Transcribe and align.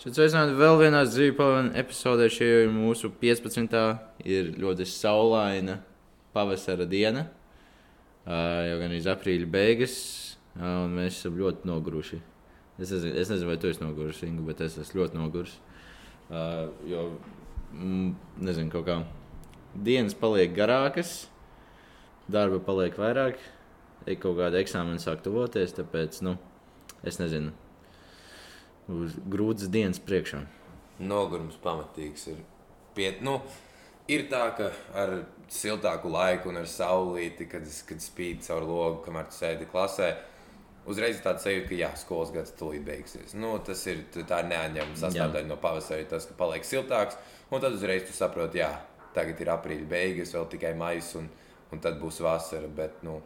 Šeit 0.00 0.16
sveicināti 0.16 0.54
vēl 0.56 0.78
vienā 0.80 1.02
dzīves 1.04 1.34
pavadījuma 1.36 1.76
epizodē. 1.76 2.28
Šī 2.32 2.46
ir 2.62 2.70
mūsu 2.72 3.10
15. 3.20 3.74
ir 4.24 4.48
ļoti 4.56 4.86
saulaina 4.88 5.74
pavasara 6.32 6.86
diena. 6.88 7.26
Uh, 8.24 8.62
jau 8.64 8.78
gan 8.80 8.96
ir 8.96 9.10
aprīļa 9.12 9.50
beigas, 9.52 9.98
uh, 10.54 10.86
un 10.86 10.96
mēs 10.96 11.20
esam 11.20 11.36
ļoti 11.36 11.68
noguruši. 11.68 12.22
Es 12.80 12.94
nezinu, 12.94 13.12
es 13.12 13.34
nezinu 13.34 13.52
vai 13.52 13.60
tu 13.60 13.68
esi 13.68 13.84
noguris, 13.84 14.24
Ingu, 14.24 14.48
bet 14.48 14.64
es 14.64 14.80
esmu 14.80 15.02
ļoti 15.02 15.20
noguris. 15.20 15.60
Uh, 16.32 16.72
jo, 16.88 17.06
mm, 17.76 18.10
nezinu, 18.48 18.72
kaut 18.72 18.88
kā 18.88 19.02
dienas 19.76 20.16
paliek 20.16 20.56
garākas, 20.56 21.26
darba 22.24 22.64
paliek 22.64 22.96
vairāk, 22.96 23.36
ir 24.08 24.22
kaut 24.22 24.40
kāda 24.40 24.64
eksāmena 24.64 25.02
sāk 25.02 25.20
tuvoties, 25.28 25.76
tāpēc, 25.76 26.22
nu, 26.24 26.38
es 27.04 27.20
nezinu 27.20 27.52
uz 28.90 29.16
grūtas 29.30 29.70
dienas 29.72 30.00
priekšā. 30.02 30.44
Nogurums 31.00 31.58
pamatīgs 31.62 32.26
ir. 32.32 32.40
Piet, 32.96 33.20
nu, 33.24 33.38
ir 34.10 34.26
tā, 34.30 34.42
ka 34.56 34.70
ar 34.98 35.14
siltāku 35.50 36.10
laiku 36.12 36.50
un 36.50 36.60
ar 36.60 36.68
saulīti, 36.68 37.46
kad, 37.50 37.64
kad 37.88 38.02
spīd 38.02 38.42
caur 38.46 38.66
logu, 38.66 39.00
kamēr 39.06 39.30
tu 39.30 39.38
sēdi 39.38 39.68
klasē, 39.70 40.10
uzreiz 40.90 41.18
ir 41.18 41.24
tāds 41.24 41.46
sajūta, 41.46 41.68
ka 41.70 41.80
jā, 41.80 41.90
skolas 42.02 42.34
gads 42.34 42.54
tūlīt 42.58 42.84
beigsies. 42.86 43.34
Nu, 43.38 43.54
tas 43.64 43.82
ir 43.90 44.04
tā 44.18 44.42
neatņemama 44.48 45.00
sastāvdaļa 45.04 45.48
no 45.48 45.58
pavasara, 45.62 46.08
tas, 46.10 46.28
ka 46.28 46.36
paliek 46.38 46.66
siltāks, 46.66 47.18
un 47.50 47.62
tad 47.62 47.76
uzreiz 47.78 48.06
tu 48.08 48.16
saproti, 48.16 48.62
jā, 48.64 48.72
tagad 49.14 49.40
ir 49.42 49.54
aprīļa 49.54 49.90
beigas, 49.90 50.34
vēl 50.36 50.48
tikai 50.52 50.74
maijs, 50.78 51.14
un, 51.20 51.30
un 51.70 51.82
tad 51.82 52.00
būs 52.02 52.20
vasara. 52.26 52.70
Bet, 52.74 53.04
nu, 53.06 53.20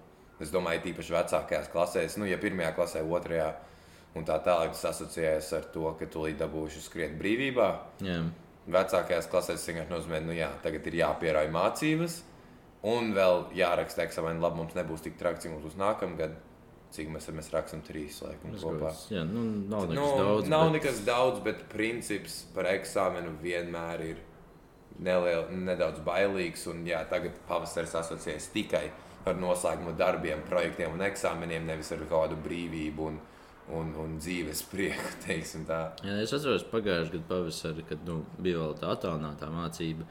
es 0.45 0.53
domāju, 0.55 0.85
tīpaši 0.87 1.17
vecākajās 1.17 1.73
klasēs, 1.73 2.19
nu, 2.21 2.29
ja 2.29 2.41
pirmajā 2.41 2.75
klasē, 2.77 3.05
otrajā 3.05 3.53
klasē 3.55 3.73
un 4.15 4.25
tā 4.25 4.37
tālāk 4.45 4.71
tas 4.77 4.85
asociējas 4.93 5.53
ar 5.59 5.65
to, 5.75 5.89
ka 5.99 6.07
tu 6.07 6.23
līdz 6.25 6.39
dabūšu 6.45 6.83
skriet 6.87 7.17
brīvībā. 7.19 7.69
Jā. 8.07 8.21
Vecākajās 8.71 9.27
klasēs 9.29 9.67
vienkārši 9.69 9.91
nozīmē, 9.93 10.21
ka 10.23 10.27
nu, 10.31 10.33
jā, 10.39 10.49
tagad 10.65 10.87
ir 10.89 10.95
jāpierāja 11.03 11.51
mācības, 11.53 12.21
un 12.89 13.11
vēl 13.17 13.43
jāraksta 13.59 14.07
eksāmena. 14.07 14.41
Labi, 14.41 14.57
mums 14.63 14.77
nebūs 14.79 15.03
tik 15.05 15.19
traki, 15.21 15.43
cik 15.45 15.53
mums 15.53 15.67
būs 15.67 15.77
nākamgad. 15.81 16.37
Cik 16.95 17.09
mēs, 17.11 17.27
mēs 17.35 17.49
rakstām 17.51 17.81
trīs 17.83 18.21
laikam 18.23 18.53
Tas 18.55 18.63
kopā. 18.63 18.91
Jā, 19.11 19.25
nu, 19.27 19.41
nav 19.69 19.89
nekas 19.91 19.99
Nu, 19.99 20.11
daudz. 20.23 20.49
nav 20.49 20.69
bet- 20.71 20.77
nekas 20.77 21.01
daudz, 21.05 21.41
bet 21.43 21.65
princips 21.73 22.45
par 22.55 22.65
eksāmenu 22.71 23.33
vienmēr 23.43 24.01
ir 24.13 24.17
neliel, 25.03 25.49
nedaudz 25.51 25.99
bailīgs. 26.07 26.69
Un, 26.71 26.85
jā, 26.87 27.01
tagad 27.11 27.33
pavasaris 27.49 27.97
asociējas 27.99 28.47
tikai 28.55 28.85
ar 29.27 29.35
noslēguma 29.35 29.97
darbiem, 29.99 30.45
projektiem 30.49 30.93
un 30.95 31.01
eksāmeniem, 31.01 31.67
nevis 31.67 31.91
ar 31.93 31.99
kādu 32.09 32.37
brīvību 32.47 33.09
un, 33.11 33.19
un, 33.73 33.95
un 33.97 34.19
dzīves 34.21 34.63
prieku. 34.71 35.09
tā. 35.71 35.81
Jā, 36.05 36.19
es 36.23 36.33
atceros 36.37 36.65
pagājušā 36.73 37.13
gada 37.17 37.25
pavasarī, 37.31 37.85
kad 37.89 38.05
nu, 38.09 38.21
bija 38.39 38.61
vēl 38.61 38.75
tā 38.81 38.93
attālinātā 38.97 39.49
mācība. 39.55 40.05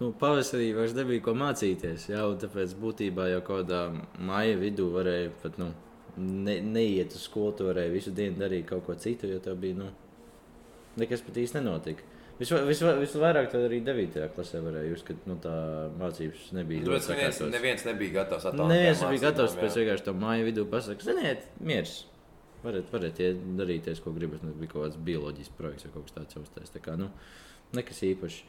Nu, 0.00 0.10
pavasarī 0.18 0.72
vairs 0.74 0.94
nebija 0.96 1.22
ko 1.22 1.34
mācīties. 1.38 2.08
Jā, 2.10 2.24
tāpēc 2.42 2.72
būtībā 2.82 3.28
jau 3.30 3.42
kaut 3.46 3.64
kādā 3.68 3.82
maija 4.26 4.56
vidū 4.58 4.88
varēja 4.90 5.30
pat 5.42 5.58
nu, 5.62 5.68
ne, 6.18 6.58
neiet 6.60 7.14
uz 7.14 7.28
skolu. 7.28 7.52
Tu 7.60 7.68
varēji 7.68 7.92
visu 7.94 8.10
dienu 8.14 8.40
darīt 8.42 8.66
kaut 8.72 8.82
ko 8.88 8.96
citu, 8.98 9.30
jo 9.30 9.38
tev 9.44 9.56
bija 9.62 9.78
nu, 9.84 9.92
nekas 10.98 11.22
pat 11.26 11.38
īsti 11.44 11.60
nenotika. 11.60 12.10
Visva- 12.34 12.64
visva- 12.66 12.96
Visvairāk 12.98 13.52
tad 13.52 13.62
arī 13.68 13.78
9. 13.86 14.24
klasē 14.34 14.58
varēja 14.64 14.88
just, 14.90 15.04
ka 15.06 15.14
nu, 15.30 15.36
tā 15.38 15.52
mācības 16.00 16.48
nebija 16.58 16.82
Tāpēc 16.82 16.90
ļoti 16.90 17.12
neviens, 17.14 17.36
sakārtotas. 17.38 17.52
neviens 17.54 17.84
nebija 17.86 18.14
gatavs 18.16 18.44
Nē, 18.50 18.64
Nu, 18.66 18.74
biju 18.74 18.96
mācībām, 18.98 19.20
gatavs 19.22 19.54
pēc 19.60 19.76
vienkārši 19.78 20.04
tam 20.08 20.18
māju 20.24 20.48
vidū 20.48 20.64
pasakāt, 20.72 21.06
ziniet, 21.06 21.46
miers. 21.62 21.92
Varat, 22.64 22.88
varat 22.92 23.20
darīties, 23.58 24.00
ko 24.00 24.14
gribat. 24.16 24.42
Tas 24.44 24.56
bija 24.56 24.72
kaut 24.72 24.86
kāds 24.86 25.00
bioloģisks 25.04 25.56
projekts 25.58 25.86
vai 25.86 25.92
kaut 25.94 26.08
kas 26.08 26.16
tāds 26.16 26.40
uztais. 26.40 26.72
Tā 26.72 26.80
kā, 26.84 26.96
nu, 27.00 27.10
nekas 27.76 28.00
īpašs. 28.08 28.40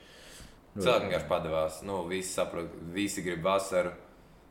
Cilvēki 0.75 1.07
vienkārši 1.07 1.29
padavās. 1.31 1.81
Nu, 1.87 2.01
visi 2.09 2.33
saprot, 2.35 2.73
visi 2.95 3.23
grib 3.25 3.43
vasaru. 3.45 3.93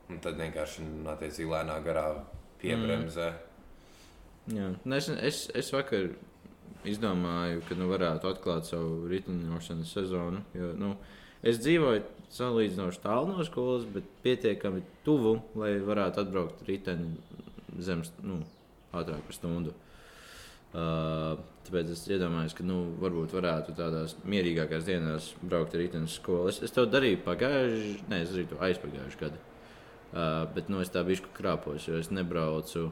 Un 0.09 0.21
tad 0.21 0.37
vienkārši 0.37 0.85
nu, 0.85 1.09
attiecīgi 1.09 1.49
lēnā 1.49 1.79
garā 1.85 2.05
piebremzē. 2.61 3.31
Mm. 3.33 4.57
Jā. 4.57 4.69
Nu, 4.83 4.97
es, 4.97 5.09
es, 5.09 5.41
es 5.57 5.71
vakar 5.73 6.11
izdomāju, 6.85 7.63
ka 7.65 7.77
nu, 7.77 7.89
varētu 7.89 8.29
atklāt 8.29 8.69
savu 8.69 9.07
riteņošanas 9.09 9.93
sezonu. 9.97 10.43
Jo, 10.57 10.73
nu, 10.77 10.91
es 11.45 11.57
dzīvoju 11.63 12.03
salīdzinoši 12.35 13.01
tālu 13.01 13.31
no 13.33 13.45
skolas, 13.47 13.87
bet 13.89 14.05
pietiekami 14.25 14.83
tuvu, 15.05 15.39
lai 15.57 15.75
varētu 15.85 16.21
atbraukt 16.21 16.61
riteni 16.69 17.15
zemes, 17.81 18.11
nu, 18.23 18.43
ātrāk 19.01 19.25
par 19.27 19.37
stundu. 19.37 19.75
Uh, 20.75 21.37
tāpēc 21.63 21.93
es 21.93 22.01
iedomājos, 22.11 22.53
ka 22.57 22.65
nu, 22.67 22.81
varbūt 22.99 23.31
varētu 23.37 23.75
tādās 23.77 24.17
mierīgākās 24.27 24.83
dienās 24.89 25.29
braukt 25.39 25.75
ar 25.75 25.81
riteņu 25.85 26.09
skolu. 26.11 26.49
Es, 26.51 26.59
es 26.67 26.73
to 26.75 26.83
darīju 26.89 27.21
pagājušajā, 27.23 28.07
ne, 28.11 28.19
es 28.25 28.33
darīju 28.33 28.51
to 28.51 28.59
aizpagājušajā 28.67 29.21
gadā. 29.21 29.39
Uh, 30.15 30.43
bet 30.55 30.67
nu, 30.71 30.81
es 30.83 30.91
tā 30.91 31.03
biju 31.07 31.31
krāpos, 31.35 31.87
jo 31.87 31.95
es 31.99 32.11
nebraucu 32.11 32.89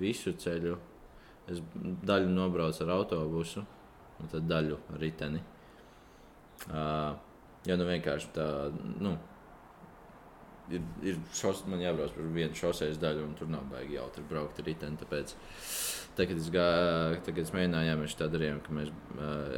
visu 0.00 0.32
ceļu. 0.40 0.78
Es 1.52 1.60
daļu 2.08 2.32
nobraucu 2.32 2.84
ar 2.84 2.94
autobusu, 2.96 3.64
un 4.20 4.32
tad 4.32 4.48
daļu 4.48 4.80
ar 4.92 5.00
riteni. 5.00 5.40
Uh, 6.68 7.12
jo 7.68 7.76
nu 7.76 7.86
vienkārši 7.88 8.32
tā, 8.36 8.48
nu, 9.04 9.14
ir, 10.74 10.84
ir 11.02 11.18
šos, 11.34 11.64
man 11.70 11.82
jābrauc 11.82 12.14
par 12.14 12.30
vienu 12.34 12.56
šoseis 12.58 13.00
daļu, 13.02 13.24
un 13.26 13.34
tur 13.38 13.50
nav 13.52 13.66
baigi 13.72 13.96
jautri 13.98 14.24
braukt 14.28 14.60
ar 14.60 14.68
riteni. 14.68 14.98
Tāpēc, 15.00 15.34
tā, 16.18 16.26
kad 16.26 16.36
es, 16.36 16.48
gāju, 16.54 17.20
tagad 17.26 17.44
es 17.44 17.54
mēģināju, 17.56 17.90
jā, 17.90 17.98
mēs 18.02 18.16
tā 18.20 18.30
darījām, 18.32 18.62
ka 18.64 18.76
mēs, 18.78 18.94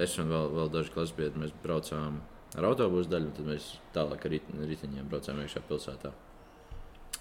es 0.06 0.18
un 0.22 0.32
vēl, 0.32 0.50
vēl 0.56 0.72
daži 0.74 0.94
klases 0.96 1.16
biedri, 1.18 1.44
mēs 1.44 1.54
braucām 1.62 2.20
ar 2.58 2.66
autobusu 2.72 3.12
daļu, 3.12 3.30
un 3.30 3.36
tad 3.38 3.52
mēs 3.52 3.70
tālāk 3.94 4.26
ar 4.26 4.36
rit- 4.36 4.50
riteņiem 4.72 5.08
braucām 5.10 5.40
iekšā 5.44 5.62
pilsētā. 5.68 6.12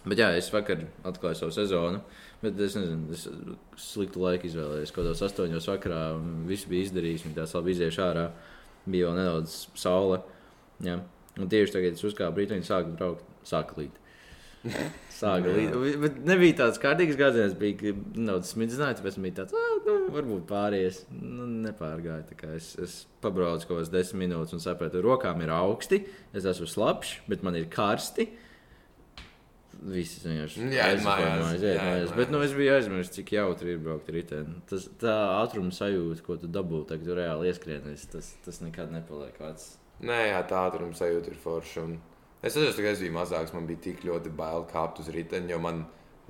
Bet 0.08 0.22
jā, 0.22 0.30
es 0.40 0.48
vakar 0.54 0.86
atklāju 1.04 1.36
savu 1.36 1.52
sezonu, 1.52 2.00
bet 2.40 2.60
es 2.64 2.78
nezinu, 2.78 3.12
es 3.12 3.26
sliktu 3.90 4.22
laiku 4.24 4.48
izvēlējos. 4.48 4.94
Kaut 4.96 5.04
kādos 5.04 5.24
astoņos 5.28 5.68
vakarā 5.68 6.04
viss 6.48 6.70
bija 6.72 6.88
izdarījis, 6.88 7.26
un 7.28 7.36
tās 7.36 7.52
labi 7.58 7.74
iziešu 7.76 8.06
ārā. 8.06 8.30
Bija 8.88 9.10
vēl 9.10 9.18
nedaudz 9.20 9.58
saule. 9.78 10.22
Jā. 10.86 11.02
Un 11.38 11.50
tieši 11.52 11.76
tagad 11.76 11.98
es 11.98 12.06
uzkāpu 12.08 12.40
brīdī, 12.40 12.58
un 12.60 12.66
sāku 12.68 12.96
braukt, 12.98 13.28
sāku 13.48 13.84
līt. 13.84 14.00
Sāka 15.20 15.54
līt. 15.56 15.76
Bet 16.02 16.18
nebija 16.28 16.58
tāds 16.64 16.82
kārtīgs 16.82 17.18
gājiens, 17.20 17.56
bija 17.60 17.94
nedaudz 17.96 18.52
smidzināts, 18.54 19.00
tāpēc 19.00 19.20
bija 19.24 19.38
tāds, 19.42 19.56
ah, 19.56 19.78
nu, 19.86 19.96
varbūt 20.16 20.44
pāries. 20.50 21.04
Nu, 21.14 21.48
kā 21.80 22.52
Es, 22.58 22.74
es 22.82 23.00
pabraucu 23.24 23.70
kaut 23.70 23.78
kādas 23.78 23.94
desmit 23.94 24.26
minūtes 24.26 24.58
un 24.58 24.64
sapratu, 24.64 25.00
ka 25.00 25.06
rokām 25.06 25.44
ir 25.46 25.54
augsti, 25.54 26.04
es 26.36 26.48
esmu 26.50 26.68
slapjš, 26.68 27.20
bet 27.32 27.46
man 27.46 27.60
ir 27.60 27.70
karsti. 27.72 28.28
Visi 29.80 30.20
vienkārši 30.26 30.66
mājās. 31.06 32.12
Bet 32.18 32.34
nu, 32.34 32.42
es 32.44 32.52
biju 32.58 32.74
aizmirsis, 32.76 33.14
cik 33.16 33.32
jautri 33.38 33.78
ir 33.78 33.84
braukt 33.84 34.10
riteni. 34.12 34.58
Tas 34.68 34.90
tā 35.00 35.14
ātruma 35.38 35.72
sajūta, 35.72 36.26
ko 36.26 36.36
tu 36.42 36.50
dabū, 36.52 36.84
tagad 36.90 37.08
tu 37.08 37.16
reāli 37.16 37.48
ieskrienis, 37.48 38.10
tas, 38.12 38.34
tas 38.44 38.60
nekad 38.66 38.92
nepaliek 38.92 39.40
vecs. 39.40 39.78
Nē, 40.06 40.20
jā, 40.30 40.44
tā 40.48 40.62
ātruma 40.70 40.96
sajūta 40.96 41.34
ir 41.34 41.42
forša. 41.44 41.84
Un 41.88 41.98
Es 42.40 42.56
atceros, 42.56 42.78
ka 42.80 42.92
es 42.94 43.02
biju 43.04 43.12
mazāks, 43.18 43.52
man 43.52 43.66
bija 43.68 43.82
tik 43.90 44.06
ļoti 44.08 44.32
bail 44.32 44.64
kāpt 44.70 45.02
uz 45.04 45.10
riteņa, 45.12 45.52
jo 45.52 45.58
man 45.60 45.82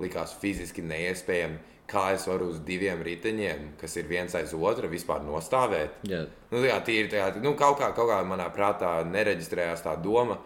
likās 0.02 0.32
fiziski 0.42 0.82
neiespējami, 0.82 1.60
kā 1.90 2.08
es 2.16 2.24
varu 2.26 2.48
uz 2.50 2.58
diviem 2.66 3.02
riteņiem, 3.06 3.68
kas 3.78 3.94
ir 4.00 4.08
viens 4.10 4.34
aiz 4.34 4.54
otra, 4.56 4.90
vispār 4.90 5.22
nostāvēt. 5.22 6.00
Jā, 6.10 6.24
Nu, 6.50 6.62
tā 6.64 6.80
tīri, 6.86 7.06
tā, 7.12 7.28
nu, 7.38 7.54
kaut, 7.58 7.78
kā, 7.78 7.92
kaut 7.94 8.10
kā 8.10 8.18
manā 8.26 8.48
prātā 8.54 8.96
nereģistrējās 9.06 9.86
tā 9.86 9.94
doma, 10.02 10.40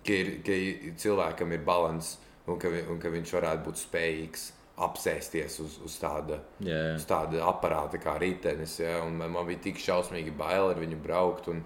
ka, 0.00 0.16
ir, 0.16 0.32
ka 0.46 0.56
cilvēkam 1.04 1.52
ir 1.52 1.60
līdzsvars 1.60 2.14
un, 2.46 2.58
ka 2.58 2.72
un 2.72 3.00
ka 3.02 3.12
viņš 3.12 3.34
varētu 3.36 3.64
būt 3.68 3.82
spējīgs 3.82 4.48
apsēsties 4.82 5.58
uz, 5.60 5.76
uz 5.84 5.98
tāda 6.00 6.40
jā. 6.64 6.96
uz 6.96 7.04
tāda 7.06 7.44
aparāta 7.46 8.00
kā 8.00 8.16
ritenis. 8.20 8.78
Ja, 8.80 9.02
un 9.04 9.20
man, 9.20 9.36
man 9.36 9.46
bija 9.46 9.60
tik 9.68 9.78
šausmīgi 9.78 10.32
bail 10.40 10.72
ar 10.72 10.80
viņu 10.80 10.98
braukt. 11.04 11.52
Un 11.52 11.60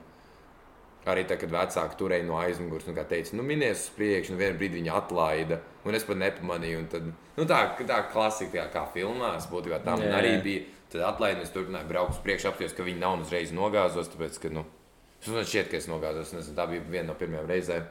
arī 1.13 1.25
tad, 1.29 1.41
kad 1.43 1.53
vecāki 1.53 1.99
turēja 2.01 2.27
no 2.27 2.39
aizmugures, 2.41 2.87
nu, 2.89 2.95
kā 2.97 3.05
teica, 3.09 3.37
nu, 3.39 3.45
minies 3.47 3.85
uz 3.85 3.97
priekšu, 3.97 4.35
un 4.35 4.41
vienā 4.41 4.57
brīdī 4.59 4.81
viņa 4.81 4.95
atlaida. 5.01 5.61
Un 5.87 5.99
es 5.99 6.07
pat 6.07 6.19
nepamanīju. 6.21 6.87
Tad, 6.93 7.11
nu, 7.37 7.47
tā 7.47 7.61
tā 7.79 8.01
klasika, 8.13 8.61
jā, 8.61 8.65
kā 8.73 8.87
filmās, 8.95 9.49
būtībā 9.51 9.83
tā 9.85 9.99
man 10.01 10.17
arī 10.19 10.33
bija. 10.45 10.65
Tad 10.93 11.23
es 11.43 11.53
turpināju 11.53 11.91
braukt 11.91 12.15
uz 12.15 12.23
priekšu, 12.25 12.51
apstāties, 12.51 12.75
ka 12.77 12.87
viņi 12.87 13.03
nav 13.03 13.21
uzreiz 13.21 13.53
nogāzos. 13.55 14.09
Tāpēc, 14.13 14.41
ka, 14.43 14.51
nu, 14.55 14.65
es 15.21 15.29
man 15.31 15.47
šķiet, 15.47 15.71
ka 15.71 15.79
es 15.81 15.91
nogāzos. 15.91 16.33
Nezinu, 16.35 16.57
tā 16.57 16.67
bija 16.71 16.87
viena 16.87 17.11
no 17.11 17.19
pirmajām 17.19 17.51
reizēm. 17.51 17.87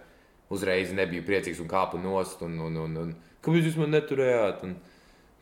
Uzreiz 0.56 0.92
nebiju 0.96 1.26
priecīgs 1.28 1.62
un 1.62 1.70
kāpu 1.70 2.00
nost. 2.02 2.44
Un, 2.46 2.58
un, 2.68 2.84
un, 2.86 3.00
un, 3.04 3.16
Kāpēc 3.46 3.70
jūs 3.70 3.80
man 3.82 3.94
neturējāt? 3.94 4.64
Un, 4.66 4.78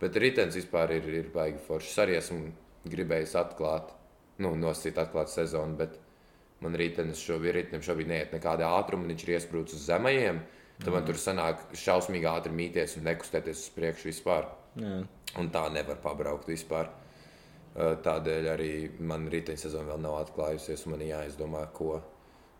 Bet 0.03 0.17
ritenis 0.19 0.57
vispār 0.57 0.97
ir, 0.97 1.05
ir 1.07 1.27
baigi 1.31 1.61
foršs. 1.63 1.93
Arī 2.03 2.17
esmu 2.17 2.49
gribējis 2.91 3.37
atklāt, 3.39 3.93
nu, 4.43 4.51
nosīt 4.59 4.97
atklāt 4.99 5.31
sezonu, 5.31 5.77
bet 5.79 5.95
man 6.63 6.77
ritenis 6.79 7.21
šobrīd, 7.23 7.53
ritenim 7.57 7.83
šobrīd 7.85 8.09
neiet 8.09 8.35
nekādā 8.35 8.69
ātrumā, 8.79 9.09
viņš 9.11 9.25
ir 9.25 9.35
iesprūdis 9.37 9.77
uz 9.77 9.87
zemajiem. 9.91 10.41
Tad 10.81 10.89
man 10.95 11.05
tur 11.07 11.19
sanāk 11.21 11.61
šausmīgi 11.77 12.27
ātri 12.27 12.53
mīties 12.55 12.97
un 12.97 13.05
nekustēties 13.07 13.59
uz 13.61 13.73
priekšu 13.75 14.09
vispār. 14.09 14.49
jā. 14.79 15.03
Un 15.39 15.49
tā 15.53 15.63
nevar 15.73 15.97
pabraukt 16.01 16.49
vispār. 16.49 16.89
Tādēļ 17.73 18.47
arī 18.51 18.73
man 19.01 19.25
riteņa 19.33 19.63
sezona 19.63 19.93
vēl 19.93 20.01
nav 20.03 20.19
atklājusies. 20.19 20.85
Man 20.91 21.01
jāizdomā, 21.01 21.63
ko, 21.73 21.95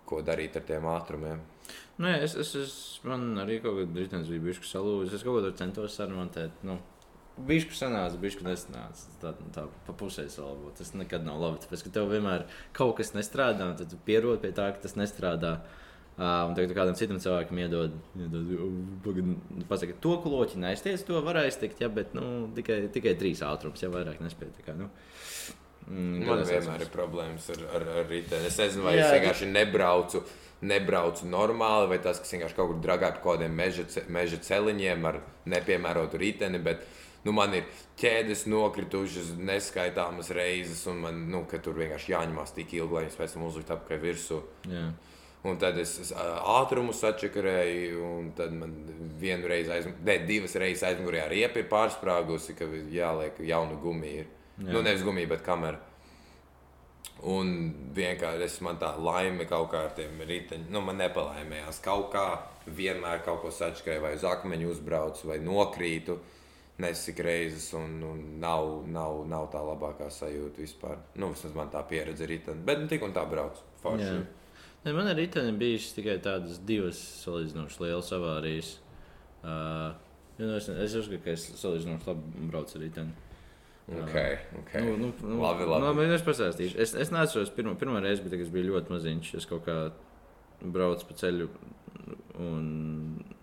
ko 0.10 0.22
darīt 0.26 0.58
ar 0.58 0.66
tiem 0.70 0.88
ātrumiem. 0.90 1.44
Nu, 2.00 2.10
jā, 2.10 2.24
es, 2.26 2.34
es, 2.42 2.56
es, 2.58 2.74
man 3.06 3.28
arī 3.44 3.60
kaut 3.62 3.78
kādā 3.78 3.94
brīdī 3.94 4.24
bija 4.32 4.46
bijis 4.48 4.64
salūzis. 4.72 5.20
Es 5.20 5.26
kaut 5.26 5.44
tur 5.46 5.54
centos 5.60 5.98
sarunāt. 6.00 6.40
Nu, 6.66 6.80
Bišku 7.34 7.74
sanāca, 7.74 8.18
bišku 8.22 8.46
nesanāca. 8.46 9.08
Tā, 9.22 9.32
tā 9.56 9.64
pa 9.88 9.96
pusē 9.98 10.28
salabot. 10.30 10.76
Tas 10.78 10.92
nekad 10.94 11.26
nav 11.26 11.40
labi. 11.42 11.64
Tāpēc, 11.64 11.88
ka 11.88 11.94
tev 11.96 12.12
vienmēr 12.12 12.46
kaut 12.78 13.00
kas 13.00 13.16
nestrādā, 13.18 13.72
un 13.72 13.80
tad 13.80 13.90
tu 13.90 13.98
pierod 14.06 14.44
pie 14.44 14.52
tā, 14.54 14.68
ka 14.76 14.84
tas 14.84 14.94
nestrādā. 15.00 15.58
Uh, 16.14 16.44
un 16.46 16.54
tagad 16.54 16.70
tu 16.70 16.76
kādam 16.78 16.94
citam 16.94 17.18
cilvēkam 17.18 17.58
iedod, 17.58 17.96
iedod 18.22 19.32
pasaka, 19.66 19.96
to 19.98 20.12
kloķi 20.22 20.60
neiztiec, 20.62 21.02
to 21.08 21.18
var 21.26 21.40
aiztikt, 21.42 21.82
ja, 21.82 21.90
bet 21.90 22.14
nu, 22.14 22.52
tikai, 22.54 22.84
tikai 22.94 23.16
trīs 23.18 23.42
ātrums, 23.42 23.82
ja 23.82 23.90
vairāk 23.90 24.22
nespēj. 24.22 24.52
Kā, 24.62 24.76
nu. 24.78 24.92
Mm, 25.88 26.22
Man 26.28 26.44
vienmēr 26.46 26.86
ir 26.86 26.92
problēmas 26.94 27.50
ar, 27.56 27.66
ar, 27.80 27.88
ar 27.98 28.06
riteni. 28.08 28.46
Es 28.46 28.62
nezinu, 28.62 28.86
vai 28.86 28.94
Jā, 29.00 29.08
es 29.08 29.18
vienkārši 29.18 29.50
nebraucu. 29.50 30.22
Nebraucu 30.64 31.28
normāli, 31.28 31.90
vai 31.92 32.00
tas, 32.04 32.22
kas 32.24 32.34
vienkārši 32.36 32.58
kaut 32.58 32.70
kur 32.72 32.82
dragā 32.84 33.14
pa 33.16 33.22
kaut 33.22 33.38
kādiem 33.38 33.56
meža, 33.58 33.86
meža 34.14 34.40
celiņiem 34.48 35.08
ar 35.10 35.22
nepiemērotu 35.52 36.22
riteni. 36.22 36.62
Bet, 36.64 36.86
nu, 37.28 37.34
man 37.36 37.56
ir 37.58 37.68
ķēdes 38.00 38.46
nokritušas 38.52 39.34
neskaitāmas 39.40 40.32
reizes, 40.36 40.86
un 40.92 41.04
man 41.04 41.26
nu, 41.32 41.44
tur 41.54 41.80
vienkārši 41.82 42.16
jāņemās 42.16 42.56
tik 42.56 42.78
ilgi, 42.78 42.94
lai 42.96 43.08
viņas 43.08 43.20
pēc 43.20 43.36
tam 43.36 43.50
uzlikt 43.50 43.76
apkārt 43.76 44.08
virsū. 44.08 44.40
Yeah. 44.70 44.94
Un 45.44 45.58
tad 45.60 45.76
es, 45.82 45.98
es 46.00 46.14
ātrumu 46.16 46.94
sačakarēju, 46.96 48.04
un 48.08 48.30
tad 48.38 48.54
man 48.56 48.78
vienu 49.20 49.50
reizi, 49.52 49.74
aiz, 49.76 49.90
ne, 50.00 50.16
divas 50.24 50.56
reizes 50.56 50.86
aizmugurē 50.88 51.26
riepa 51.32 51.60
ir 51.60 51.68
pārsprāgusi, 51.72 52.56
ka 52.56 52.70
jāliek 52.94 53.42
jaunu 53.44 53.76
gumiju. 53.84 54.24
Jā. 54.54 54.70
Nu, 54.70 54.80
nevis 54.86 55.04
gumiju, 55.04 55.34
bet 55.34 55.44
kameru. 55.44 55.82
Un 57.24 57.52
vienkārši 57.96 58.44
es 58.44 58.56
man 58.66 58.76
tā 58.82 58.90
laime 59.00 59.46
kaut 59.48 59.70
kā 59.72 59.86
ar 59.88 59.94
tiem 59.96 60.20
riteņiem, 60.28 60.68
nu, 60.74 60.82
man 60.84 61.00
nepalaimējās. 61.00 61.80
Kaut 61.84 62.10
kā 62.12 62.26
vienmēr 62.68 63.24
kaut 63.24 63.42
ko 63.46 63.52
sačakarēju, 63.54 64.04
vai 64.04 64.14
uz 64.18 64.26
akmeņu 64.28 64.72
uzbraucu, 64.74 65.30
vai 65.32 65.40
nokrītu. 65.44 66.18
Nesik 66.84 67.20
reizes, 67.24 67.68
un, 67.78 68.00
un 68.04 68.22
nav, 68.42 68.66
nav, 68.90 69.22
nav 69.30 69.46
tā 69.54 69.62
labākā 69.64 70.10
sajūta 70.12 70.60
vispār. 70.64 70.98
Nu, 71.22 71.30
vismaz 71.32 71.54
man 71.56 71.70
tā 71.72 71.84
pieredze 71.88 72.26
ir 72.26 72.34
rītdiena, 72.34 72.66
bet 72.66 72.82
nu, 72.82 72.90
tik 72.92 73.06
un 73.06 73.14
tā 73.16 73.24
brauc. 73.30 73.62
Forši. 73.84 74.16
Ne, 74.84 74.92
man 74.92 75.08
ar 75.08 75.16
rītdienu 75.16 75.54
bijis 75.62 75.94
tikai 75.96 76.18
tādas 76.24 76.58
divas 76.66 77.00
salīdzinoši 77.22 77.86
lielas 77.86 78.10
avārijas. 78.18 78.72
Uh, 79.44 79.94
es, 80.42 80.68
es 80.68 80.98
uzskatu, 80.98 81.22
ka 81.24 81.38
es 81.38 81.46
salīdzinoši 81.62 82.10
labi 82.10 82.50
braucu 82.50 82.80
ar 82.80 82.84
rītdienu. 82.84 83.30
Okay, 83.84 84.38
okay. 84.62 84.82
Nu, 84.82 84.96
nu, 84.96 85.12
nu, 85.22 85.42
labi, 85.42 85.66
labi. 85.68 86.06
Nu, 86.08 86.16
es 86.16 86.24
pastāstīšu. 86.24 86.78
Es, 86.80 86.94
es 86.96 87.12
neatceros, 87.12 87.52
pirmo, 87.52 87.76
pirmo 87.80 88.00
reizi, 88.04 88.24
bet 88.24 88.38
es 88.40 88.52
biju 88.52 88.72
ļoti 88.72 88.94
maziņš. 88.96 89.34
Es 89.42 89.48
kaut 89.50 89.66
kā 89.68 89.78
braucu 90.64 91.10
pa 91.10 91.18
ceļu, 91.20 91.50
un 92.40 92.70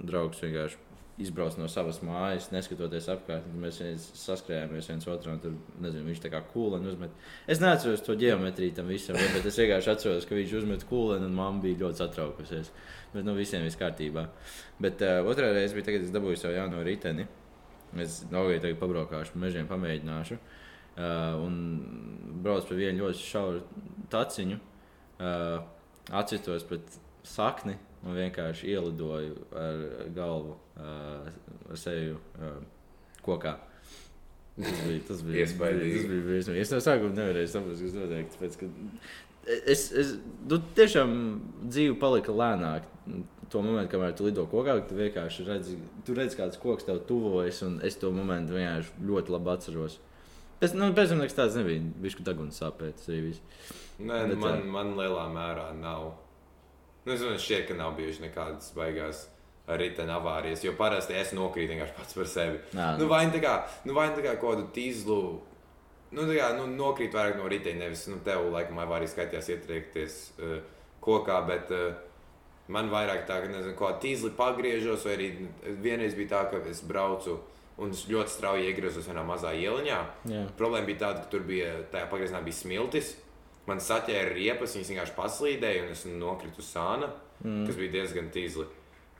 draugs 0.00 0.40
vienkārši 0.40 0.80
izbrauc 1.20 1.56
no 1.60 1.66
savas 1.68 1.98
mājas, 2.04 2.48
neskatoties 2.54 3.08
apkārt. 3.12 3.48
Mēs 3.60 3.80
saskrējāmies 4.16 4.88
viens 4.88 5.08
otru, 5.12 5.34
un 5.34 5.42
tur, 5.42 5.56
nezinu, 5.84 6.06
viņš 6.08 6.22
tā 6.24 6.30
kā 6.32 6.40
kūlēni 6.52 6.88
uzmet. 6.94 7.26
Es 7.50 7.60
neatceros 7.60 8.04
to 8.06 8.16
geometriju 8.20 8.78
tam 8.78 8.88
visam, 8.88 9.18
bet 9.34 9.44
es 9.44 9.58
vienkārši 9.60 9.92
atceros, 9.92 10.28
ka 10.28 10.38
viņš 10.38 10.54
uzmet 10.62 10.86
kūlēni, 10.88 11.28
un 11.28 11.36
mamma 11.36 11.60
bija 11.66 11.82
ļoti 11.84 12.00
satraukusies. 12.00 12.72
Bet 13.12 13.26
nu, 13.26 13.36
visiem 13.36 13.66
viss 13.66 13.80
kārtībā. 13.80 14.24
Bet 14.80 15.04
uh, 15.04 15.20
otrā 15.28 15.52
reize 15.52 15.76
bija, 15.76 15.90
kad 15.90 16.08
es 16.08 16.14
dabūju 16.14 16.40
savu 16.40 16.56
jauno 16.56 16.80
riteni. 16.86 17.28
Es 17.98 18.20
nogaidīju, 18.30 18.62
tagad 18.62 18.80
pabraukāšu, 18.82 19.38
mežiem 19.42 19.68
pamēģināšu. 19.70 20.38
Uh, 21.00 21.38
un 21.42 21.54
braucu 22.44 22.70
pa 22.70 22.76
vienu 22.78 23.06
ļoti 23.06 23.22
šauru 23.24 23.62
taciņu, 24.12 24.58
uh, 24.58 25.62
atcitos 26.20 26.66
pret 26.68 26.98
sakni 27.26 27.76
un 28.04 28.16
vienkārši 28.16 28.70
ielidoju 28.74 29.48
ar 29.56 29.82
galvu, 30.16 30.54
uh, 30.76 31.26
ar 31.70 31.80
seju 31.80 32.18
uh, 32.18 32.60
kokā. 33.24 33.56
Tas 34.60 34.80
bija 34.84 35.02
tas 35.08 35.24
bija 35.24 35.46
iespaidīgi. 35.46 35.96
Tas 35.96 36.08
bija 36.10 36.26
briesmīgi. 36.26 36.62
Es 36.62 36.72
no 36.74 36.80
sākuma 36.84 37.16
nevarēju 37.16 37.52
saprast, 37.52 37.84
kas 37.86 37.96
notiek. 37.96 38.32
Tāpēc, 38.34 38.56
ka 38.60 39.60
es, 39.72 39.84
es 40.02 40.14
nu, 40.50 40.58
tiešām 40.76 41.14
dzīve 41.68 41.96
palika 42.02 42.34
lēnāk. 42.34 42.88
To 43.50 43.64
momentu, 43.66 43.90
kamēr 43.96 44.14
tu 44.14 44.28
lido 44.28 44.44
kokā, 44.46 44.76
tu 44.86 44.94
vienkārši 44.94 45.44
redzi, 45.48 45.74
tu 46.06 46.14
redzi 46.14 46.38
kāds 46.38 46.60
koks 46.62 46.86
tev 46.86 47.00
tuvojas, 47.08 47.64
un 47.66 47.80
es 47.86 47.98
to 47.98 48.12
momentu 48.14 48.54
vienkārši 48.54 49.06
ļoti 49.08 49.34
labi 49.34 49.50
atceros. 49.56 49.98
Pēc, 50.60 50.76
nu, 50.76 50.92
tam 50.94 51.22
nekas 51.22 51.38
tāds 51.38 51.56
nebija. 51.58 51.82
Viņš 52.04 52.20
daguns 52.22 52.60
sāpēt. 52.62 53.00
Tas 53.00 53.10
arī 53.10 53.30
viss. 53.30 53.42
Nē, 53.98 54.26
Bet, 54.30 54.38
man, 54.38 54.66
man 54.70 54.92
lielā 54.98 55.24
mērā 55.32 55.70
nav 55.76 56.12
Nu, 57.00 57.14
es 57.14 57.22
domāju, 57.22 57.40
šķiet, 57.40 57.62
ka 57.70 57.76
nav 57.78 57.94
bijušas 57.96 58.20
nekādas 58.26 58.72
baigās 58.76 59.22
riteņa 59.80 60.16
avārijas, 60.18 60.64
jo 60.66 60.74
parasti 60.76 61.16
es 61.16 61.32
nokrītu 61.36 61.72
vienkārši 61.72 61.96
pats 61.96 62.16
par 62.18 62.28
sevi. 62.28 62.58
Nā, 62.76 62.90
nu, 63.00 63.06
vai 63.08 63.22
nu 63.28 63.32
tā 63.36 63.40
kā, 63.44 63.54
nu, 63.88 63.94
vai 63.96 64.10
nu 64.10 64.18
tā 64.18 64.24
kā 64.26 64.34
kādu 64.42 64.66
tīzlu. 64.74 65.20
Nu, 66.10 66.26
tā 66.26 66.36
kā 66.36 66.50
nu, 66.58 66.66
nokrīt 66.74 67.14
vairāk 67.16 67.38
no 67.38 67.48
riteņa, 67.48 67.80
nevis 67.86 68.04
nu, 68.10 68.18
tev, 68.26 68.48
laikam, 68.52 68.82
avārijas 68.82 69.14
skaitījās 69.14 69.48
ietriekties 69.54 70.18
uh, 70.42 70.56
kokā, 71.00 71.38
bet 71.48 71.72
uh, 71.72 71.88
man 72.72 72.90
vairāk 72.92 73.24
tā, 73.28 73.40
ka, 73.44 73.52
nezinu, 73.52 73.76
kā 73.78 73.94
tīzli 74.02 74.32
pagriežos, 74.38 75.06
vai 75.06 75.16
arī 75.16 75.30
vienreiz 75.82 76.14
bija 76.18 76.36
tā, 76.36 76.44
ka 76.52 76.62
es 76.70 76.84
braucu 76.86 77.38
un 77.80 77.94
ļoti 77.96 78.32
strauji 78.34 78.68
iegriezos 78.68 79.08
vienā 79.08 79.24
mazā 79.24 79.54
ieliņā. 79.56 79.98
Jā. 80.30 80.44
Problēma 80.58 80.88
bija 80.88 81.06
tāda, 81.06 81.24
ka 81.24 81.32
tur 81.32 81.44
bija, 81.48 81.72
tajā 81.92 82.10
pagriezienā 82.12 82.42
bija 82.44 82.60
smiltis 82.60 83.14
man 83.70 83.80
saķēra 83.82 84.34
riepas, 84.34 84.74
viņas 84.76 84.92
vienkārši 84.92 85.16
paslīdēja, 85.16 85.86
un 85.86 85.94
es 85.94 86.04
nokritu 86.08 86.64
sāna, 86.64 87.10
mm. 87.42 87.64
kas 87.68 87.80
bija 87.80 87.96
diezgan 87.98 88.30
tīzli. 88.34 88.66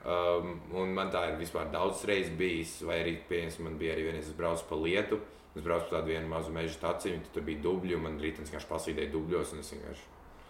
Um, 0.01 0.55
un 0.81 0.95
man 0.97 1.11
tā 1.13 1.27
ir 1.29 1.35
vispār 1.37 1.69
daudz 1.73 2.01
reizes 2.09 2.33
bijis, 2.37 2.79
vai 2.87 3.03
arī, 3.03 3.19
pieņemsim, 3.29 3.67
man 3.67 3.77
bija 3.81 3.93
arī 3.95 4.07
vienreiz, 4.07 4.31
es 4.31 4.37
braucu 4.37 4.65
pa 4.69 4.79
lietu, 4.81 5.19
es 5.53 5.61
braucu 5.61 5.89
pa 5.89 5.99
tādu 5.99 6.15
vienu 6.15 6.31
mazu 6.31 6.53
meža 6.55 6.79
taciņu, 6.81 7.29
tur 7.35 7.45
bija 7.45 7.61
dubļi, 7.67 7.97
un 7.97 8.07
man 8.07 8.17
rītdienas 8.21 8.49
vienkārši 8.49 8.71
paslīdēja 8.71 9.13
dubļos, 9.13 9.53
un 9.53 9.61
es 9.61 9.71
vienkārši. 9.75 10.09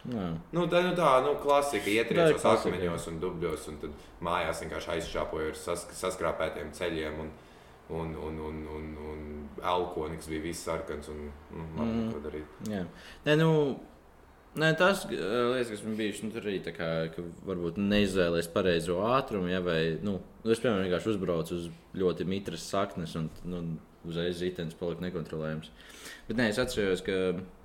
Jā. 0.10 0.28
Nu, 0.56 0.66
tā 0.72 0.82
nu, 0.86 0.96
tā 0.98 1.12
nu, 1.26 1.36
klasika, 1.44 1.92
ietriecos 1.92 2.46
akmeņos 2.56 3.08
un 3.12 3.22
dubļos, 3.22 3.68
un 3.70 3.78
tad 3.84 4.08
mājās 4.26 4.64
vienkārši 4.64 4.94
aizšāpoju 4.96 5.52
ar 5.52 5.60
sas, 5.60 5.86
saskrāpētiem 6.00 6.74
ceļiem. 6.78 7.22
Un, 7.22 7.32
un, 7.92 8.16
un, 8.16 8.42
un, 8.48 8.60
un, 8.72 8.90
un 9.12 9.24
elkoni, 9.68 10.18
kas 10.18 10.32
bija 10.32 10.46
viss 10.48 10.66
sarkans. 10.68 11.12
Un, 11.12 11.30
nu, 11.52 11.70
man 11.78 11.94
mm. 11.94 12.12
ko 12.16 12.26
darīt. 12.26 12.60
Jā, 12.72 12.86
Nē, 13.28 13.38
nu, 13.42 13.52
Nē, 14.52 14.74
tas 14.76 15.06
lietas, 15.08 15.70
kas 15.72 15.84
man 15.86 15.94
bija, 15.96 16.12
nu, 16.26 16.30
tur 16.34 16.44
arī 16.44 16.58
tā 16.60 16.74
kā, 16.76 16.88
ka 17.14 17.24
varbūt 17.48 17.78
neizvēlējies 17.80 18.50
pareizo 18.52 18.98
ātrumu, 19.08 19.48
ja, 19.48 19.62
vai, 19.64 19.78
nu, 20.04 20.18
nu 20.44 20.52
es, 20.52 20.60
piemēram, 20.60 20.90
vienkārši 20.90 21.14
uzbraucu 21.14 21.56
uz 21.56 21.70
ļoti 21.96 22.28
mitras 22.28 22.66
saknes, 22.68 23.14
un, 23.16 23.30
nu, 23.48 23.62
uzreiz 24.04 24.42
ritenis 24.44 24.76
palika 24.76 25.06
nekontrolējams. 25.06 25.72
Bet, 26.28 26.36
nē, 26.36 26.50
es 26.52 26.60
atceros, 26.60 27.04
ka 27.06 27.16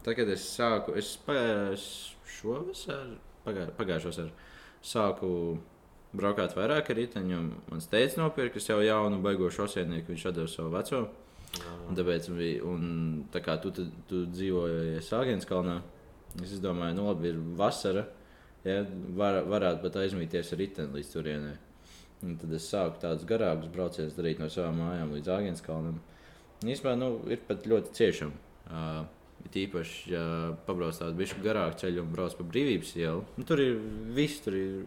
tad, 0.06 0.12
kad 0.20 0.30
es 0.30 0.46
sāku, 0.46 0.94
es 1.00 1.16
šovasar, 2.30 3.16
pagā, 3.46 3.68
pagājušo 3.78 4.12
vasaru, 4.12 4.34
sāku 4.86 5.30
braukāt 6.16 6.56
vairāk 6.56 6.90
ar 6.90 7.00
riteņu, 7.00 7.42
mans 7.70 7.90
teicis 7.92 8.18
nopirkt 8.20 8.60
jau 8.62 8.80
jaunu 8.84 9.20
baigošu 9.24 9.66
osienieku, 9.66 10.14
viņš 10.14 10.28
atdeva 10.30 10.50
savu 10.50 10.72
veco. 10.74 11.06
Un 11.88 11.96
tāpēc 11.96 12.26
bija, 12.36 12.64
un 12.68 12.88
tā 13.32 13.40
kā 13.44 13.54
tu, 13.62 13.70
tu, 13.72 13.86
tu 14.10 14.24
dzīvoji 14.28 15.00
Sāgenskalnā, 15.04 15.78
Es 16.42 16.58
domāju, 16.60 16.96
nu 16.98 17.06
labi, 17.08 17.30
ir 17.32 17.38
vasara. 17.56 18.04
Ja, 18.66 18.80
var, 19.16 19.44
varētu 19.46 19.84
pat 19.84 19.98
aizmīties 20.02 20.50
ar 20.52 20.60
riteni 20.60 20.98
līdz 20.98 21.12
turienei. 21.12 21.54
Un 22.26 22.34
tad 22.40 22.52
es 22.56 22.66
sāku 22.66 22.98
tādus 23.02 23.26
garākus 23.28 23.70
braucienus 23.72 24.16
darīt 24.16 24.40
no 24.42 24.48
savām 24.50 24.80
mājām 24.82 25.12
līdz 25.14 25.30
Āgānskalnam. 25.36 26.00
Īsumā 26.66 26.96
nu, 26.98 27.10
ir 27.30 27.44
pat 27.46 27.68
ļoti 27.68 27.94
ciešami. 27.96 28.42
Uh, 28.66 29.04
Tīpaši, 29.56 30.10
ja 30.12 30.22
pabrauc 30.66 30.98
tādu 30.98 31.16
bišu 31.16 31.38
garāku 31.44 31.78
ceļu 31.80 32.02
un 32.02 32.08
brauc 32.12 32.34
pa 32.36 32.44
brīvības 32.44 32.90
ielu. 32.98 33.22
Nu, 33.38 33.44
tur 33.48 33.62
ir 33.62 33.78
viss, 34.16 34.42
tur 34.44 34.56
ir 34.58 34.82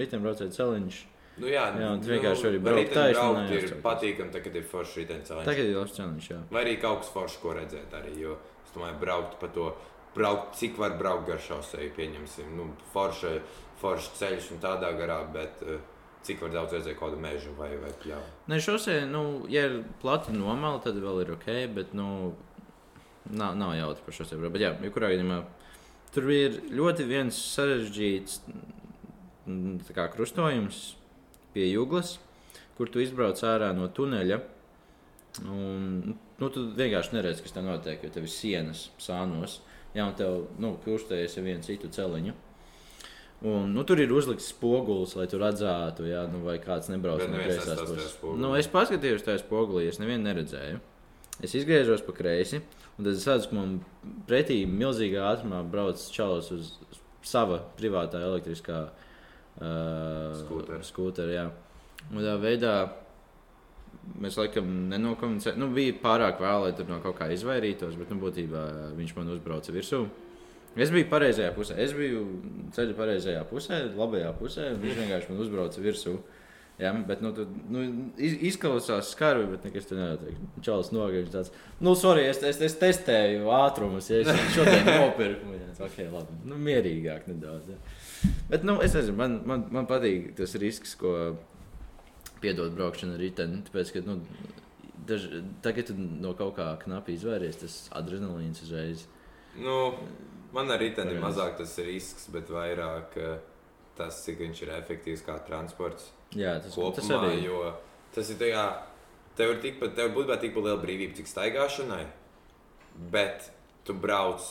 riteņbraucēji 0.00 0.56
celiņš. 0.56 1.00
Nu, 1.40 1.46
jā, 1.48 1.68
jā 1.78 1.90
tu 2.00 2.10
vienkārši 2.10 2.48
arī 2.48 2.62
brauc 2.64 2.90
taisnē. 2.94 3.44
Ir 3.54 3.76
patīkami, 3.84 4.34
tagad 4.34 4.58
ir 4.58 4.66
forši 4.72 5.04
riteņceliņš. 5.04 5.46
Tagad 5.46 5.70
ir 5.70 5.78
labs 5.78 5.94
celiņš, 5.98 6.32
jā. 6.32 6.40
Vai 6.50 6.64
arī 6.64 6.74
kaut 6.82 7.04
kas 7.04 7.12
forši, 7.14 7.38
ko 7.44 7.54
redzēt 7.60 7.94
arī, 8.00 8.16
jo 8.24 8.34
es 8.64 8.74
domāju, 8.74 8.98
braukt 9.04 9.38
pa 9.40 9.52
to 9.54 9.70
braukt, 10.14 10.58
cik 10.58 10.78
var 10.78 10.96
braukt 10.98 11.28
gar 11.30 11.40
šoseju, 11.42 11.94
pieņemsim, 11.96 12.50
nu, 12.58 12.70
forša, 12.94 13.36
forša 13.80 14.16
ceļš 14.18 14.52
un 14.56 14.62
tādā 14.62 14.90
garā, 14.98 15.20
bet 15.32 15.62
uh, 15.62 15.78
cik 16.26 16.42
var 16.44 16.54
daudz 16.54 16.76
redzēt 16.76 16.98
kādu 16.98 17.18
mežu 17.20 17.54
vai, 17.58 17.70
vai 17.80 17.92
pļāvu. 18.02 18.30
Nē, 18.50 18.60
šosei, 18.64 19.04
nu, 19.08 19.24
ja 19.52 19.66
ir 19.68 19.80
plati 20.02 20.34
nomala, 20.36 20.82
tad 20.84 20.98
vēl 21.00 21.22
ir 21.24 21.34
ok, 21.36 21.48
bet, 21.76 21.94
nu, 21.96 22.34
nav, 23.28 23.56
nav 23.58 23.74
jautri 23.78 24.06
par 24.06 24.16
šosei. 24.16 24.40
Bet, 24.46 24.62
jā, 24.62 24.72
jebkurā 24.84 25.12
gadījumā 25.12 25.40
tur 26.14 26.30
ir 26.34 26.58
ļoti 26.74 27.06
viens 27.08 27.36
sarežģīts 27.54 28.40
mm, 29.46 29.92
kā, 29.94 30.08
krustojums 30.14 30.82
pie 31.54 31.68
jūglas, 31.70 32.16
kur 32.78 32.90
tu 32.90 33.02
izbrauc 33.02 33.40
ārā 33.46 33.72
no 33.76 33.88
tuneļa. 33.94 34.40
Un, 35.46 36.14
nu, 36.40 36.48
tu 36.50 36.66
vienkārši 36.74 37.14
neredzi, 37.14 37.44
kas 37.44 37.54
tur 37.54 37.66
notiek, 37.66 38.02
jo 38.02 38.10
tev 38.12 38.26
ir 38.26 38.32
sienas 38.32 38.88
sānos. 39.00 39.60
Jā, 39.94 40.06
un 40.06 40.14
tev 40.18 40.46
nu, 40.62 40.76
kustējies 40.84 41.36
ar 41.38 41.46
vienu 41.46 41.66
citu 41.66 41.90
celiņu. 41.92 42.34
Un, 43.40 43.70
nu, 43.72 43.82
tur 43.88 44.02
ir 44.02 44.10
uzlikts 44.12 44.50
spogulis, 44.52 45.14
lai 45.16 45.24
tur 45.30 45.40
redzētu, 45.40 46.04
jā, 46.10 46.26
nu, 46.28 46.42
vai 46.44 46.58
kāds 46.60 46.90
nebrauc 46.92 47.22
no 47.24 47.38
neviens 47.38 47.62
kreisās 47.62 47.86
puses. 47.88 48.18
Nu, 48.36 48.52
es 48.58 48.68
paskatījos 48.68 49.24
tajā 49.24 49.40
spogulī, 49.40 49.86
es 49.88 50.00
nevienu 50.02 50.26
neredzēju. 50.26 50.80
Es 51.44 51.54
izgriežos 51.56 52.02
pa 52.04 52.14
kreisi, 52.16 52.60
un 52.98 53.06
tad 53.06 53.14
es 53.14 53.26
redzu, 53.28 53.50
ka 53.50 53.56
man 53.56 53.78
pretī 54.28 54.62
milzīgā 54.68 55.24
ātrumā 55.30 55.62
brauc 55.72 56.00
čalis 56.12 56.50
uz 56.54 56.72
sava 57.26 57.60
privātā 57.78 58.20
elektriskā 58.26 58.80
uh, 58.90 60.82
Skūtera. 60.84 61.46
Un 62.10 62.24
tā 62.24 62.34
veidā 62.40 62.74
mēs 64.20 64.38
laikam 64.40 64.68
nenokomunicējām. 64.90 65.60
Nu, 65.60 65.70
bija 65.74 65.96
pārāk 66.02 66.40
vēl, 66.42 66.66
lai 66.66 66.74
tur 66.76 66.88
no 66.90 66.98
kaut 67.04 67.18
kā 67.18 67.30
izvairītos, 67.34 67.96
bet 68.00 68.12
nu, 68.12 68.20
būtībā 68.22 68.64
viņš 68.98 69.14
man 69.16 69.32
uzbrauca 69.34 69.74
virsū. 69.74 70.04
Es 70.78 70.92
biju 70.94 71.08
pareizajā 71.10 71.50
pusē, 71.56 71.76
es 71.82 71.92
biju 71.96 72.22
ceļā 72.76 72.94
pareizajā 72.98 73.40
pusē, 73.50 73.82
labajā 73.98 74.30
pusē. 74.38 74.68
Viņš 74.80 74.98
vienkārši 75.02 75.32
man 75.32 75.42
uzbrauca 75.44 75.82
virsū. 75.84 76.16
Jā, 76.80 76.90
bet 77.04 77.20
nu, 77.20 77.30
tu, 77.36 77.44
nu, 77.68 77.82
iz- 78.16 78.38
izklausās 78.52 79.10
skarbi, 79.12 79.50
bet 79.52 79.66
nekas 79.68 79.84
tur 79.90 79.98
nenotiek. 80.00 80.38
Čalis 80.64 80.88
nogaļš 80.96 81.32
tāds, 81.34 81.50
nu, 81.84 81.92
sorry, 81.98 82.22
es, 82.30 82.40
es, 82.46 82.60
es 82.64 82.76
testēju 82.80 83.50
ātrumus, 83.52 84.08
ja 84.08 84.22
es 84.22 84.30
šodien 84.54 84.88
nopirku. 84.88 85.52
Jā, 85.58 85.66
ok, 85.84 85.98
labi, 86.14 86.38
nu, 86.48 86.56
mierīgāk 86.70 87.26
nedaudz. 87.28 87.68
Jā. 87.74 88.30
Bet, 88.48 88.64
nu, 88.64 88.78
es 88.84 88.96
nezinu, 88.96 89.18
man, 89.18 89.36
man, 89.50 89.66
man 89.76 89.88
patīk 89.90 90.30
tas 90.38 90.56
risks, 90.62 90.94
ko 91.00 91.12
piedod 92.40 92.72
braukšana 92.78 93.18
ar 93.18 93.22
riteni. 93.26 93.60
Tāpēc, 93.68 93.92
ka, 93.98 94.02
nu, 94.08 94.16
daž, 95.08 95.26
tagad 95.64 95.90
tu 95.90 95.96
no 96.00 96.32
kaut 96.38 96.56
kā 96.56 96.70
knapi 96.84 97.16
izvairies, 97.18 97.58
tas 97.60 97.76
adrenalīns 98.00 98.62
uzreiz. 98.64 99.04
Nu, 99.60 99.76
man 100.56 100.70
ir 100.70 100.80
Variants. 100.96 101.26
mazāk 101.26 101.58
tas 101.60 101.76
risks, 101.84 102.28
bet 102.32 102.48
vairāk 102.52 103.16
eh, 103.20 103.36
tas, 103.98 104.22
cik 104.24 104.40
viņš 104.46 104.64
ir 104.64 104.72
efektīvs 104.78 105.26
kā 105.26 105.36
transports. 105.44 106.08
Jā, 106.38 106.56
tas, 106.62 106.74
kopumā, 106.76 106.94
tas 106.94 107.10
arī 107.16 107.44
jo 107.44 107.60
tas 108.14 108.30
ir 108.30 108.38
tajā, 108.38 108.64
tev 109.38 109.54
ir 109.54 109.62
tikpat, 109.64 109.94
tev 109.98 110.12
būtu 110.14 110.36
tikpat 110.42 110.66
liela 110.66 110.80
brīvība, 110.82 111.16
cik 111.18 111.30
staigāšanai, 111.30 112.04
bet 113.10 113.50
tu 113.86 113.94
brauc, 113.94 114.44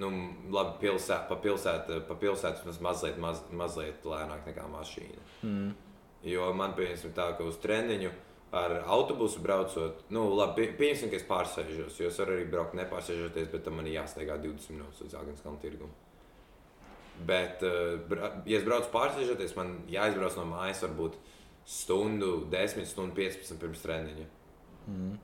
nu, 0.00 0.10
labi, 0.52 0.76
pilsē, 0.84 1.22
pa 1.28 1.36
pilsētu, 1.40 2.02
pa 2.08 2.16
pilsētu 2.20 2.64
vismaz 2.64 2.80
mazliet, 2.88 3.18
maz, 3.20 3.42
mazliet 3.52 4.04
lēnāk 4.04 4.48
nekā 4.48 4.68
mašīna. 4.72 5.26
Mm. 5.42 5.74
Jo 6.26 6.52
man, 6.56 6.72
piemēram, 6.76 7.12
tā, 7.16 7.30
ka 7.38 7.44
uz 7.46 7.58
treniņu 7.62 8.10
ar 8.56 8.78
autobusu 8.86 9.40
braucot, 9.44 10.04
nu, 10.14 10.28
labi, 10.36 10.62
pie- 10.62 10.76
pieņemsim, 10.78 11.10
ka 11.12 11.20
es 11.20 11.26
pārsēžos, 11.28 12.00
jo 12.00 12.08
es 12.10 12.18
varu 12.22 12.36
arī 12.36 12.48
braukt 12.50 12.76
nepārsēžoties, 12.78 13.50
bet 13.52 13.64
tam 13.66 13.80
man 13.80 13.88
jāsteigā 13.90 14.38
20 14.40 14.72
minūtes 14.76 15.02
līdz 15.04 15.18
Agenskalnu 15.20 15.60
tirgumu. 15.60 15.92
Bet, 17.24 17.62
eh, 17.64 17.96
ja 18.44 18.58
es 18.58 18.66
braucu 18.66 18.90
pārsēžoties, 18.92 19.56
man 19.56 19.78
jāizbrauc 19.88 20.36
no 20.36 20.44
mājas 20.50 20.82
varbūt 20.84 21.16
stundu, 21.66 22.46
10, 22.52 22.84
stundu 22.86 23.16
15 23.16 23.60
pirms 23.62 23.82
treniņa. 23.82 24.26
Mm. 24.86 25.16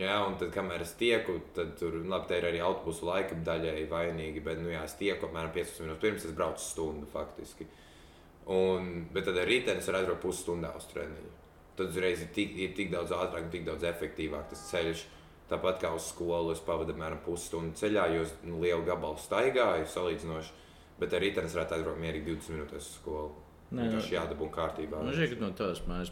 Jā, 0.00 0.14
un 0.24 0.38
tad, 0.40 0.48
kamēr 0.54 0.86
es 0.86 0.94
tieku, 0.96 1.34
tad 1.52 1.74
tur 1.76 1.98
labi, 2.08 2.30
te 2.30 2.38
ir 2.40 2.46
arī 2.48 2.62
autobusu 2.64 3.10
laika 3.10 3.36
daļēji 3.44 3.90
vainīgi. 3.90 4.40
Bet, 4.44 4.62
nu, 4.62 4.70
jā, 4.72 4.80
es 4.88 4.96
tieku 4.96 5.28
apmēram 5.28 5.52
15 5.52 5.84
minūtes 5.84 6.04
pirms 6.04 6.24
es 6.28 6.36
braucu 6.36 6.64
stundu 6.64 7.08
faktiski. 7.12 7.66
Un, 8.52 9.08
bet 9.12 9.28
tad 9.28 9.36
ar 9.38 9.46
rītdienu 9.46 9.82
es 9.82 9.90
varu 9.90 10.00
aizbraukt 10.00 10.24
pusstundā 10.24 10.72
uz 10.78 10.86
treniņu. 10.94 11.34
Tad 11.76 11.92
uzreiz 11.92 12.24
ir 12.24 12.32
tik, 12.36 12.56
ir 12.56 12.72
tik 12.76 12.88
daudz 12.92 13.12
ātrāk 13.16 13.46
un 13.46 13.52
tik 13.52 13.66
daudz 13.68 13.84
efektīvāk 13.88 14.48
tas 14.50 14.64
ceļš. 14.70 15.04
Tāpat 15.52 15.82
kā 15.82 15.92
uz 15.92 16.08
skolu, 16.08 16.54
es 16.54 16.64
pavadu 16.64 16.94
apmēram 16.94 17.20
pusstundu 17.26 17.76
ceļā, 17.76 18.08
jo 18.14 18.24
es 18.24 18.32
nu, 18.46 18.62
lielu 18.62 18.86
gabalu 18.88 19.20
staigāju 19.20 19.88
salīdzinoši. 19.92 20.61
Bet 21.02 21.14
ar 21.18 21.22
rītdienu 21.24 21.50
es 21.50 21.56
varētu 21.58 21.76
aizbraukt 21.78 22.02
mierīgi 22.02 22.30
20 22.36 22.54
minūtes 22.56 22.86
uz 22.86 22.96
skolu. 23.00 23.30
Nē, 23.72 23.86
Vienkārši 23.88 24.14
jādabū 24.18 24.48
kārtībā. 24.52 25.00
Man 25.02 25.14
liekas, 25.16 25.38
ka 25.38 25.42
no 25.46 25.52
tās 25.56 25.80
mājas 25.88 26.10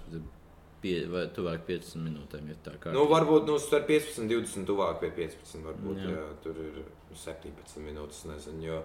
pie, 0.80 0.94
vai 1.12 1.26
tuvāk 1.36 1.66
15 1.68 2.00
minūtēm. 2.00 2.46
Ir 2.48 2.60
tā 2.64 2.72
kā 2.80 2.92
Nu, 2.94 3.04
varbūt 3.10 3.44
nu, 3.50 3.58
starp 3.60 3.86
15 3.90 4.22
un 4.24 4.30
20 4.32 4.64
tuvāk 4.70 5.00
pie 5.02 5.10
15. 5.18 5.60
Varbūt, 5.66 6.00
Jā. 6.00 6.14
jā. 6.16 6.26
Tur 6.44 6.60
ir 6.64 6.78
17 7.20 7.84
minūtes. 7.84 8.22
Nezinu, 8.30 8.64
jo 8.64 8.78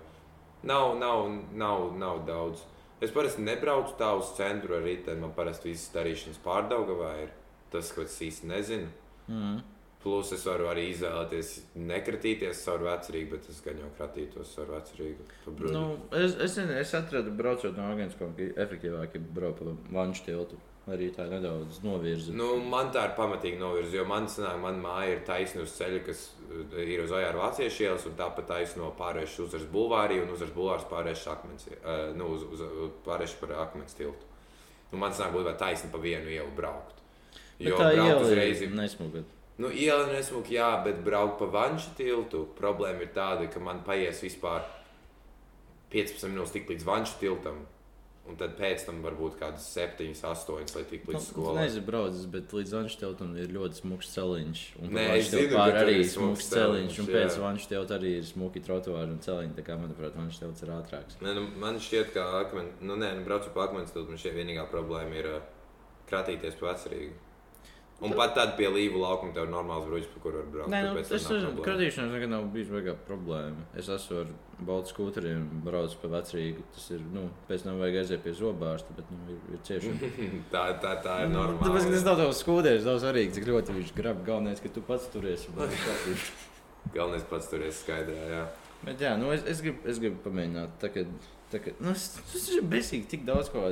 nav, 0.67 0.97
nav, 0.99 1.23
nav, 1.55 1.85
nav 2.01 2.25
daudz. 2.27 2.65
Es 3.03 3.11
parasti 3.15 3.43
nebraucu 3.47 3.95
tā 3.99 4.11
uz 4.19 4.33
centru 4.37 4.75
ar 4.77 4.83
rītdienu. 4.83 5.23
Man 5.23 5.33
parasti 5.37 5.71
visas 5.71 5.91
darīšanas 5.95 6.41
pārdaugavā 6.43 7.13
ir 7.23 7.31
tas, 7.71 7.93
ko 7.95 8.03
es 8.03 8.19
īsti 8.27 8.51
nezinu. 8.51 8.91
mm. 9.31 9.63
Plus 10.05 10.29
es 10.35 10.43
varu 10.45 10.67
arī 10.69 10.83
izvēlēties 10.91 11.51
nekratīties 11.81 12.59
caur 12.67 12.83
vecrīgu, 12.85 13.31
bet 13.31 13.47
es 13.49 13.57
gan 13.65 13.79
jau 13.81 13.87
kratītos 13.97 14.51
caur 14.53 14.75
vecrīgu. 14.75 15.25
nu, 15.73 15.81
es, 16.13 16.35
es, 16.45 16.59
es 16.61 16.91
atradu, 16.93 17.33
braucot 17.33 17.73
no 17.73 17.87
Agenskām, 17.89 18.35
ka 18.37 18.45
efektīvāk 18.67 19.17
ir 19.17 19.23
braukt 19.33 19.63
pa 19.63 19.73
vanšu 19.97 20.27
tiltu. 20.27 20.61
Arī 20.85 21.07
tā 21.09 21.25
nedaudz 21.25 21.79
novirza. 21.81 22.29
Nu, 22.37 22.51
man 22.69 22.91
tā 22.93 23.07
ir 23.07 23.15
pamatīgi 23.17 23.57
novirzīta, 23.57 23.97
jo 23.97 24.03
man, 24.05 24.27
sanāk, 24.29 24.59
man 24.61 24.75
māja 24.83 25.15
ir 25.15 25.23
taisna 25.25 25.63
uz 25.65 25.73
ceļa, 25.79 26.01
kas 26.05 26.19
uh, 26.45 26.75
ir 26.83 27.01
uz 27.01 27.13
Ojāra 27.17 27.39
Vācijas 27.39 27.79
ielas, 27.81 28.05
un 28.05 28.13
tāpat 28.19 28.45
taisno 28.51 28.91
pārējais 28.99 29.39
uz 29.39 29.47
Uzvaras 29.47 29.71
bulvārī, 29.71 30.19
un 30.21 30.35
Uzvaras 30.35 30.53
bulvārs 30.53 30.85
pārējais 30.91 31.23
akmens, 31.33 31.65
uh, 31.79 32.03
nu, 32.13 32.27
uz, 32.35 32.45
uz, 32.53 32.61
pārējais 33.07 33.33
par 33.39 33.55
akmens 33.63 33.97
tiltu. 33.97 34.29
Nu, 34.91 35.01
man 35.01 35.17
sanāk, 35.17 35.33
būtu 35.39 35.55
taisni 35.63 35.89
pa 35.89 36.03
vienu 36.05 36.29
ielu 36.35 36.53
braukt. 36.53 37.01
Bet 37.57 37.71
Jo 37.71 37.81
tā 37.81 37.89
iela 37.95 38.29
ir 38.29 38.43
ir. 38.45 39.25
Nu, 39.57 39.69
iela 39.71 40.09
nesmuk, 40.11 40.49
jā, 40.51 40.67
bet 40.83 40.97
braukt 41.05 41.37
pa 41.39 41.47
vanšu 41.47 41.93
tiltu. 41.95 42.43
Problēma 42.57 43.05
ir 43.05 43.13
tāda, 43.15 43.47
ka 43.51 43.61
man 43.63 43.85
paies 43.87 44.19
vispār 44.25 44.65
15 45.93 46.27
minūtes 46.27 46.51
tik 46.57 46.67
līdz 46.73 46.83
vanšu 46.87 47.21
tiltam. 47.21 47.63
Un 48.25 48.39
tad 48.39 48.55
pēc 48.57 48.87
tam 48.87 49.03
varbūt 49.05 49.35
kādas 49.37 49.67
7, 49.69 50.07
8, 50.17 50.71
lai 50.73 50.83
tik 50.89 51.03
Nu, 51.05 51.11
līdz 51.13 51.19
es 51.21 51.27
skolai. 51.29 51.59
nezinu, 51.67 51.85
braucis, 51.85 52.23
bet 52.33 52.55
līdz 52.57 52.71
vanšu 52.73 52.97
tiltam 53.03 53.35
ir 53.37 53.51
ļoti 53.53 53.79
smuks 53.83 54.09
celiņš. 54.15 54.63
Un 54.81 54.95
Nē, 54.97 55.03
es 55.19 55.29
zinu, 55.29 55.51
ka 55.53 55.65
arī 55.83 55.99
ir 55.99 56.07
smuks 56.09 56.47
celiņš. 56.49 56.97
Un 57.03 57.11
pēc 57.13 57.37
vanšu 57.43 57.69
tilta 57.69 57.99
arī 57.99 58.15
ir 58.17 58.25
smuki 58.25 58.63
trotuāri 58.65 59.13
un 59.13 59.21
celiņi. 59.21 59.53
Tā 59.59 59.67
kā, 59.67 59.77
manuprāt, 59.77 60.17
vanšu 60.17 60.41
tilts 60.41 60.65
ir 60.65 60.73
ātrāks. 60.73 61.19
Nē, 61.21 61.35
nu, 61.37 61.45
man 61.61 61.77
šķiet, 61.77 62.09
ka 62.17 62.25
akmen, 62.41 62.73
nu, 62.81 62.97
nē, 62.97 63.13
nu, 63.19 63.27
braucu 63.29 63.53
pa 63.53 63.69
akmens 63.69 63.93
tiltu, 63.93 64.09
man 64.09 64.17
šķiet 64.17 64.39
vienīgā 64.41 64.65
problēma 64.73 65.21
ir 65.21 65.29
uh, 65.35 65.45
kratīties 66.09 66.57
pa 66.57 66.73
vecrīgu. 66.73 67.13
Un 68.03 68.11
pat 68.11 68.33
tad 68.35 68.57
pie 68.57 68.67
līvu 68.67 68.99
laukuma 68.99 69.31
tev 69.31 69.45
ir 69.47 69.51
normāls 69.53 69.85
bruģis, 69.87 70.09
pa 70.11 70.19
kuru 70.25 70.41
var 70.41 70.47
braukt. 70.51 70.71
Nē, 70.73 70.79
nu, 70.83 70.97
ir 70.99 71.05
problēma. 71.07 71.63
kratīšanās, 71.63 72.09
nekad 72.11 72.31
nav 72.33 72.47
bijis 72.51 72.67
baigā 72.73 72.95
problēma. 73.07 73.63
Es 73.79 73.87
esmu 73.95 74.17
ar 74.19 74.33
baltu 74.67 74.91
skūteriem, 74.91 75.45
braucu 75.63 76.01
pa 76.01 76.09
vecrīgu. 76.17 76.65
Tas 76.75 76.89
ir, 76.91 77.05
nu, 77.15 77.23
pēc 77.47 77.63
tam 77.63 77.79
vajag 77.79 77.95
aiziet 78.01 78.23
pie 78.25 78.33
zobārsta, 78.35 78.97
bet, 78.97 79.07
nu, 79.15 79.21
ir, 79.31 79.39
ir 79.55 79.63
ciešana. 79.69 80.11
tā, 80.53 80.65
tā, 80.83 80.91
tā 81.05 81.15
ir 81.23 81.31
Nu, 81.31 81.45
Tāpēc, 81.45 81.63
ka 81.63 81.71
normāla. 81.71 81.95
tas 81.95 82.05
nav 82.09 82.19
tavs 82.19 82.43
skūteris, 82.43 82.85
nav 82.89 82.99
svarīgi, 83.05 83.33
cik 83.39 83.47
ļoti 83.53 83.77
viņš 83.79 83.95
grab. 84.01 84.21
Galvenais, 84.27 84.59
ka 84.65 84.73
tu 84.75 84.83
pats 84.91 85.07
turies. 85.15 85.47
Galvenais 86.95 87.25
pats 87.31 87.47
tur 87.49 87.63
ir 87.65 87.73
skaidrā. 87.73 88.27
Jā. 88.35 88.43
Bet, 88.85 88.99
jā, 89.01 89.15
nu, 89.17 89.31
es, 89.33 89.47
es, 89.49 89.63
gribu, 89.63 89.81
es 89.89 90.03
gribu 90.03 90.19
pamēģināt. 90.27 90.75
Tagad, 90.83 91.15
tagad, 91.49 91.79
nu, 91.81 91.95
es- 91.95 92.11
tas 92.19 92.45
ir 92.53 92.67
besīgi, 92.69 93.07
tik 93.15 93.23
daudz 93.25 93.49
ko 93.55 93.63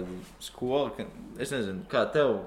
skolu. 0.41 0.95
Ka, 0.97 1.05
es 1.43 1.51
nezinu, 1.53 1.83
kā 1.91 2.07
tev, 2.15 2.39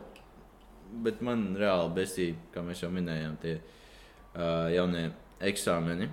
bet 1.05 1.23
man 1.25 1.49
reāli 1.59 1.95
besīgi, 1.97 2.37
kā 2.55 2.63
mēs 2.65 2.83
jau 2.85 2.91
minējām, 2.95 3.37
tie 3.43 3.57
uh, 3.59 4.67
jaunie 4.73 5.09
eksāmeni. 5.45 6.09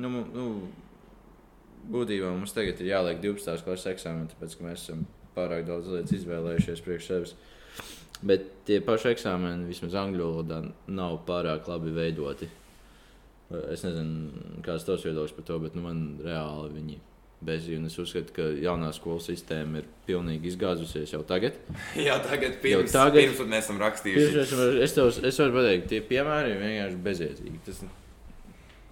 Nu, 0.00 0.10
nu, 0.10 0.46
būtībā 1.92 2.30
mums 2.32 2.54
tagad 2.56 2.80
ir 2.80 2.92
jāliek 2.92 3.20
12. 3.22 3.64
klases 3.66 3.90
eksāmeni, 3.92 4.30
tāpēc 4.32 4.56
ka 4.56 4.66
mēs 4.66 4.86
esam 4.86 5.04
pārāk 5.36 5.66
daudz 5.68 5.90
lietas 5.92 6.16
izvēlējušies 6.20 6.84
priekš 6.84 7.10
sevis. 7.10 7.36
Bet 8.22 8.48
tie 8.68 8.78
paši 8.84 9.12
eksāmeni, 9.16 9.66
vismaz 9.70 9.96
angļu 9.98 10.26
valodā, 10.28 10.60
nav 10.86 11.22
pārāk 11.26 11.66
labi 11.70 11.94
veidoti. 11.94 12.48
Es 13.72 13.82
nezinu, 13.84 14.60
kāds 14.64 14.84
ir 14.84 14.92
tavs 14.92 15.06
viedoklis 15.08 15.34
par 15.36 15.48
to, 15.48 15.58
bet 15.64 15.74
nu, 15.76 15.82
man 15.84 16.04
reāli 16.22 16.70
viņi 16.78 17.00
bezjūti. 17.00 17.11
Un 17.42 17.86
es 17.88 17.96
uzskatu, 17.98 18.30
ka 18.36 18.44
jaunā 18.62 18.92
skolas 18.94 19.24
sistēma 19.26 19.80
ir 19.80 19.86
pilnīgi 20.06 20.46
izgāzusies 20.52 21.10
jau 21.10 21.22
tagad. 21.26 21.56
jā, 21.98 22.14
tagad 22.22 22.60
pirms, 22.62 22.92
tagad- 22.94 23.18
pirms 23.24 23.40
mēs 23.50 23.64
esam 23.66 23.80
rakstījuši. 23.82 24.28
Tieši 24.36 24.42
es, 24.44 24.52
es, 24.86 24.94
tev, 24.94 25.10
es 25.26 25.40
varu 25.42 25.56
pateikt, 25.58 25.88
tie 25.90 25.98
piemēri 26.06 26.52
ir 26.54 26.60
vienkārši 26.62 27.00
bezjēdzīgi. 27.08 27.58
Tas, 27.66 27.82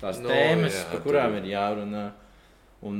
tās 0.02 0.18
Nu, 0.18 0.26
no, 0.28 0.34
tēmas, 0.34 0.74
jā, 0.74 0.84
par 0.90 0.98
tur- 0.98 1.06
kurām 1.06 1.36
ir 1.38 1.46
jārunā, 1.52 2.04
un 2.90 2.98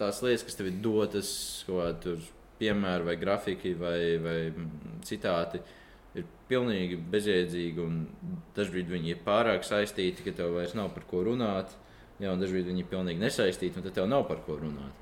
tās 0.00 0.22
lietas, 0.24 0.46
kas 0.48 0.56
tev 0.58 0.70
ir 0.72 0.80
dotas, 0.84 1.34
ko 1.68 1.84
tur 2.02 2.24
piemēri 2.62 3.04
vai 3.10 3.16
grafiki 3.20 3.74
vai, 3.78 3.98
vai 4.22 4.38
citāti, 5.06 5.60
ir 6.16 6.24
pilnīgi 6.48 6.96
bezjēdzīgi. 7.12 7.78
un 7.84 8.06
Dažbrīd 8.56 8.88
viņi 8.92 9.14
ir 9.16 9.22
pārāk 9.26 9.64
saistīti, 9.66 10.24
ka 10.26 10.32
tev 10.40 10.56
vairs 10.56 10.74
nav 10.78 10.90
par 10.96 11.04
ko 11.10 11.22
runāt. 11.28 11.76
Jā, 12.22 12.30
un 12.30 12.42
dažbrīd 12.42 12.68
viņi 12.70 12.84
ir 12.84 12.90
pilnīgi 12.90 13.22
nesaistīti, 13.22 13.80
un 13.80 13.86
tad 13.86 13.96
tev 13.96 14.06
nav 14.10 14.28
par 14.28 14.44
ko 14.46 14.56
runāt. 14.60 15.00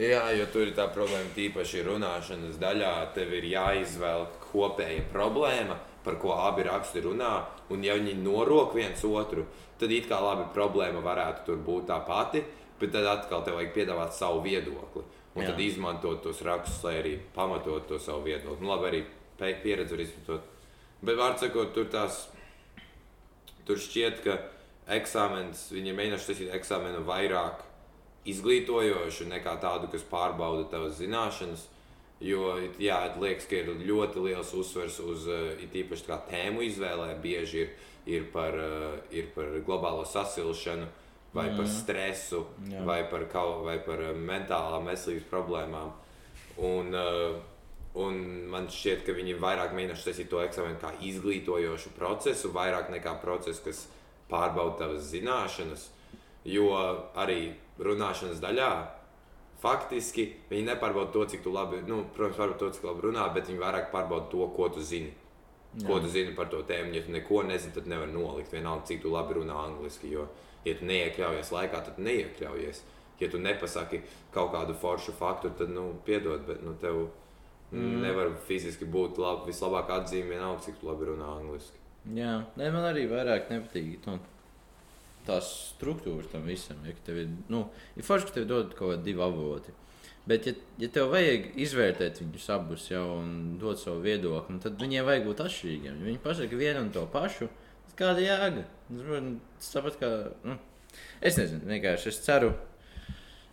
Jā, 0.00 0.26
jo 0.36 0.44
tur 0.52 0.66
ir 0.68 0.74
tā 0.76 0.86
problēma, 0.92 1.32
tīpaši 1.36 1.84
runāšanas 1.86 2.60
daļā. 2.60 2.92
Tev 3.16 3.32
ir 3.36 3.48
jāizvēl 3.50 4.26
kopēja 4.50 5.06
problēma, 5.12 5.78
par 6.04 6.16
ko 6.20 6.34
abi 6.36 6.64
raksti 6.68 7.04
runā, 7.04 7.32
Un 7.72 7.84
ja 7.86 7.96
viņi 7.96 8.18
norok 8.20 8.74
viens 8.76 9.00
otru, 9.08 9.46
tad 9.80 9.92
it 9.94 10.08
kā 10.10 10.18
labi 10.20 10.44
problēma 10.54 11.00
varētu 11.04 11.46
tur 11.46 11.60
būt 11.64 11.88
tā 11.88 11.98
pati, 12.04 12.42
bet 12.80 12.92
tad 12.92 13.08
atkal 13.08 13.44
tev 13.46 13.56
vajag 13.56 13.72
piedāvāt 13.76 14.16
savu 14.16 14.42
viedokli. 14.44 15.04
Un 15.32 15.44
Jā. 15.44 15.52
tad 15.52 15.60
izmantot 15.64 16.20
tos 16.20 16.42
rakstus, 16.44 16.82
lai 16.84 16.98
arī 17.00 17.14
pamatot 17.32 17.86
to 17.88 17.98
savu 18.02 18.26
viedokli. 18.26 18.60
Nu, 18.60 18.74
labi, 18.74 18.90
arī 18.90 19.54
pieredzi 19.62 19.96
var 19.96 20.04
izmantot. 20.04 20.50
Bet, 21.00 21.16
vārds 21.16 21.44
sakot, 21.46 21.72
tur 21.74 21.88
tās 21.90 22.26
Tur 23.62 23.78
šķiet, 23.78 24.16
ka 24.24 24.32
eksāmenis, 24.90 25.68
viņi 25.74 25.92
ir 25.92 25.98
mēģinājuši 25.98 26.28
taisīt 26.30 26.56
eksāmenu 26.56 27.04
vairāk 27.06 27.62
izglītojošu 28.28 29.28
nekā 29.30 29.56
tādu, 29.62 29.90
kas 29.92 30.04
pārbauda 30.10 30.66
tavas 30.70 30.98
zināšanas. 31.00 31.68
Jo, 32.22 32.54
jā, 32.78 33.00
liekas, 33.18 33.48
ka 33.50 33.58
ir 33.58 33.72
ļoti 33.82 34.22
liels 34.22 34.52
uzsvers 34.54 35.00
uz 35.02 35.26
it 35.58 35.74
īpaši 35.74 36.18
tēmu 36.30 36.62
izvēlē. 36.68 37.16
Bieži 37.22 37.64
ir, 37.64 37.72
ir, 38.06 38.28
par, 38.30 38.54
uh, 38.54 38.98
ir 39.10 39.32
par 39.34 39.50
globālo 39.66 40.04
sasilšanu, 40.06 40.86
vai 41.34 41.48
par 41.56 41.66
stresu, 41.66 42.44
Jā. 42.68 42.84
vai 42.86 43.00
par, 43.10 43.24
kaut, 43.32 43.64
vai 43.66 43.78
par 43.82 44.04
mentālām 44.14 44.86
veselības 44.92 45.26
problēmām. 45.32 45.90
Un, 46.62 46.94
uh, 46.94 47.40
un 47.98 48.22
man 48.52 48.70
šķiet, 48.70 49.02
ka 49.06 49.16
viņi 49.16 49.40
vairāk 49.42 49.74
mēģinājuši 49.74 50.06
taisīt 50.06 50.30
to 50.30 50.42
eksāmenu 50.44 50.78
kā 50.78 50.92
izglītojošu 51.02 51.94
procesu, 51.96 52.52
vairāk 52.54 52.92
nekā 52.92 53.16
procesu, 53.24 53.64
kas 53.66 53.86
pārbauda 54.32 54.80
tavas 54.84 55.06
zināšanas. 55.12 55.90
Jo 56.48 56.72
arī 57.14 57.52
runāšanas 57.78 58.40
daļā 58.42 58.72
faktiski 59.62 60.26
viņi 60.50 60.72
nepārbauda 60.72 61.12
to, 61.14 61.24
cik 61.30 61.46
labi, 61.46 61.82
nu, 61.86 62.02
protams, 62.14 62.38
pārbauda 62.40 62.60
to, 62.64 62.70
cik 62.76 62.86
labi 62.88 63.06
runā, 63.06 63.28
bet 63.34 63.50
viņi 63.50 63.62
vairāk 63.62 63.92
pārbauda 63.92 64.30
to, 64.32 64.46
ko 64.56 64.70
tu 64.74 64.82
zini. 64.82 65.12
Ko 65.86 65.96
tu 66.04 66.08
zini 66.12 66.34
par 66.36 66.50
to 66.52 66.60
tēmu? 66.68 66.92
Ja 66.92 67.00
tu 67.00 67.12
neko 67.14 67.42
nezini, 67.48 67.72
tad 67.72 67.86
nevar 67.88 68.10
nolikt. 68.12 68.52
Vienalga, 68.52 68.84
cik 68.90 69.00
tu 69.04 69.12
labi 69.12 69.38
runā 69.38 69.56
angliski. 69.56 70.10
Jo, 70.12 70.26
ja 70.66 70.74
tu 70.76 70.84
neiekļaujies 70.88 71.52
laikā, 71.54 71.80
tad 71.86 72.00
neiekļaujies. 72.02 72.82
Ja 73.22 73.30
tu 73.32 73.40
nepasaki 73.40 74.02
kaut 74.34 74.50
kādu 74.52 74.74
foršu 74.76 75.14
faktu, 75.16 75.54
tad, 75.56 75.70
nu, 75.72 75.92
piedod, 76.04 76.42
bet 76.44 76.60
nu, 76.66 76.74
tev 76.82 77.06
mm. 77.70 78.02
nevar 78.04 78.34
fiziski 78.48 78.84
būt 78.84 79.20
labi, 79.22 79.48
vislabāk 79.52 79.94
atzīmēt, 79.96 80.34
vienalga, 80.34 80.66
cik 80.66 80.82
tu 80.82 80.90
labi 80.90 81.08
runā 81.08 81.30
angliski. 81.38 81.81
Jā, 82.10 82.32
nē, 82.58 82.70
man 82.74 82.88
arī 82.88 83.04
vairāk 83.06 83.46
nepatīk 83.52 84.08
nu, 84.08 84.16
tās 85.26 85.50
struktūras 85.76 86.32
tam 86.32 86.48
visam. 86.50 86.80
Ja, 86.86 86.96
ka 86.96 87.06
tev 87.06 87.20
ir, 87.22 87.30
nu, 87.52 87.66
ir 87.94 88.06
forši, 88.06 88.28
ka 88.28 88.40
tev 88.40 88.48
dod 88.50 88.74
kaut 88.74 88.96
kādi 88.96 89.12
divi 89.12 89.22
avoti. 89.22 89.74
Bet, 90.26 90.46
ja, 90.46 90.54
ja 90.78 90.88
tev 90.94 91.10
vajag 91.10 91.48
izvērtēt 91.62 92.20
viņus 92.22 92.48
abus 92.54 92.88
jau 92.90 93.04
un 93.18 93.30
dot 93.58 93.80
savu 93.82 94.02
viedokli, 94.04 94.58
tad 94.62 94.82
viņiem 94.82 95.06
vajag 95.06 95.24
būt 95.26 95.44
atšķirīgiem. 95.46 95.96
Ja 95.98 96.08
viņi 96.10 96.22
pasaka 96.22 96.58
vienu 96.58 96.84
un 96.84 96.92
to 96.94 97.02
pašu, 97.10 97.48
tad 97.86 97.96
kāda 97.98 98.22
jēga? 98.22 98.66
Tas 98.90 99.72
tāpat 99.74 99.98
kā. 100.02 100.12
Nu, 100.46 100.58
es 101.22 101.38
nezinu, 101.38 101.66
vienkārši 101.70 102.12
es 102.12 102.22
ceru. 102.26 102.52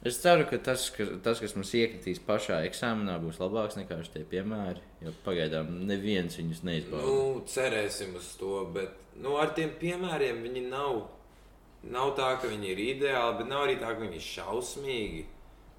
Es 0.08 0.16
ceru, 0.24 0.46
ka 0.48 0.58
tas, 0.64 0.86
ka 0.96 1.04
tas, 1.24 1.42
kas 1.44 1.58
mums 1.58 1.74
iekritīs 1.76 2.22
pašā 2.24 2.62
eksāmenā, 2.70 3.18
būs 3.20 3.42
labāks 3.42 3.76
nekā 3.76 3.98
šie 4.08 4.24
piemēri. 4.32 4.80
Jo 5.04 5.12
pagaidām 5.26 5.74
neviens 5.90 6.38
viņus 6.40 6.62
neizbauda. 6.64 7.08
Nu, 7.08 7.42
cerēsim 7.52 8.14
uz 8.16 8.30
to, 8.40 8.62
bet 8.76 8.96
nu, 9.20 9.36
ar 9.42 9.52
tiem 9.58 9.74
piemēriem 9.82 10.40
viņi 10.46 10.64
nav. 10.70 11.02
Nav 11.92 12.14
tā, 12.16 12.30
ka 12.40 12.48
viņi 12.52 12.72
ir 12.74 12.80
ideāli, 12.84 13.38
bet 13.42 13.52
nav 13.52 13.66
arī 13.66 13.76
tā, 13.80 13.92
ka 13.92 14.04
viņi 14.04 14.20
ir 14.20 14.26
šausmīgi. 14.28 15.26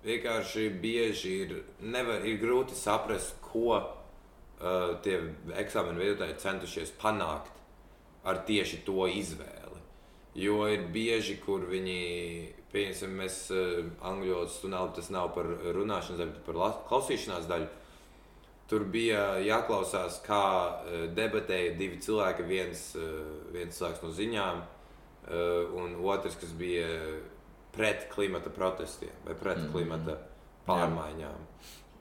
Vienkārši 0.05 0.69
bieži 0.81 1.33
ir, 1.45 1.57
nevar, 1.81 2.25
ir 2.25 2.39
grūti 2.41 2.77
saprast, 2.77 3.35
ko 3.45 3.75
uh, 3.77 3.89
tie 5.05 5.19
eksāmenu 5.61 6.01
veidotāji 6.01 6.39
centušies 6.41 6.93
panākt 7.01 7.57
ar 8.25 8.45
tieši 8.49 8.83
to 8.85 9.09
izvēli. 9.09 9.60
Jo 10.39 10.63
ir 10.71 10.87
bieži, 10.95 11.41
kur 11.43 11.65
viņi, 11.67 12.01
piemēram, 12.71 13.15
mēs 13.19 13.39
uh, 13.51 13.81
angļu 14.07 14.37
valodas 14.37 14.59
stundā, 14.61 14.83
tas 14.95 15.11
nav 15.11 15.33
par 15.35 15.49
runāšanas 15.75 16.21
daļu, 16.21 16.35
bet 16.37 16.45
par 16.47 16.59
la- 16.61 16.75
klausīšanās 16.87 17.49
daļu. 17.51 17.67
Tur 18.71 18.85
bija 18.87 19.25
jāklausās, 19.43 20.21
kā 20.23 20.45
uh, 20.47 21.09
debatēja 21.17 21.75
divi 21.79 21.99
cilvēki. 22.05 22.47
Viens, 22.47 22.85
uh, 22.95 23.51
viens 23.55 23.75
cilvēks 23.79 24.07
no 24.07 24.15
ziņām, 24.15 24.63
un 25.77 25.93
otrs, 26.11 26.35
kas 26.41 26.51
bija 26.59 26.87
pret 27.71 28.07
klimata 28.11 28.51
protestiem 28.51 29.13
vai 29.27 29.35
pret 29.39 29.61
mm. 29.61 29.69
klimata 29.71 30.17
pārmaiņām. 30.67 31.45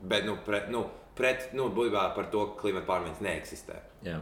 Bet, 0.01 0.25
nu, 0.25 0.37
pret, 0.45 0.69
nu, 0.73 0.85
pret, 1.17 1.49
nu, 1.53 1.67
būtībā 1.75 2.07
par 2.15 2.29
to, 2.33 2.45
ka 2.49 2.61
klimata 2.63 2.87
pārmaiņas 2.87 3.23
neeksistē. 3.25 3.77
Jā. 4.07 4.21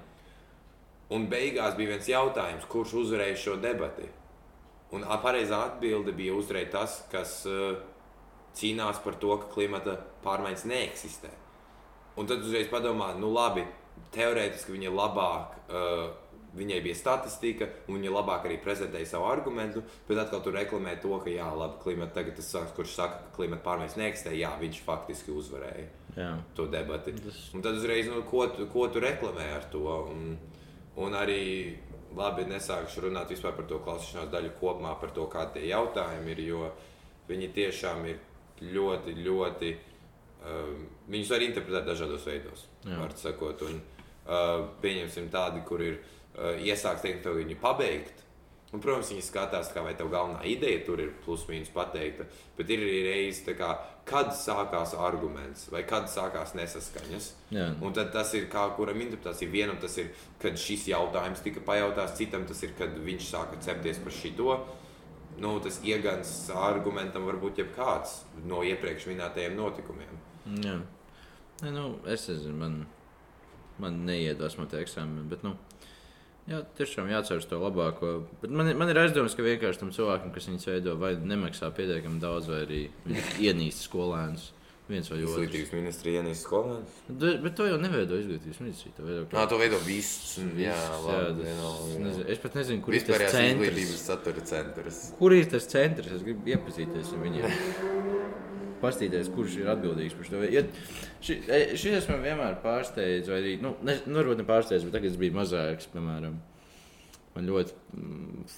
Un 1.15 1.27
beigās 1.31 1.75
bija 1.77 1.93
viens 1.95 2.07
jautājums, 2.11 2.65
kurš 2.67 2.93
uzvarēja 3.03 3.37
šo 3.39 3.55
debati. 3.63 4.09
Un 4.91 5.03
pareizā 5.23 5.61
atbilde 5.69 6.11
bija 6.15 6.35
uzreiz 6.35 6.69
tas, 6.71 6.97
kas 7.11 7.41
uh, 7.47 7.77
cīnās 8.55 8.99
par 9.03 9.15
to, 9.19 9.33
ka 9.39 9.49
klimata 9.53 9.97
pārmaiņas 10.23 10.65
neeksistē. 10.67 11.31
Un 12.17 12.27
tad 12.27 12.43
uzreiz 12.43 12.67
padomā, 12.71 13.13
nu 13.19 13.29
labi, 13.31 13.63
teorētiski 14.15 14.73
viņa 14.75 14.91
labāk, 14.95 15.55
uh, 15.69 16.07
viņai 16.57 16.79
bija 16.83 16.95
statistika, 16.97 17.67
un 17.87 17.99
viņa 17.99 18.11
labāk 18.15 18.47
arī 18.49 18.57
prezentēja 18.63 19.11
savu 19.13 19.27
argumentu, 19.29 19.83
bet 20.07 20.17
atkal 20.23 20.41
tur 20.43 20.55
reklamē 20.57 20.95
to, 21.03 21.13
ka 21.23 21.29
jā, 21.31 21.47
labi, 21.59 21.79
klimata, 21.83 22.15
tagad 22.19 22.39
tas 22.39 22.49
sāks, 22.51 22.73
kurš 22.75 22.95
saka, 22.97 23.19
ka 23.27 23.35
klimata 23.37 23.63
pārmaiņas 23.67 23.97
neeksistē, 23.99 24.33
jā, 24.39 24.51
viņš 24.59 24.79
faktiski 24.87 25.35
uzvarēja 25.35 25.87
Jā. 26.17 26.31
to 26.57 26.65
debati. 26.71 27.13
Tas- 27.21 27.43
Un 27.53 27.61
tad 27.61 27.77
uzreiz, 27.77 28.07
nu, 28.09 28.23
ko, 28.27 28.47
ko 28.73 28.87
tu 28.89 29.03
reklamē 29.03 29.51
ar 29.59 29.67
to? 29.71 29.83
Un, 30.11 30.37
un 31.03 31.17
arī, 31.17 31.77
labi, 32.17 32.47
nesākšu 32.49 33.07
runāt 33.07 33.31
vispār 33.33 33.55
par 33.57 33.67
to 33.69 33.79
klausīšanās 33.85 34.31
daļu 34.33 34.53
kopumā, 34.59 34.95
par 35.01 35.13
to, 35.15 35.27
kādi 35.31 35.59
tie 35.59 35.71
jautājumi 35.71 36.33
ir, 36.33 36.43
jo 36.47 36.71
viņi 37.29 37.51
tiešām 37.55 38.05
ir 38.09 38.21
ļoti, 38.73 39.15
ļoti. 39.25 39.73
Um, 40.47 40.85
viņus 41.11 41.33
var 41.33 41.43
interpretēt 41.43 41.89
dažādos 41.89 42.25
veidos, 42.27 42.67
var 42.85 43.13
sakot. 43.19 43.65
Un, 43.67 43.81
uh, 44.27 44.69
pieņemsim 44.81 45.29
tādi, 45.33 45.63
kur 45.67 45.83
ir 45.83 45.99
uh, 45.99 46.55
iesākts 46.61 47.03
teikt, 47.05 47.25
tev 47.25 47.37
viņu 47.41 47.59
pabeigt. 47.61 48.23
Un, 48.67 48.81
protams, 48.83 49.13
viņi 49.13 49.23
skatās, 49.23 49.69
kā 49.71 49.79
vai 49.79 49.93
tev 49.95 50.09
galvenā 50.11 50.41
ideja 50.51 50.81
tur 50.83 50.99
ir 50.99 51.13
plus-mínus 51.23 51.69
pateikta, 51.71 52.25
bet 52.57 52.71
ir 52.73 52.81
arī 52.83 52.97
reizes, 53.05 53.45
kā, 53.55 53.69
kad 54.07 54.33
sākās 54.35 54.91
arguments 54.99 55.69
vai 55.71 55.85
kad 55.87 56.09
sākās 56.11 56.51
nesaskaņas. 56.57 57.29
Jā. 57.55 57.69
Un 57.79 57.95
tad 57.95 58.11
tas 58.11 58.33
ir 58.35 58.49
kā 58.51 58.65
kuram 58.75 58.99
interpretācija. 59.05 59.53
Vienam 59.53 59.79
tas 59.79 59.95
ir, 60.03 60.11
kad 60.43 60.59
šis 60.59 60.89
jautājums 60.91 61.45
tika 61.45 61.63
pajautāts, 61.63 62.17
citam 62.19 62.43
tas 62.49 62.59
ir, 62.67 62.75
kad 62.75 62.99
viņš 63.07 63.29
sāka 63.29 63.61
cepties 63.63 64.03
par 64.03 64.17
šito. 64.17 64.57
Nu, 65.39 65.53
tas 65.63 65.79
iegans 65.85 66.33
argumentam 66.51 67.23
var 67.29 67.39
būt 67.39 67.61
jebkāds 67.61 68.19
no 68.49 68.65
iepriekš 68.67 69.07
minētajiem 69.13 69.55
notikumiem. 69.55 70.19
Jā. 70.65 70.75
Ne, 71.61 71.71
nu, 71.71 71.87
es 72.09 72.27
nezinu, 72.27 72.57
man, 72.57 72.77
man 73.79 74.03
neiedvesmo 74.09 74.67
tie 74.67 74.83
eksāmeni. 74.83 75.23
Bet, 75.31 75.45
nu, 75.47 75.55
jā, 76.49 76.61
tiešām 76.79 77.09
jācer 77.11 77.41
uz 77.41 77.47
to 77.49 77.59
labāko. 77.61 78.13
Bet 78.41 78.51
man, 78.51 78.71
man 78.79 78.91
ir 78.93 78.99
aizdoms, 79.03 79.35
ka 79.37 79.45
vienkārši 79.45 79.83
tam 79.83 79.93
cilvēkam, 79.95 80.33
kas 80.35 80.47
viņus 80.49 80.69
veido, 80.71 80.97
vai 80.99 81.15
nemaksā 81.19 81.71
pietiekami 81.77 82.21
daudz, 82.23 82.49
vai 82.51 82.61
arī 82.67 82.83
ienīst 83.43 83.87
skolēnus. 83.89 84.53
Viens 84.87 85.09
vai 85.11 85.17
otrs. 85.19 85.33
Izglītības 85.35 85.71
ministrija 85.75 86.21
ienīst 86.21 86.45
skolēnus. 86.47 86.99
Bet, 87.09 87.41
bet 87.43 87.55
to 87.59 87.65
jau 87.67 87.75
neveido 87.81 88.15
izglītības 88.21 88.61
ministrija. 88.63 88.93
To 88.95 89.03
veido 89.03 89.25
Nā, 89.35 89.43
to 89.51 89.57
veido 89.59 89.79
viss. 89.83 90.37
Jā, 90.55 90.71
jā, 90.71 91.01
labi. 91.03 91.25
tas- 91.25 91.41
vienalga, 91.41 91.89
jā. 91.91 92.03
nezinu, 92.05 92.27
es 92.31 92.39
pat 92.45 92.55
nezinu, 92.55 92.83
kur 92.85 92.95
ir 92.95 93.03
tas 93.09 93.25
centrs. 93.35 95.01
Kur 95.19 95.35
ir 95.35 95.51
tas 95.51 95.67
centrs? 95.67 96.15
Es 96.15 96.23
gribu 96.23 96.55
iepazīties 96.55 97.11
ar 97.11 97.25
viņiem. 97.25 98.13
Pastīties, 98.81 99.31
kurš 99.33 99.59
ir 99.61 99.71
atbildīgs 99.73 100.15
par 100.17 100.27
šo. 100.27 100.43
Ja, 100.53 100.63
e, 101.33 101.59
šis 101.79 102.07
man 102.11 102.23
vienmēr 102.25 102.59
pārsteidz, 102.63 103.29
vai 103.31 103.41
arī, 103.41 103.57
nu, 103.63 103.73
ne, 103.87 103.97
nu, 104.05 104.19
varbūt 104.19 104.41
ne 104.41 104.47
pārsteidz, 104.47 104.85
bet 104.85 104.97
tagad 104.97 105.11
es 105.11 105.19
biju 105.19 105.37
mazāks, 105.37 105.89
piemēram, 105.93 106.39
man 107.35 107.47
ļoti 107.49 107.77
mm, 107.97 108.57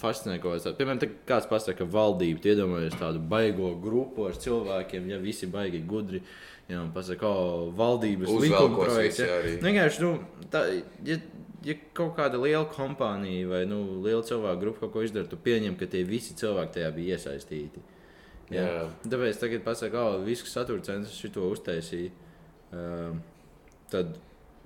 fascinē 0.00 0.36
kaut 0.42 0.56
kas 0.56 0.68
tāds. 0.68 0.78
Piemēram, 0.80 1.00
tā, 1.02 1.10
kāds 1.28 1.48
pasaka, 1.50 1.80
ka 1.82 1.88
valdība 1.96 2.42
tu 2.42 2.52
iedomājies 2.52 2.98
tādu 3.00 3.22
baigo 3.32 3.72
grupu 3.82 4.28
ar 4.30 4.38
cilvēkiem, 4.42 5.10
ja 5.12 5.22
visi 5.22 5.50
baigi 5.50 5.82
gudri. 5.88 6.22
Jā, 6.66 6.80
un 6.82 6.90
pasaka, 6.94 7.20
ka 7.22 7.32
valdības 7.78 8.30
Uzvelkos 8.30 8.46
likuma 8.50 8.86
projekts. 8.88 9.20
visi 9.20 9.26
ja. 9.28 9.34
arī. 9.40 9.52
Nu, 9.58 9.68
Vienkārši, 9.68 10.02
nu, 10.02 10.46
tā, 10.50 10.62
ja, 11.06 11.18
ja 11.66 11.76
kaut 11.94 12.16
kāda 12.18 12.40
liela 12.42 12.64
kompānija 12.70 13.50
vai 13.50 13.60
nu, 13.70 13.82
liela 14.02 14.24
cilvēku 14.26 14.62
grupa 14.64 14.82
kaut 14.84 14.96
ko 14.96 15.04
izdara, 15.06 15.28
tu 15.30 15.38
pieņem, 15.38 15.76
ka 15.78 15.86
tie 15.90 16.02
visi 16.06 16.34
cilvēki 16.38 16.78
tajā 16.78 16.90
bija 16.96 17.18
iesaistīti. 17.18 17.82
Jā. 18.52 18.62
Jā. 18.62 18.84
Tāpēc 19.10 19.40
tagad 19.42 19.64
pasakā, 19.66 19.90
ka 19.96 20.22
visks 20.26 20.54
satura 20.54 20.84
centrs 20.86 21.16
šo 21.18 21.48
uztaisīja. 21.50 22.12
Um, 22.76 23.20
tad 23.90 24.16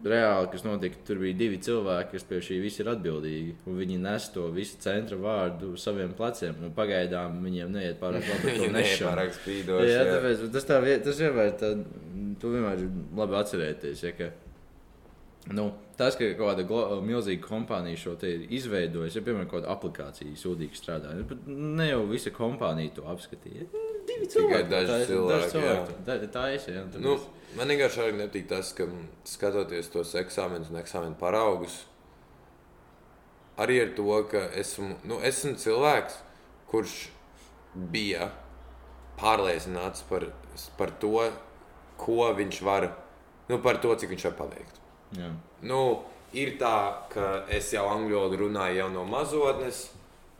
reāli, 0.04 0.48
kas 0.52 0.64
notika, 0.64 1.00
tur 1.06 1.20
bija 1.20 1.36
divi 1.36 1.58
cilvēki, 1.60 2.14
kas 2.14 2.26
pie 2.28 2.40
šī 2.44 2.58
visa 2.62 2.82
ir 2.82 2.90
atbildīgi. 2.94 3.54
un 3.68 3.78
Viņi 3.80 3.98
nes 4.00 4.28
to 4.34 4.46
visu 4.54 4.78
centra 4.80 5.18
vārdu 5.20 5.74
saviem 5.80 6.14
pleciem. 6.16 6.56
un 6.64 6.74
Pagaidām 6.76 7.40
viņiem 7.44 7.72
neiet 7.76 8.00
pārāk 8.00 8.28
labi. 8.28 8.52
Viņi 8.56 8.70
nešanu. 8.76 9.10
nepārāk 9.10 9.34
spīdoši. 9.36 9.90
Jā, 9.90 9.98
jā. 10.04 10.14
tāpēc 10.14 10.46
tas, 10.56 10.68
tā, 10.68 10.80
tas 11.08 11.20
vienmēr, 11.24 11.52
tā, 11.60 11.72
tu 12.40 12.54
vienmēr 12.54 12.86
labi 13.20 13.38
atcerēties. 13.42 14.04
Ja, 14.06 14.14
ka 14.16 14.30
Nu, 15.48 15.72
tas, 15.96 16.16
ka 16.16 16.26
kaut 16.36 16.50
kāda 16.52 16.66
glo- 16.68 17.00
milzīga 17.02 17.40
kompānija 17.48 17.96
šo 17.96 18.12
te 18.20 18.28
ir 18.34 18.42
izveidojusi, 18.52 19.16
ja, 19.18 19.22
piemēram, 19.24 19.48
kaut 19.48 19.62
kāda 19.64 19.72
aplikācija 19.72 20.36
sūdīgi 20.36 20.76
strādā, 20.76 21.14
nu, 21.16 21.24
bet 21.24 21.46
ne 21.48 21.86
jau 21.88 22.02
visa 22.06 22.30
kompānija 22.30 22.92
to 22.94 23.02
apskatīja. 23.08 23.64
Divi 24.06 24.26
cilvēki. 24.26 24.68
daži 24.68 24.86
tā 24.92 24.98
ir- 25.00 25.06
cilvēki, 25.06 25.30
daži 25.30 25.50
cilvēki. 25.54 25.96
Tā, 26.06 26.18
tā. 26.34 26.74
Ja, 26.74 26.82
un 26.82 26.90
Nu, 27.02 27.16
tāpēc- 27.16 27.56
man 27.56 27.68
vienkārši 27.68 28.02
arī 28.04 28.12
nepatīk 28.20 28.48
tas, 28.48 28.72
ka 28.72 28.84
mm, 28.84 29.06
skatoties 29.24 29.88
tos 29.90 30.12
eksāmenus 30.14 30.70
un 30.70 30.76
eksāmenu 30.82 31.16
paraugus, 31.18 31.84
arī 33.58 33.80
ar 33.82 33.94
to, 33.96 34.22
ka 34.30 34.44
esmu, 34.60 34.96
nu, 35.04 35.18
esmu 35.20 35.54
cilvēks, 35.56 36.18
kurš 36.70 37.08
bija 37.74 38.30
pārliecināts 39.18 40.02
par, 40.08 40.26
par 40.78 40.90
to, 41.00 41.30
ko 41.96 42.32
viņš 42.34 42.60
var, 42.62 42.90
nu, 43.48 43.58
par 43.58 43.78
to, 43.82 43.94
cik 43.96 44.10
viņš 44.10 44.24
var 44.30 44.32
paveikt. 44.44 44.79
Jā. 45.16 45.30
Nu, 45.66 45.80
ir 46.36 46.54
tā, 46.60 46.76
ka 47.12 47.30
es 47.52 47.72
jau 47.74 47.86
angļu 47.90 48.16
valodu 48.16 48.40
runāju 48.44 48.80
jau 48.82 48.88
no 48.94 49.04
mazotnes, 49.08 49.84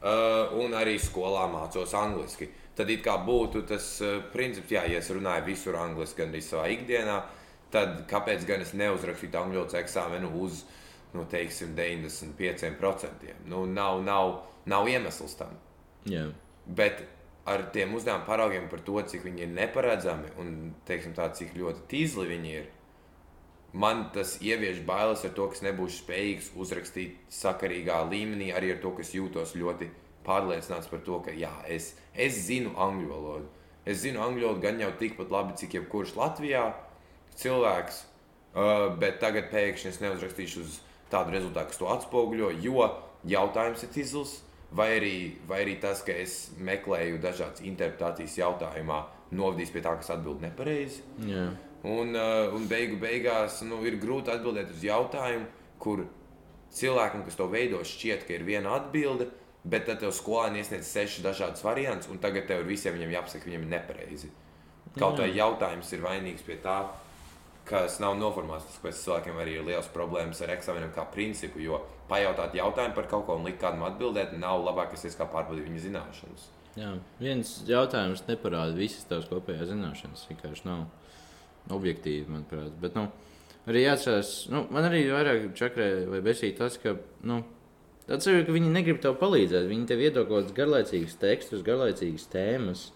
uh, 0.00 0.56
un 0.60 0.74
arī 0.76 0.96
skolā 1.02 1.46
mācos 1.52 1.94
angliski. 1.98 2.48
Tad 2.76 2.90
it 2.90 3.02
kā 3.04 3.16
būtu 3.26 3.64
tas 3.68 3.92
uh, 4.04 4.18
princips, 4.32 4.72
jā, 4.72 4.86
ja 4.88 5.00
es 5.02 5.10
runāju 5.12 5.48
visur 5.50 5.78
angliski, 5.80 6.22
gan 6.22 6.34
arī 6.34 6.42
savā 6.44 6.68
ikdienā, 6.74 7.20
tad 7.74 8.04
kāpēc 8.10 8.46
gan 8.48 8.64
es 8.64 8.74
neuzrakstītu 8.78 9.40
angļu 9.40 9.60
valodas 9.60 9.80
eksāmenu 9.82 10.32
uz 10.40 10.64
nu, 11.14 11.24
teiksim, 11.30 11.74
95%? 11.76 13.34
Nu, 13.50 13.64
nav, 13.66 14.02
nav, 14.06 14.36
nav 14.70 14.88
iemesls 14.88 15.34
tam. 15.38 15.58
jā. 16.06 16.28
Bet 16.70 17.02
ar 17.50 17.64
tiem 17.74 17.94
uzdevumu 17.96 18.26
paraugiem 18.28 18.68
par 18.70 18.82
to, 18.86 19.00
cik 19.02 19.24
viņi 19.26 19.42
ir 19.42 19.54
neparedzami 19.54 20.28
un 20.38 20.52
teiksim, 20.86 21.16
tā, 21.16 21.30
cik 21.34 21.56
ļoti 21.58 21.86
tīzli 21.90 22.28
viņi 22.28 22.52
ir, 22.60 22.68
man 23.72 24.08
tas 24.14 24.36
ievieš 24.42 24.82
bailes 24.86 25.24
ar 25.24 25.32
to, 25.36 25.46
ka 25.48 25.58
es 25.58 25.64
nebūšu 25.64 26.02
spējīgs 26.02 26.50
uzrakstīt 26.58 27.18
sakarīgā 27.32 28.00
līmenī, 28.10 28.50
arī 28.54 28.74
ar 28.74 28.82
to, 28.82 28.92
ka 28.96 29.04
es 29.04 29.14
jūtos 29.14 29.54
ļoti 29.58 29.90
pārliecināts 30.26 30.90
par 30.90 31.02
to, 31.06 31.20
ka 31.24 31.34
jā, 31.34 31.52
es, 31.68 31.94
es 32.14 32.42
zinu 32.48 32.74
angļu 32.78 33.08
valodu. 33.10 33.48
Es 33.88 34.02
zinu 34.02 34.22
angļu 34.22 34.46
valodu 34.46 34.64
gan 34.66 34.82
jau 34.82 34.90
tikpat 34.98 35.32
labi, 35.32 35.56
cik 35.60 35.78
jebkurš 35.78 36.16
Latvijā 36.18 36.66
cilvēks, 37.40 38.04
bet 39.00 39.20
tagad 39.22 39.50
pēkšņi 39.54 39.92
es 39.92 40.02
neuzrakstīšu 40.02 40.66
uz 40.66 40.78
tādu 41.10 41.34
rezultātu, 41.34 41.72
kas 41.72 41.80
to 41.80 41.88
atspoguļo, 41.94 42.52
jo 42.62 42.86
jautājums 43.28 43.84
ir 43.86 43.92
tīzls. 43.96 44.38
Vai 44.70 44.86
arī, 45.00 45.14
vai 45.50 45.64
arī 45.64 45.72
tas, 45.82 45.98
ka 46.06 46.14
es 46.14 46.52
meklēju 46.62 47.16
dažādas 47.18 47.64
interpretācijas 47.66 48.36
jautājumā, 48.38 49.00
novadīs 49.34 49.72
pie 49.74 49.82
tā, 49.82 49.96
ka 49.98 50.06
es 50.06 50.12
atbildēju 50.14 50.46
nepareizi. 50.46 51.02
jā. 51.26 51.48
Un, 51.80 52.12
uh, 52.12 52.52
un 52.52 52.66
beigu 52.68 52.98
beigās 53.00 53.62
nu, 53.64 53.78
ir 53.88 53.96
grūti 54.00 54.32
atbildēt 54.32 54.74
uz 54.74 54.82
jautājumu, 54.84 55.46
kur 55.80 56.04
cilvēkam, 56.76 57.24
kas 57.24 57.38
to 57.38 57.46
veido, 57.48 57.80
šķiet, 57.86 58.26
ka 58.28 58.36
ir 58.36 58.44
viena 58.44 58.74
atbilde, 58.76 59.30
bet 59.64 59.86
tad 59.88 60.02
tev 60.02 60.12
skolēni 60.16 60.60
iesniedz 60.60 60.88
sešas 60.88 61.24
dažādas 61.24 61.64
variantus, 61.64 62.10
un 62.12 62.20
tagad 62.20 62.46
tev 62.48 62.62
ir 62.62 62.68
visiem 62.68 62.96
viņiem 62.96 63.16
jāpasaka, 63.16 63.44
ka 63.44 63.50
viņiem 63.50 63.64
ir 63.64 63.72
nepareizi. 63.74 64.32
Kaut 64.98 65.20
kā 65.20 65.28
jautājums 65.30 65.92
ir 65.94 66.02
vainīgs 66.04 66.44
pie 66.44 66.58
tā, 66.60 66.82
kas 67.68 68.00
nav 68.02 68.16
noformēts. 68.18 68.66
Tas, 68.66 68.78
kāpēc 68.80 69.02
cilvēkiem 69.04 69.40
arī 69.40 69.56
ir 69.58 69.66
liels 69.68 69.90
problēmas 69.94 70.40
ar 70.42 70.54
eksāmeniem 70.56 70.90
kā 70.94 71.04
principu, 71.14 71.62
jo 71.62 71.78
pajautāt 72.10 72.56
jautājumu 72.58 72.96
par 72.96 73.10
kaut 73.10 73.26
ko 73.28 73.36
un 73.38 73.46
likt 73.46 73.60
kādam 73.62 73.84
atbildēt, 73.86 74.34
nav 74.40 74.64
labākais 74.66 75.06
veids, 75.06 75.18
kā 75.18 75.28
pārbaudīt 75.30 75.68
viņa 75.68 75.84
zināšanas. 75.86 76.48
Jā, 76.78 76.94
viens 77.18 77.52
jautājums 77.66 78.24
neparāda 78.28 78.74
visas 78.76 79.06
tavas 79.10 79.28
kopējās 79.30 79.70
zināšanas. 79.72 80.26
Vienkārši 80.30 80.66
nav 80.68 80.84
objektīvi, 81.74 82.26
manuprāt. 82.30 82.74
Bet, 82.82 82.98
nu, 82.98 83.08
arī 83.70 83.86
jāatcerās, 83.86 84.34
nu, 84.52 84.64
man 84.74 84.88
arī 84.90 85.04
vairāk 85.10 85.50
čakrē 85.58 85.90
vai 86.10 86.22
besīja 86.24 86.58
tas, 86.62 86.78
ka, 86.82 86.96
nu, 87.26 87.42
ir, 88.10 88.46
ka 88.46 88.56
viņi 88.56 88.72
negrib 88.74 89.02
tev 89.02 89.18
palīdzēt. 89.20 89.68
Viņi 89.70 89.90
tev 89.90 90.02
iedod 90.06 90.28
kaut 90.28 90.44
kādus 90.44 90.56
garlaicīgus 90.56 91.18
tekstus, 91.20 91.66
garlaicīgas 91.66 92.26
tēmas. 92.32 92.88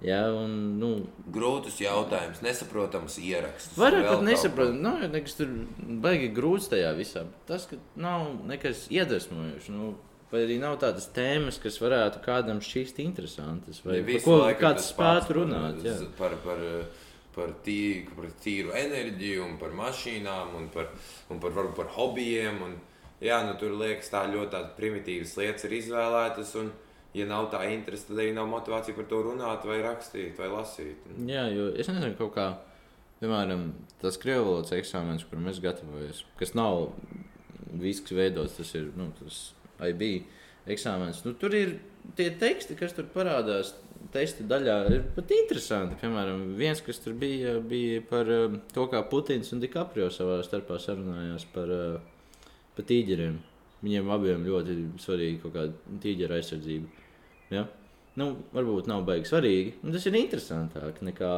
Jā, 0.00 0.22
un, 0.32 0.52
nu, 0.80 0.90
Grūtus 1.28 1.76
jautājumus, 1.82 2.38
nesaprotams 2.40 3.18
ieraksts. 3.20 3.76
Vēl 3.76 3.98
pat 4.06 4.22
nesaprotu, 4.24 4.72
nav 4.80 5.02
jau 5.04 5.10
nekas 5.12 5.36
tur 5.36 5.50
baigi 6.00 6.30
grūts 6.32 6.70
tajā 6.72 6.94
visā. 6.96 7.26
Tas, 7.48 7.66
ka 7.68 7.76
nav 8.00 8.30
nekas 8.48 8.86
iedvesmojošs. 8.88 9.68
Nu, 9.74 9.90
vai 10.32 10.46
arī 10.46 10.56
nav 10.62 10.78
tādas 10.80 11.10
tēmas, 11.12 11.60
kas 11.60 11.76
varētu 11.82 12.22
kādam 12.24 12.62
šķist 12.64 13.02
interesantas, 13.04 13.82
vai 13.84 13.98
Ja 13.98 14.06
par 14.08 14.24
ko 14.24 14.38
laiku 14.40 14.64
kāds 14.64 14.88
spētu 14.88 15.36
runāt. 15.42 15.84
jā. 15.84 15.98
Par, 16.16 16.38
par, 16.46 16.64
par, 17.34 17.54
tīru, 17.64 18.14
par 18.16 18.30
tīru 18.42 18.74
enerģiju, 18.76 19.46
un 19.46 19.58
par 19.60 19.74
mašīnām, 19.78 20.54
un 20.58 20.68
par, 20.74 20.90
un 21.30 21.42
par, 21.42 21.54
varbūt 21.56 21.76
par 21.78 21.90
hobijiem. 21.96 22.62
Un, 22.66 22.78
jā, 23.24 23.40
nu, 23.46 23.56
tur 23.60 23.76
liekas, 23.80 24.12
tā 24.12 24.24
ļoti 24.30 24.62
primitīvas 24.78 25.36
lietas 25.40 25.68
ir 25.68 25.76
izvēlētas. 25.80 26.54
Un, 26.62 26.72
ja 27.16 27.26
nav 27.26 27.50
tā 27.52 27.64
interese, 27.72 28.08
tad 28.08 28.20
arī 28.22 28.34
nav 28.36 28.50
motivācija 28.50 28.96
par 28.96 29.08
to 29.10 29.22
runāt, 29.26 29.66
vai 29.66 29.80
rakstīt, 29.84 30.36
vai 30.38 30.50
lasīt. 30.52 31.08
Jā, 31.26 31.48
jo 31.54 31.70
es 31.74 31.90
nezinu, 31.90 32.14
kaut 32.18 32.34
kā, 32.36 32.48
piemēram, 33.22 33.70
tas 34.02 34.18
krievu 34.20 34.46
valodas 34.46 34.74
eksāmenis, 34.76 35.26
kuram 35.30 35.50
es 35.50 35.58
gatavojos, 35.62 36.24
kas 36.38 36.54
nav 36.58 36.92
viss, 37.80 38.02
kas 38.04 38.16
veidots, 38.16 38.58
tas 38.58 38.74
ir 38.78 38.90
nu, 38.98 39.10
tas 39.18 39.42
IB 39.90 40.06
eksāmenis. 40.70 41.24
Nu, 41.26 41.34
tur 41.38 41.54
ir 41.56 41.78
tie 42.18 42.30
teksti, 42.40 42.78
kas 42.78 42.94
tur 42.96 43.10
parādās. 43.14 43.74
Testa 44.10 44.44
daļā 44.48 44.76
ir 44.90 45.02
pat 45.14 45.32
interesanti. 45.36 45.98
Piemēram, 46.00 46.54
viens, 46.58 46.80
kas 46.82 46.98
tur 47.04 47.14
bija, 47.20 47.58
bija 47.60 48.00
par 48.08 48.30
eh, 48.32 48.56
to, 48.74 48.86
kā 48.90 49.02
Putins 49.10 49.52
un 49.54 49.60
Dikaprio 49.62 50.08
savā 50.10 50.40
starpā 50.46 50.80
sarunājās 50.80 51.44
par, 51.52 51.70
eh, 51.74 52.48
par 52.76 52.88
tīģeriem. 52.88 53.36
Viņiem 53.84 54.10
abiem 54.12 54.46
ļoti 54.48 54.78
svarīga 55.00 55.42
kaut 55.44 55.54
kāda 55.56 56.00
tīģera 56.02 56.40
aizsardzība. 56.40 57.06
Ja? 57.52 57.66
Nu, 58.20 58.32
varbūt 58.56 58.88
nav 58.90 59.04
baigi 59.08 59.30
svarīgi. 59.30 59.76
Un 59.84 59.94
tas 59.94 60.06
ir 60.08 60.18
interesantāk 60.18 61.00
nekā 61.04 61.34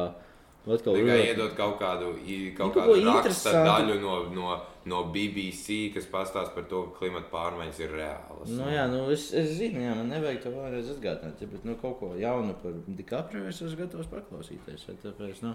atkal 0.71 0.95
Tikai 0.95 1.03
runāt- 1.03 1.27
iedot 1.33 1.55
kaut 1.57 1.79
kādu, 1.79 2.11
kaut 2.55 2.75
Nu, 2.75 2.81
kādu 2.81 2.93
kaut 2.93 3.03
ko 3.03 3.13
raksta 3.17 3.51
daļu 3.67 3.97
no, 4.01 4.13
no, 4.31 4.61
no 4.85 5.01
BBC, 5.11 5.91
kas 5.93 6.05
pastāsta 6.07 6.53
par 6.55 6.63
to, 6.71 6.83
ka 6.93 6.99
klimata 7.01 7.27
pārmaiņas 7.33 7.79
ir 7.83 7.89
reālas. 7.97 8.47
Nu, 8.47 8.69
jā, 8.71 8.85
nu, 8.91 9.01
es, 9.11 9.25
es 9.33 9.49
zinu, 9.57 9.81
jā, 9.83 9.95
man 9.95 10.07
nevajag 10.09 10.41
to 10.45 10.53
vēlreiz 10.55 10.93
atgādināt. 10.95 11.43
Bet 11.51 11.65
nu, 11.67 11.75
kaut 11.81 11.99
ko 11.99 12.13
jaunu 12.15 12.55
par 12.61 12.71
Dikaprio 12.87 13.43
es 13.51 13.59
esmu 13.61 13.81
gatavs 13.83 14.07
paklausīties. 14.07 14.87
Tāpēc, 15.03 15.43
nu, 15.43 15.53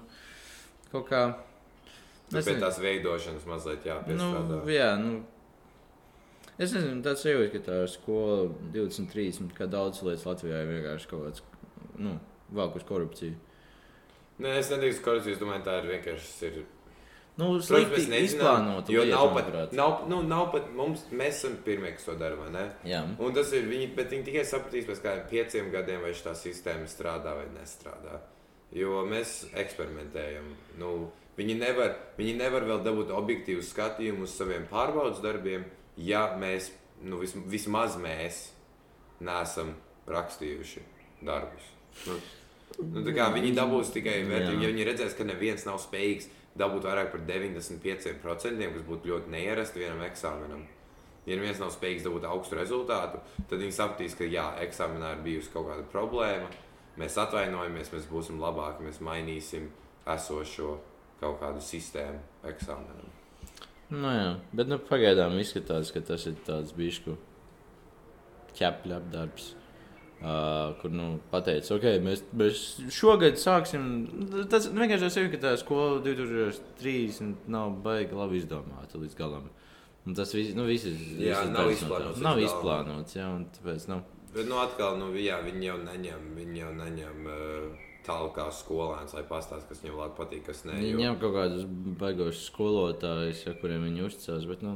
kaut 0.93 1.09
kā. 1.09 1.23
Es 2.29 2.45
pie 2.45 2.59
tās 2.61 2.77
veidošanas 2.79 3.47
mazliet 3.49 3.87
Nu, 3.87 3.93
jāpiestrādā. 3.95 4.61
jā, 4.69 4.91
nu, 5.01 5.23
es 6.59 6.73
nezinu, 6.77 7.01
tāds 7.07 7.23
sajūta, 7.25 7.51
ka 7.55 7.61
tā 7.71 7.77
skola 7.89 8.51
23, 8.75 9.49
kā 9.57 9.65
daudz 9.71 10.03
lietas 10.05 10.27
Latvijā 10.29 10.59
ir 10.67 10.73
vienkārši 10.75 11.09
kaut 11.09 11.23
kāds, 11.31 11.43
nu, 11.97 12.19
valk 12.53 12.77
uz 12.77 12.85
korupciju. 12.85 13.33
Nē, 14.39 14.59
es 14.61 14.69
nedrīkstu 14.71 15.03
korupciju, 15.03 15.35
es 15.35 15.41
domāju, 15.41 15.65
tā 15.67 15.79
ir 15.81 15.89
vienkārši. 15.93 16.35
Ir... 16.49 16.59
Nu, 17.39 17.53
Protams, 17.63 17.93
mēs 17.93 18.09
nezinām, 18.11 18.69
jo 18.91 19.05
lieta, 19.07 19.15
nav 19.15 19.29
pat, 19.31 19.45
manuprāt. 19.47 19.75
nav, 19.79 19.93
nu, 20.11 20.17
nav 20.27 20.49
pat 20.51 20.73
mums, 20.75 21.05
mēs 21.15 21.39
esam 21.39 21.55
pirmie, 21.63 21.93
kas 21.95 22.09
to 22.09 22.17
dara, 22.19 22.39
Un 23.23 23.37
tas 23.37 23.53
ir 23.55 23.69
viņi, 23.71 23.93
bet 23.95 24.11
viņi 24.11 24.27
tikai 24.27 24.43
sapratīs 24.47 24.89
pēc 24.89 25.03
kādiem 25.05 25.29
pieciem 25.31 25.71
gadiem, 25.75 26.03
vai 26.03 26.11
šī 26.19 26.35
sistēma 26.35 26.91
strādā 26.91 27.37
vai 27.39 27.47
nestrādā. 27.55 28.19
Jo 28.75 29.05
mēs 29.09 29.45
eksperimentējam. 29.57 30.51
Nu, 30.83 30.91
viņi, 31.39 31.55
nevar, 31.63 31.95
viņi 32.19 32.35
nevar 32.41 32.67
vēl 32.69 32.83
dabūt 32.85 33.15
objektīvu 33.15 33.63
skatījumu 33.65 34.27
uz 34.27 34.35
saviem 34.35 34.67
pārbaudas 34.71 35.23
darbiem, 35.23 35.65
ja 35.97 36.27
mēs, 36.43 36.73
nu, 37.07 37.23
vis, 37.23 37.37
vismaz 37.47 37.95
mēs, 38.03 38.49
neesam 39.23 39.77
rakstījuši 40.11 40.83
darbus. 41.23 41.71
Nu, 42.07 42.19
nu, 42.79 43.05
tā 43.07 43.15
kā 43.17 43.29
viņi 43.35 43.55
dabūs 43.57 43.93
tikai 43.95 44.21
vērtību, 44.29 44.63
ja 44.63 44.73
viņi 44.73 44.87
redzēs, 44.89 45.17
ka 45.19 45.27
neviens 45.27 45.67
nav 45.67 45.81
spējīgs 45.83 46.29
dabūt 46.59 46.89
vairāk 46.89 47.13
par 47.13 47.23
95%, 47.27 48.73
kas 48.75 48.87
būtu 48.89 49.13
ļoti 49.13 49.33
neierasti 49.35 49.83
vienam 49.83 50.03
eksāmenam. 50.07 50.65
Ja 51.29 51.37
neviens 51.37 51.61
nav 51.61 51.73
spējīgs 51.75 52.07
dabūt 52.07 52.25
augstu 52.25 52.57
rezultātu, 52.57 53.21
tad 53.51 53.61
viņi 53.61 53.75
sapratīs, 53.77 54.17
ka 54.17 54.27
jā, 54.29 54.47
eksāmenā 54.65 55.13
ir 55.17 55.25
bijusi 55.27 55.53
kaut 55.53 55.69
kāda 55.69 55.85
problēma. 55.93 56.49
Mēs 56.99 57.19
atvainojamies, 57.21 57.93
mēs 57.95 58.09
būsim 58.11 58.41
labāki, 58.43 58.87
mēs 58.89 59.03
mainīsim 59.05 59.69
esošo 60.09 60.79
kaut 61.21 61.39
kādu 61.43 61.63
sistēmu 61.63 62.49
eksāmenam. 62.49 63.13
nu, 63.91 64.09
jā. 64.15 64.33
bet 64.57 64.71
nu, 64.71 64.81
pagaidām 64.89 65.37
izskatās, 65.39 65.93
ka 65.93 66.03
tas 66.05 66.27
ir 66.31 66.41
tāds 66.47 66.75
bišku 66.77 67.17
ķepļa 68.59 68.99
apdarbs. 69.03 69.53
Uh, 70.19 70.68
kur 70.81 70.93
nu, 70.95 71.07
pateica, 71.33 71.75
ok, 71.77 71.87
mēs, 72.05 72.23
mēs 72.39 72.63
šogad 72.95 73.39
sāksim. 73.41 73.87
Tas 74.53 74.69
vienkārši 74.71 75.07
tas 75.07 75.17
ir, 75.21 75.31
ka 75.33 75.41
tā 75.47 75.55
skola 75.61 76.01
2030 76.05 77.49
nav 77.51 77.75
baigi 77.85 78.17
labi 78.19 78.41
izdomāta 78.43 79.01
līdz 79.01 79.17
galam. 79.19 79.49
Un 80.09 80.15
tas 80.17 80.31
viss, 80.33 80.55
nu, 80.57 80.65
viss 80.69 80.87
ir. 80.89 80.95
Jā, 81.21 81.43
visas 81.43 81.51
nav 81.53 81.69
izplānots 81.75 82.23
Nav 82.25 82.39
izplānots, 82.41 83.17
jā, 83.19 83.27
un 83.29 83.45
tāpēc, 83.59 83.89
nu, 83.93 84.01
Bet, 84.29 84.45
nu, 84.49 84.59
atkal, 84.61 84.99
nu, 85.01 85.07
jā, 85.17 85.39
viņi 85.45 85.67
jau 85.71 85.77
neņem, 85.81 86.25
viņi 86.37 86.59
jau 86.61 86.73
neņem 86.77 87.29
uh, 87.33 87.87
tālāk 88.07 88.35
kā 88.37 88.45
skolēns, 88.53 89.15
lai 89.17 89.23
pastāstītu, 89.29 89.69
kas 89.71 89.81
viņam 89.83 89.97
labi 90.03 90.17
patīk, 90.19 90.43
kas 90.47 90.61
nē. 90.69 90.77
Jo- 90.85 90.99
ņem 91.01 91.17
kaut 91.23 91.35
kādus 91.37 91.65
beigās 92.01 92.43
skolotājus, 92.51 93.41
ja, 93.47 93.55
kuriem 93.61 93.87
viņi 93.89 94.05
uzticās. 94.07 94.47
Bet, 94.51 94.63
nu, 94.65 94.75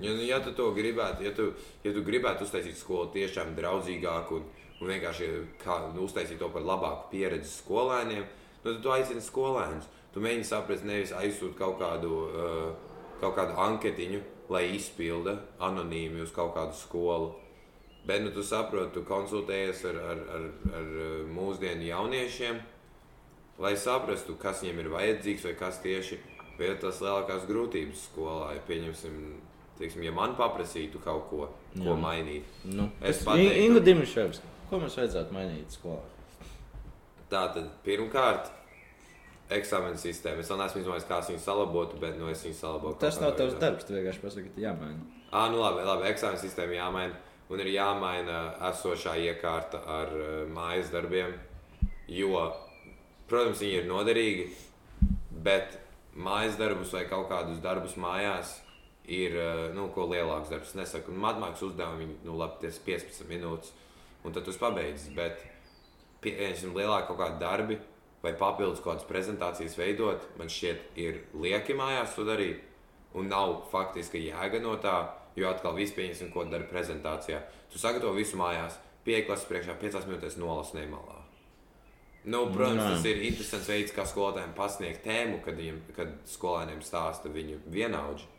Ja, 0.00 0.10
nu, 0.10 0.24
ja 0.26 0.40
tu 0.42 0.50
to 0.56 0.70
gribētu, 0.74 1.22
ja 1.22 1.30
tu, 1.36 1.50
ja 1.84 1.92
tu 1.94 2.02
gribētu 2.04 2.44
uztaisīt 2.48 2.76
skolu 2.80 3.12
tiešām 3.14 3.52
draudzīgāku 3.56 4.40
un, 4.40 4.48
un 4.80 4.90
vienkārši 4.90 5.28
kā, 5.62 5.78
nu, 5.94 6.06
uztaisīt 6.08 6.40
to 6.40 6.48
par 6.52 6.64
labāku 6.66 7.10
pieredzi 7.12 7.50
skolēniem, 7.52 8.24
nu, 8.24 8.64
tad 8.64 8.82
tu 8.82 8.92
aicini 8.94 9.22
skolēnus. 9.24 9.88
Tu 10.14 10.22
mēģini 10.22 10.46
saprast, 10.46 10.86
nevis 10.86 11.14
aizsūtīt 11.14 11.56
kaut 11.58 11.80
kādu, 11.80 12.18
uh, 12.28 13.08
kaut 13.22 13.34
kādu 13.38 13.56
anketiņu, 13.58 14.20
lai 14.52 14.66
izpilda 14.76 15.38
anonīmi 15.64 16.22
uz 16.22 16.34
kaut 16.34 16.54
kādu 16.54 16.76
skolu. 16.78 17.32
Bet 18.04 18.20
nu, 18.22 18.30
tu 18.34 18.44
saproti, 18.44 18.92
tu 18.98 19.02
konsultējies 19.08 19.80
ar, 19.88 19.98
ar, 20.12 20.22
ar, 20.36 20.46
ar 20.76 20.92
uh, 20.92 21.16
mūsdienu 21.34 21.88
jauniešiem, 21.88 22.60
lai 23.64 23.74
saprastu, 23.80 24.36
kas 24.38 24.62
viņiem 24.62 24.84
ir 24.84 24.92
vajadzīgs 24.92 25.48
vai 25.48 25.56
kas 25.58 25.82
tieši 25.82 26.20
ir 26.62 26.78
tas 26.82 27.00
lielākās 27.02 27.46
grūtības 27.48 28.06
skolā. 28.10 28.52
Ja, 28.54 28.62
pieņemsim, 28.68 29.20
teiksim, 29.78 30.04
ja 30.06 30.12
man 30.14 30.36
paprasītu 30.38 31.00
kaut 31.02 31.26
ko, 31.30 31.48
ko 31.74 31.90
Jā. 31.90 31.98
mainīt, 31.98 32.58
nu, 32.70 32.88
Es 33.02 33.24
pateiktu. 33.26 33.62
Ingu 33.64 33.82
Dimiševs, 33.84 34.42
ko 34.74 34.82
mums 34.82 34.98
vajadzētu 34.98 35.38
mainīt 35.38 35.78
skolā? 35.78 36.02
tā 37.34 37.46
tad 37.54 37.70
pirmkārt. 37.86 38.52
Eksāmena 39.54 39.98
sistēma. 40.00 40.40
Es 40.40 40.48
vēl 40.48 40.60
neesmu 40.62 40.80
izdomājis, 40.80 41.06
kā 41.08 41.18
viņu 41.26 41.42
salabotu, 41.44 41.98
bet 42.00 42.16
nu, 42.16 42.30
es 42.32 42.40
viņu 42.46 42.56
salabotu. 42.56 42.96
Tas 43.02 43.18
nav 43.20 43.34
tavs 43.36 43.58
darbs, 43.60 43.84
tu 43.84 43.92
vienkārši 43.92 44.22
pasaki, 44.22 44.52
ka 44.54 44.62
jāmaina. 44.62 45.04
Ah, 45.28 45.50
nu 45.52 45.60
labi, 45.60 45.84
labi. 45.84 46.08
eksāmena 46.08 46.40
sistēma 46.40 46.78
jāmaina. 46.78 47.18
Un 47.52 47.60
ir 47.60 47.68
jāmaina 47.74 48.38
esošā 48.70 49.18
iekārta 49.20 49.82
ar 49.98 50.14
uh, 50.16 50.30
mājas 50.48 50.88
darbiem. 50.94 51.36
Jo, 52.08 52.46
protams, 53.28 53.60
viņi 53.60 53.82
ir 53.82 53.88
noderīgi, 53.90 54.48
bet 55.44 55.76
mājas 56.16 56.56
darbus 56.60 56.96
vai 56.96 57.04
kaut 57.10 57.28
kādus 57.28 57.60
darbus 57.64 57.98
mājās 58.00 58.56
ir 59.04 59.36
nu, 59.76 59.90
ko 59.92 60.08
lielāks 60.08 60.52
darbs. 60.52 60.72
Es 60.72 60.78
Nesaku, 60.80 61.12
matemātikas 61.12 61.68
uzdevumi 61.68 62.08
nu, 62.24 62.38
labi, 62.40 62.62
tas 62.64 62.80
15 62.88 63.28
minūtes, 63.28 63.76
un 64.24 64.34
tad 64.34 64.46
tu 64.46 64.54
pabeidzi. 64.58 65.12
Bet, 65.16 65.42
pieņemsim, 66.24 66.74
lielāki 66.76 67.10
kaut 67.10 67.20
kādi 67.20 67.42
darbi 67.42 67.80
vai 68.24 68.32
papildus 68.40 68.80
kaut 68.80 68.94
kādas 68.94 69.08
prezentācijas 69.08 69.76
veidot, 69.76 70.22
man 70.38 70.48
šķiet, 70.48 70.86
ir 71.00 71.20
lieki 71.36 71.76
mājās 71.76 72.16
to 72.16 72.24
darīt. 72.28 72.62
Un 73.14 73.28
nav 73.30 73.60
faktiski 73.70 74.24
jēga 74.24 74.58
no 74.64 74.72
tā, 74.82 74.96
jo 75.38 75.46
atkal 75.50 75.76
viss 75.76 75.94
pieņemsim, 75.94 76.32
ko 76.34 76.46
dara 76.48 76.66
prezentācijā. 76.70 77.42
Tu 77.70 77.78
sagatavo 77.78 78.16
visu 78.16 78.40
mājās, 78.40 78.80
pieklases 79.06 79.46
priekšā, 79.50 79.76
5 79.78 80.08
minūtēs 80.08 80.38
nolasē 80.40 80.80
nemalā. 80.80 81.20
Nu, 82.24 82.46
protams, 82.48 82.80
Nē. 82.80 82.90
tas 82.94 83.04
ir 83.10 83.20
interesants 83.28 83.68
veids, 83.68 83.92
kā 83.92 84.06
skolotājiem 84.08 84.54
pasniegt 84.56 85.02
tēmu, 85.04 85.42
kad, 85.44 85.58
viņiem, 85.60 85.80
kad 85.94 86.14
skolēniem 86.32 86.80
stāsta 86.82 87.28
viņu 87.28 87.58
vienaudži. 87.68 88.30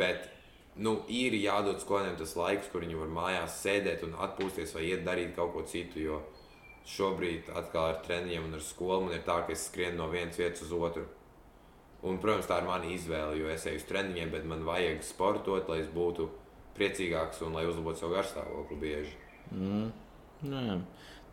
Bet 0.00 0.30
nu, 0.76 0.96
ir 1.08 1.36
jādod 1.38 1.82
skolēniem 1.82 2.16
tas 2.18 2.34
laiks, 2.38 2.70
kur 2.72 2.84
viņi 2.84 2.98
var 2.98 3.12
mājās 3.14 3.60
sēdēt 3.62 4.06
un 4.06 4.16
atpūsties 4.26 4.74
vai 4.76 4.88
iet 4.90 5.04
darīt 5.06 5.34
kaut 5.36 5.52
ko 5.54 5.64
citu. 5.68 6.02
Jo 6.02 6.22
šobrīd 6.84 7.48
atkal 7.56 7.92
ar 7.92 8.00
treniņiem 8.04 8.48
un 8.48 8.58
ar 8.58 8.64
skolu 8.64 9.06
man 9.06 9.16
ir 9.16 9.22
tā, 9.24 9.38
ka 9.46 9.54
es 9.54 9.68
skrienu 9.70 10.02
no 10.02 10.08
vienas 10.12 10.38
vietas 10.40 10.66
uz 10.66 10.72
otru. 10.76 11.06
Un, 12.04 12.18
protams, 12.20 12.48
tā 12.50 12.58
ir 12.60 12.68
mana 12.68 12.90
izvēle, 12.92 13.38
jo 13.40 13.48
es 13.48 13.64
eju 13.64 13.80
uz 13.80 13.86
treniņiem, 13.88 14.32
bet 14.34 14.44
man 14.48 14.66
vajag 14.66 15.00
sportot, 15.06 15.70
lai 15.72 15.80
es 15.80 15.88
būtu 15.92 16.28
priecīgāks 16.76 17.40
un 17.46 17.56
lai 17.56 17.64
uzlabotu 17.64 18.02
savu 18.02 18.18
garstāvokli 18.18 18.80
bieži. 18.82 19.14
Mm. 19.54 19.86
Nu, 20.44 20.60
jā. 20.60 20.76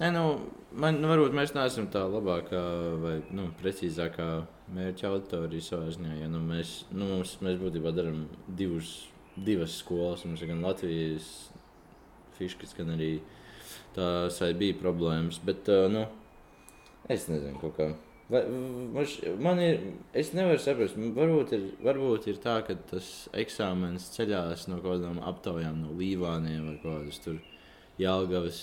Nē, 0.01 0.07
nu, 0.15 0.23
man, 0.71 0.97
nu, 0.97 1.09
varbūt 1.11 1.35
mēs 1.35 1.51
neesam 1.53 1.89
tā 1.93 2.05
labākā 2.09 2.61
vai 3.03 3.17
nu, 3.35 3.49
precīzākā 3.59 4.29
mērķa 4.73 5.11
auditorija 5.11 5.65
savā 5.65 5.91
ziņā. 5.93 6.15
Ja, 6.23 6.29
nu, 6.31 6.39
mēs, 6.45 6.71
nu, 6.95 7.09
mums, 7.11 7.35
mēs 7.43 7.59
būtībā 7.61 7.91
darām 7.93 8.23
divus, 8.47 8.95
divas 9.35 9.77
skolas. 9.81 10.25
Mums 10.25 10.43
ir 10.43 10.51
gan 10.51 10.63
Latvijas 10.65 11.27
fiškas, 12.37 12.75
gan 12.77 12.93
arī 12.95 13.11
tās 13.95 14.39
bija 14.59 14.77
problēmas. 14.79 15.41
Bet, 15.45 15.67
uh, 15.71 15.87
nu, 15.91 16.05
es 17.11 17.27
nezinu, 17.31 17.59
kaut 17.61 17.77
kā. 17.79 17.91
Vai, 18.31 18.45
man 19.43 19.59
ir, 19.59 19.81
es 20.15 20.29
nevaru 20.31 20.61
saprast, 20.63 20.95
varbūt 20.95 21.51
ir, 21.57 21.65
varbūt 21.83 22.29
ir 22.31 22.37
tā, 22.39 22.61
ka 22.63 22.77
tas 22.87 23.09
eksāmenis 23.35 24.07
ceļās 24.13 24.69
no 24.71 24.77
kaut 24.79 25.01
kādām 25.01 25.19
aptaujām, 25.27 25.81
no 25.83 25.91
līvāniem 25.99 26.69
vai 26.69 26.77
kādas 26.79 27.19
tur 27.25 27.41
Jālgavas 27.99 28.61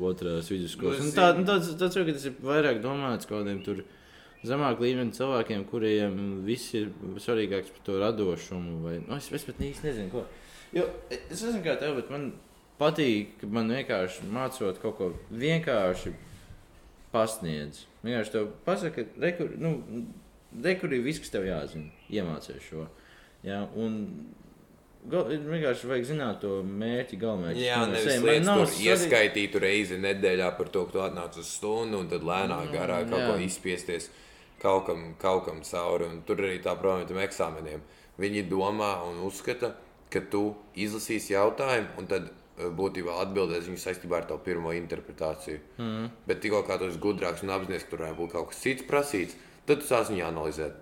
otrās 0.00 0.48
vidusskolas. 0.48 1.02
Nu, 1.02 1.10
Nu, 1.10 1.16
tā, 1.18 1.26
nu, 1.36 1.44
tāds, 1.44 1.74
tāds, 1.76 1.98
ka 1.98 2.14
tas 2.16 2.24
ir 2.30 2.38
vairāk 2.40 2.80
domāts 2.84 3.28
kaut 3.28 3.42
kādiem 3.42 3.60
tur 3.66 3.82
zemāk 4.46 4.80
līmeņa 4.82 5.16
cilvēkiem, 5.16 5.66
kuriem 5.70 6.16
viss 6.46 6.74
ir 6.78 6.90
svarīgāks 7.22 7.72
par 7.74 7.84
to 7.86 7.98
radošumu. 8.02 8.78
Vai, 8.86 8.96
nu, 9.04 9.18
es, 9.18 9.30
es 9.34 9.46
pat 9.46 9.62
īsti 9.62 9.88
nezinu, 9.88 10.10
ko. 10.14 10.24
Jo, 10.74 10.88
es 11.12 11.38
nezinu, 11.38 11.62
kā 11.66 11.76
tev, 11.80 11.96
bet 12.00 12.10
man 12.12 12.32
patīk, 12.80 13.36
ka 13.40 13.50
man 13.52 13.70
vienkārši 13.72 14.28
mācot 14.32 14.80
kaut 14.82 14.98
ko 14.98 15.10
vienkārši 15.30 16.14
pasniedz. 17.12 17.84
Vienkārši 18.02 18.34
tev 18.34 18.50
pasaka, 18.66 19.06
rekur, 19.22 19.52
nu, 19.62 19.76
rekur 20.64 20.94
ir 20.94 21.04
viss, 21.04 21.22
kas 21.22 21.34
tev 21.34 21.46
jāzina. 21.46 21.92
Iemācies 22.12 22.64
šo. 22.66 22.88
Jā, 23.46 23.60
un 23.78 24.00
gal, 25.10 25.30
vienkārši 25.30 25.90
vajag 25.90 26.08
zināt 26.08 26.42
to 26.42 26.58
mērķi, 26.66 27.18
galvenais. 27.20 27.60
Jā, 27.62 27.82
nevis 27.90 28.42
nav 28.46 28.64
ieskaitītu 28.66 29.62
reizi 29.62 29.98
nedēļā 30.02 30.50
par 30.58 30.70
to, 30.74 30.84
ka 30.88 30.96
tu 30.96 31.04
atnāc 31.04 31.38
uz 31.38 31.54
stundu 31.58 32.02
un 32.02 32.10
tad 32.10 32.26
lēnāk 32.26 32.68
Nu, 32.70 32.74
garā 32.74 33.02
kaut 33.06 33.22
jā. 33.22 33.30
ko 33.30 33.38
izspiesties 33.46 34.10
kaut 34.62 34.86
kam, 34.88 35.08
kaut 35.20 35.46
kam 35.48 35.62
cauri. 35.66 36.08
Un 36.08 36.22
tur 36.26 36.42
arī 36.42 36.60
tā 36.62 36.76
problēma 36.78 37.04
ar 37.04 37.10
tiem 37.10 37.22
eksāmeniem. 37.24 37.82
Viņi 38.22 38.46
domā 38.50 38.94
un 39.08 39.22
uzskata, 39.26 39.74
ka 40.12 40.22
tu 40.32 40.52
izlasīsi 40.78 41.34
jautājumu 41.34 41.98
un 42.00 42.08
tad 42.10 42.28
eh, 42.28 42.68
būtībā 42.68 43.16
atbildēs 43.24 43.68
viņu 43.70 43.80
saistībā 43.82 44.20
ar 44.20 44.28
tavu 44.30 44.44
pirmo 44.46 44.74
interpretāciju. 44.76 45.62
Mm. 45.80 46.12
Bet 46.28 46.42
tikko 46.44 46.62
kā 46.68 46.78
tu 46.78 46.90
esi 46.90 47.00
gudrāks 47.02 47.44
un 47.44 47.54
apzinājies, 47.56 47.88
ka 47.88 47.94
tur 47.94 48.04
varētu 48.04 48.20
būt 48.20 48.34
kaut 48.36 48.52
kas 48.52 48.62
cits 48.64 48.88
prasīts, 48.88 49.38
tad 49.68 49.82
tu 49.82 49.88
sāc 49.88 50.12
viņu 50.12 50.26
analizēt. 50.28 50.80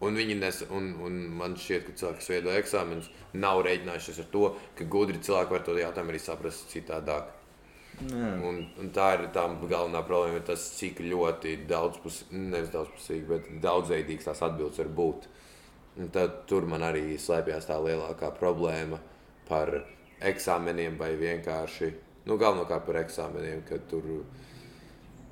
Un, 0.00 0.16
viņi 0.16 0.38
nes, 0.40 0.62
un, 0.72 0.94
un 1.04 1.16
man 1.36 1.58
šķiet, 1.60 1.82
ka 1.84 1.92
cilvēki, 2.00 2.20
kas 2.22 2.30
veido 2.32 2.52
eksāmenus, 2.56 3.10
nav 3.36 3.60
rēķinājušies 3.66 4.22
ar 4.22 4.28
to, 4.32 4.46
ka 4.78 4.86
gudri 4.88 5.20
cilvēki 5.20 5.52
var 5.52 5.66
to 5.66 5.74
jautājumu 5.76 6.14
arī 6.14 6.20
saprast 6.24 6.72
citādāk. 6.72 7.28
Un, 8.00 8.62
un 8.80 8.90
tā 8.96 9.10
ir 9.16 9.26
tā 9.34 9.44
galvenā 9.60 10.00
problēma, 10.08 10.40
tas, 10.46 10.62
cik 10.78 11.02
ļoti 11.04 11.56
daudzpusīgi, 11.68 12.42
nevis 12.52 12.72
daudzpusīgi, 12.72 13.24
bet 13.28 13.48
daudzveidīgs 13.60 14.28
tās 14.28 14.40
atbildes 14.46 14.80
var 14.80 14.92
būt. 15.00 15.26
Un 16.00 16.08
tad 16.14 16.44
tur 16.48 16.64
man 16.70 16.84
arī 16.86 17.18
slēpjas 17.20 17.68
tā 17.68 17.76
lielākā 17.82 18.30
problēma 18.38 19.00
par 19.48 19.74
eksāmeniem 20.20 20.96
vai 21.00 21.12
vienkārši, 21.20 21.90
nu, 22.28 22.38
galvenokārt 22.40 22.86
par 22.86 23.00
eksāmeniem, 23.02 23.64
kad 23.68 23.84
tur 23.90 24.06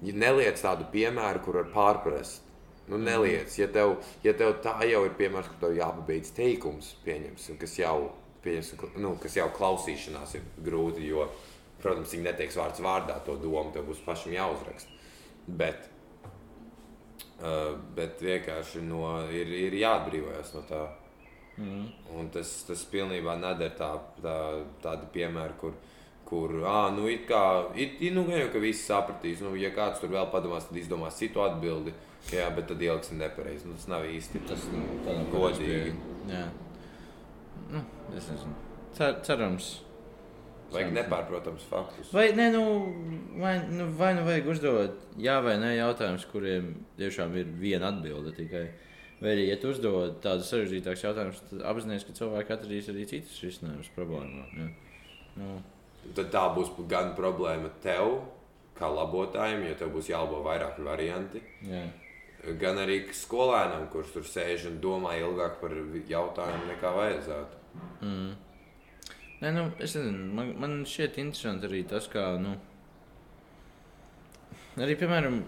neliec 0.02 0.60
tādu 0.60 0.88
piemēru, 0.92 1.42
kur 1.44 1.62
var 1.62 1.72
pārprast. 1.72 2.44
Nu, 2.88 2.96
neliec, 2.96 3.52
ja 3.60 3.66
tev, 3.68 3.98
ja 4.24 4.32
tev 4.36 4.54
tā 4.64 4.78
jau 4.88 5.02
ir 5.04 5.12
piemērs, 5.16 5.50
ka 5.52 5.66
tev 5.66 5.76
jāpabeidz 5.76 6.32
teikums, 6.36 6.94
pieņemsim, 7.04 7.58
kas 7.60 7.76
jau, 7.76 7.96
pieņemsim, 8.44 8.94
nu, 9.04 9.12
kas 9.20 9.36
jau 9.36 9.48
klausīšanās 9.56 10.38
ir 10.38 10.46
grūti, 10.64 11.04
jo, 11.10 11.26
protams, 11.82 12.12
viņi 12.14 12.26
neteiks 12.26 12.58
vārds 12.58 12.82
vārdā 12.84 13.18
to 13.26 13.36
domu, 13.42 13.72
tev 13.74 13.86
būs 13.88 14.02
pašam 14.06 14.34
jāuzraksta. 14.34 14.96
Bet, 15.60 15.88
uh, 17.40 17.76
bet 17.96 18.22
vienkārši 18.24 18.82
no, 18.86 19.04
ir, 19.32 19.52
ir 19.68 19.78
jāatbrīvojas 19.82 20.54
no 20.56 20.64
tā. 20.68 20.82
Mm. 21.58 21.86
Un 22.14 22.28
tas, 22.30 22.50
tas 22.68 22.84
pilnībā 22.86 23.34
nedara 23.40 23.74
tā, 23.74 23.92
tā, 24.22 24.34
tādu 24.82 25.08
piemēru, 25.14 25.56
kur, 25.58 25.72
kur 26.28 26.52
ah, 26.68 26.86
nu, 26.94 27.08
it 27.10 27.24
kā, 27.26 27.40
it, 27.74 27.98
nu, 28.14 28.28
jau 28.30 28.52
ka 28.52 28.62
visi 28.62 28.84
sapratīs, 28.84 29.42
nu, 29.42 29.56
ja 29.58 29.72
kāds 29.74 29.98
tur 30.02 30.12
vēl 30.12 30.28
padomās, 30.30 30.68
tad 30.68 30.78
izdomās 30.78 31.18
citu 31.18 31.42
atbildi. 31.42 31.96
Jā, 32.34 32.48
bet 32.52 32.66
tad 32.68 32.82
ieliksim 32.82 33.20
nepareizi. 33.22 33.68
Nu, 33.70 33.76
tas 33.78 33.88
nav 33.88 34.04
īsti 34.04 34.40
Tas 34.48 34.64
nu, 34.74 34.82
godīgi. 35.32 35.94
Jā. 36.28 36.44
Nu, 37.72 37.84
es 38.12 38.26
nezinu. 38.28 38.56
Cer, 38.96 39.20
cerams. 39.24 39.76
Vajag 40.72 40.90
nepārprotams 40.92 41.64
faktus. 41.70 42.10
Vai, 42.12 42.26
ne, 42.36 42.50
nu, 42.52 42.62
vai, 43.40 43.54
nu, 43.72 43.86
vai 43.96 44.10
nu 44.18 44.26
vajag 44.26 44.50
uzdot 44.52 45.06
jā 45.16 45.38
vai 45.44 45.54
nē 45.62 45.70
jautājumus, 45.78 46.26
kuriem 46.28 46.74
tiešām 46.98 47.32
ir 47.40 47.48
viena 47.60 47.88
atbilde 47.92 48.34
tikai. 48.36 48.66
Vai 49.18 49.32
arī, 49.34 49.48
ja 49.48 49.56
tu 49.58 49.72
uzdod 49.72 50.20
tādus 50.22 50.50
sarežģītākus 50.52 51.06
jautājumus, 51.08 51.40
tad 51.50 51.64
apzināties, 51.72 52.04
ka 52.06 52.18
cilvēki 52.20 52.54
atradīs 52.54 52.90
arī 52.92 53.06
citus 53.10 53.40
risinājumus 53.42 53.88
problēmām. 53.96 54.52
Ja? 54.60 54.68
Nu, 55.40 55.56
Tad 56.14 56.28
tā 56.32 56.44
būs 56.54 56.70
gan 56.88 57.14
problēma 57.18 57.70
tev, 57.82 58.20
kā 58.78 58.86
labotājiem, 58.92 59.64
jo 59.66 59.78
tev 59.80 59.90
būs 59.96 60.12
jālabo 60.12 60.44
vairāki 60.46 60.84
varianti. 60.86 61.42
jā. 61.66 61.86
Gan 62.60 62.78
arī 62.78 63.00
skolēnam, 63.12 63.88
kurš 63.90 64.12
tur 64.14 64.26
sēž 64.30 64.68
un 64.70 64.76
domā 64.80 65.16
ilgāk 65.18 65.56
par 65.58 65.72
jautājumu 65.74 66.68
nekā 66.68 66.92
vajadzētu. 66.94 67.58
Mm. 68.06 68.28
Nē, 69.38 69.52
nu, 69.54 69.68
es 69.78 69.94
nezinu, 69.94 70.32
man, 70.34 70.52
man 70.58 70.76
šķiet 70.88 71.20
interesanti 71.22 71.68
arī 71.68 71.84
tas, 71.86 72.08
kā, 72.10 72.24
nu, 72.42 72.56
arī, 74.82 74.96
piemēram, 74.98 75.42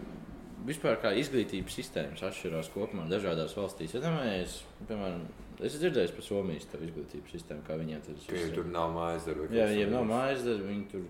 vispār 0.68 0.98
kā 1.02 1.10
izglītības 1.18 1.78
sistēmas 1.80 2.22
atšķirās 2.28 2.70
kopumā 2.74 3.08
dažādās 3.10 3.56
valstīs. 3.58 3.96
Ja 3.96 4.04
domājies, 4.04 4.60
piemēram, 4.88 5.24
es 5.58 5.72
esmu 5.72 5.82
dzirdējis 5.84 6.14
par 6.16 6.26
Somijas 6.26 6.68
izglītības 6.70 7.34
sistēmu, 7.34 7.64
kā 7.66 7.78
viņiem 7.80 8.04
tur 8.06 8.20
Ka 8.20 8.36
viņiem 8.36 8.54
tur 8.58 8.70
nav 8.74 8.94
mājas 8.94 9.26
darbu. 9.26 9.48
Jā, 9.56 9.66
viņiem 9.72 9.94
nav 9.96 10.06
mājas 10.10 10.46
darbi, 10.46 10.68
viņi 10.70 10.86
tur 10.92 11.08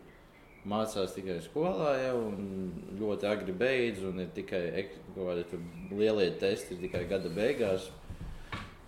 mācās 0.70 1.14
tikai 1.16 1.38
skolā 1.44 1.94
jau 2.02 2.16
un 2.28 2.48
ļoti 3.00 3.28
agri 3.30 3.54
beidz, 3.56 4.02
un 4.08 4.24
ir 4.24 4.32
tikai 4.36 4.64
kaut 5.14 5.24
kādi 5.24 5.60
lielie 5.96 6.30
testi 6.40 6.76
ir 6.76 6.84
tikai 6.86 7.06
gada 7.10 7.32
beigās. 7.32 7.90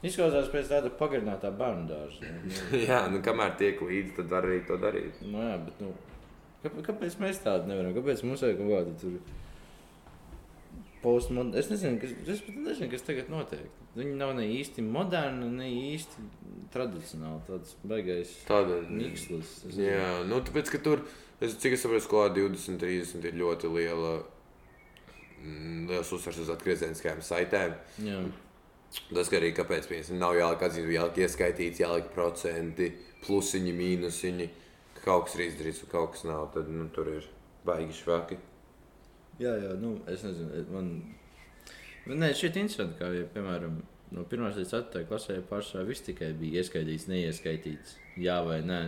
Izklausās 0.02 0.48
pēc 0.50 0.70
tāda 0.70 0.90
pagarinātā 0.98 1.52
bērnu 1.54 1.86
dārza. 1.86 2.30
Jā, 2.88 3.04
nu 3.12 3.20
kamēr 3.22 3.54
tiek 3.60 3.78
līdzi, 3.86 4.16
tad 4.16 4.32
var 4.32 4.48
arī 4.48 4.58
to 4.66 4.78
darīt. 4.82 5.20
nu, 5.22 5.38
jā, 5.46 5.54
bet, 5.62 5.78
nu, 5.84 5.92
kāpēc, 6.64 6.82
kāpēc 6.88 7.18
mēs 7.22 7.38
tādu 7.44 7.70
nevaram? 7.70 7.94
Kāpēc 7.94 8.24
mums 8.26 8.42
vajag 8.42 8.58
kaut 8.58 8.72
kādu 8.74 8.96
tur 8.98 9.14
postmodernu? 11.04 11.54
Es 11.60 11.70
nezinu, 11.70 12.02
kas, 12.02 12.16
es 12.34 12.42
nezinu, 12.50 12.90
kas 12.90 13.06
tagad 13.06 13.30
notiek. 13.30 13.70
Viņi 13.94 14.18
nav 14.18 14.34
ne 14.38 14.48
īsti 14.56 14.82
moderni, 14.88 15.52
ne 15.54 15.70
īsti 15.70 16.26
tradicionāli. 16.74 17.42
Tāds 17.46 17.74
baigais 17.86 18.36
nezinu. 18.90 19.42
Jā, 19.78 20.12
nu 20.26 20.42
tāpēc, 20.42 20.70
ka 20.72 20.80
tur, 20.82 21.06
es, 21.38 21.58
cik 21.62 21.76
es 21.76 21.84
saprotu, 21.84 22.08
skolā 22.08 22.30
20, 22.34 22.80
30 22.82 23.28
ir 23.28 23.36
ļoti 23.38 23.70
liela, 23.74 24.16
mm, 25.42 25.84
liels 25.92 26.10
uzsvars 26.16 26.42
uz 26.42 26.56
atgriezieniskajām 26.56 27.22
saitēm. 27.22 27.76
Jā. 28.02 28.24
Tas 28.92 29.30
arī 29.32 29.52
kāpēc 29.56 29.88
piemēram, 29.88 30.18
nav 30.20 30.36
jāliek 30.36 30.64
atzīmes, 30.66 30.94
jāliek 30.96 31.20
ieskaitīts, 31.24 31.80
jāliek 31.80 32.10
procenti, 32.12 32.90
plusiņi, 33.24 33.72
mīnusiņi. 33.78 34.48
ka 34.98 35.02
Kaut 35.02 35.26
kas 35.26 35.36
ir 35.38 35.46
izdarīts, 35.46 35.82
un 35.84 35.92
kaut 35.92 36.12
kas 36.14 36.26
nav. 36.28 36.50
Tad 36.54 36.68
nu, 36.70 36.84
tur 36.94 37.08
ir 37.14 37.28
baigi 37.66 37.96
švaki. 37.96 38.38
Jā, 39.40 39.54
jā, 39.58 39.72
nu, 39.80 39.96
es 40.12 40.24
nezinu, 40.26 40.66
man. 40.74 40.92
Nē, 42.06 42.32
šķiet 42.36 42.58
interesanti, 42.60 42.98
kā, 42.98 43.08
ja, 43.14 43.24
piemēram, 43.32 43.78
no 44.12 44.26
1 44.26 44.58
līdz 44.58 44.74
4 44.74 45.06
klasē 45.08 45.38
pašā 45.48 45.84
viss 45.88 46.04
tikai 46.04 46.32
bija 46.38 46.60
ieskaitīts, 46.60 47.08
neieskaitīts, 47.10 47.96
jā 48.20 48.40
vai 48.44 48.58
nē. 48.66 48.80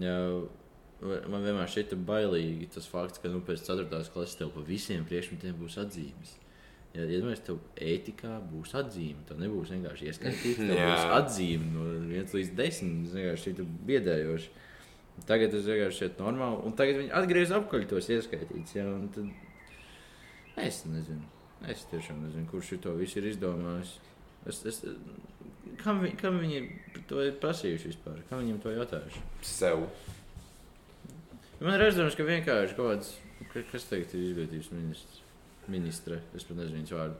Jā, 0.00 0.16
man 1.02 1.42
vienmēr 1.42 1.70
šķita 1.72 1.98
bailīgi 2.06 2.68
tas 2.76 2.86
fakts, 2.90 3.22
ka 3.22 3.32
nu, 3.32 3.40
pēc 3.44 3.64
4. 3.66 3.88
klases 4.14 4.38
tev 4.38 4.52
pa 4.54 4.62
visiem 4.66 5.06
priekšmetiem 5.08 5.56
būs 5.58 5.80
atzīmes. 5.82 6.36
Ja 6.90 7.04
iedomājies, 7.06 7.42
tev 7.46 7.60
ētikā 7.78 8.32
būs 8.50 8.72
atzīme. 8.74 9.20
Tev 9.28 9.38
nebūs 9.38 9.70
vienkārši 9.70 10.08
ieskaitīts, 10.10 10.58
tev 10.58 10.80
būs 10.90 11.04
atzīme 11.20 11.68
no 11.76 11.84
1 12.18 12.34
līdz 12.34 12.50
10. 12.58 12.96
Tas 13.04 13.14
vienkārši 13.18 13.52
ir 13.52 13.60
biedējoši. 13.90 14.50
Tagad 15.28 15.52
tas 15.54 15.68
vienkārši 15.68 15.98
šķiet 16.00 16.18
normāli. 16.24 16.62
Un 16.66 16.74
tagad 16.78 16.98
viņi 17.02 17.12
atgriež 17.20 17.52
apkaļ 17.60 17.86
tos 17.92 18.08
ieskaitīts. 18.10 18.74
Ja, 18.78 18.88
un 18.90 19.06
tad... 19.14 19.30
Es 20.60 20.82
nezinu. 20.90 21.22
Es 21.70 21.84
tiešām 21.92 22.24
nezinu, 22.24 22.46
kurš 22.50 22.72
to 22.82 22.96
visu 22.98 23.20
ir 23.20 23.28
izdomājis. 23.30 23.94
Es, 24.48 24.62
es, 24.66 24.80
kam, 25.84 26.00
vi, 26.02 26.10
kam 26.18 26.38
viņi 26.42 26.62
to 27.10 27.20
ir 27.22 27.34
prasījuši 27.42 27.90
vispār? 27.92 28.18
Kam 28.30 28.40
viņiem 28.42 28.58
to 28.64 28.72
jautājuši? 28.74 29.22
Sev. 29.46 29.84
Man 31.60 31.76
ir 31.76 31.82
redzams, 31.84 32.16
ka 32.16 32.24
vienkārši 32.24 32.76
kaut 32.78 32.94
kāds, 32.94 33.10
ka- 33.52 33.66
kas 33.70 33.84
tagad 33.92 34.14
ir 34.16 34.24
izglītības 34.30 34.70
ministrs. 34.72 35.19
Ministre, 35.70 36.20
es 36.36 36.44
pat 36.48 36.58
nezinu 36.60 36.80
viņas 36.82 36.94
vārdu. 36.98 37.18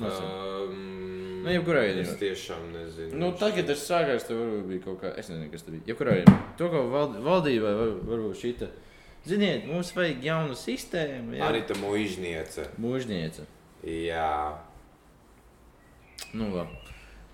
Um, 0.00 1.40
Nu, 1.40 1.48
jebkurā 1.50 1.80
Es 1.88 1.96
gadījumā. 1.96 2.18
tiešām 2.20 2.62
nezinu. 2.74 3.16
Nu, 3.20 3.30
tagad 3.36 3.66
tas 3.68 3.80
sākās, 3.88 4.26
tad 4.28 4.36
varbūt 4.38 4.66
bija 4.68 4.82
kaut 4.84 4.98
kā, 5.02 5.10
es 5.18 5.28
nezinu, 5.32 5.48
kas 5.52 5.64
tas 5.64 5.72
bija. 5.74 5.86
Jebkurā 5.90 6.14
gadījumā, 6.18 6.40
to, 6.60 6.68
ko 6.72 6.82
vald, 6.92 7.16
valdībai 7.24 7.72
var, 7.78 7.92
varbūt 8.10 8.38
šita, 8.42 8.68
ziniet, 9.28 9.64
mums 9.68 9.90
vajag 9.96 10.24
jaunu 10.28 10.56
sistēmu, 10.60 11.36
jā. 11.38 11.48
Anita 11.48 11.76
Muižniece. 11.80 12.66
Mūžniece. 12.80 13.46
Jā. 13.88 14.28
Nu, 16.36 16.50
labi. 16.54 16.76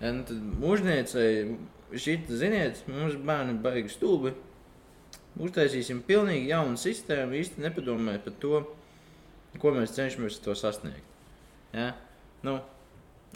Ja, 0.01 0.11
nu, 0.15 0.23
tad 0.29 0.39
mūžniecei 0.63 1.57
šit, 1.99 2.31
ziniet, 2.31 2.83
mums 2.91 3.19
bērni 3.27 3.57
baigi 3.63 3.91
stulbi. 3.91 4.33
Uztaisīsim 5.37 5.99
pilnīgi 6.07 6.49
jaunu 6.49 6.79
sistēmu, 6.81 7.35
īsti 7.37 7.61
nepadomājot 7.67 8.23
par 8.25 8.37
to, 8.41 8.61
ko 9.61 9.73
mēs 9.75 9.95
cenšamies 9.95 10.41
to 10.43 10.55
sasniegt. 10.57 11.15
Ja? 11.73 11.91
Nu, 12.45 12.57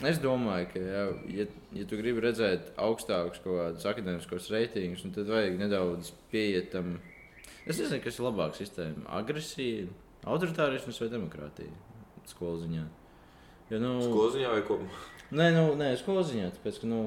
es 0.08 0.19
domāju, 0.21 0.69
ka, 0.74 0.82
ja, 0.82 1.06
ja, 1.39 1.47
ja 1.76 1.88
tu 1.89 2.00
gribi 2.00 2.24
redzēt 2.24 2.74
augstākus 2.82 3.41
kaut 3.43 3.58
kādus 3.58 3.88
akadēmiskos 3.89 4.50
reitingus, 4.54 5.06
nu, 5.06 5.13
tad 5.15 5.32
vajag 5.32 5.58
nedaudz 5.60 6.13
pieiet 6.34 6.71
tam. 6.76 6.97
Es 7.65 7.78
nezinu, 7.78 8.02
kas 8.04 8.17
ir 8.17 8.26
labāka 8.26 8.58
sistēma- 8.58 9.06
agresija, 9.21 9.88
autoritārisms 10.26 11.02
vai 11.02 11.10
demokrātija 11.13 11.74
skolu 12.30 12.62
ziņā. 12.65 12.86
Jo, 13.71 13.80
nu, 13.80 13.91
Skoloziņā 14.04 14.52
vai 14.52 14.63
ko? 14.67 14.78
Nē, 15.32 15.52
nu, 15.56 15.67
nē, 15.80 15.93
skoloziņā, 16.02 16.50
tāpēc, 16.58 16.82
ka, 16.82 16.88
nu, 16.91 17.04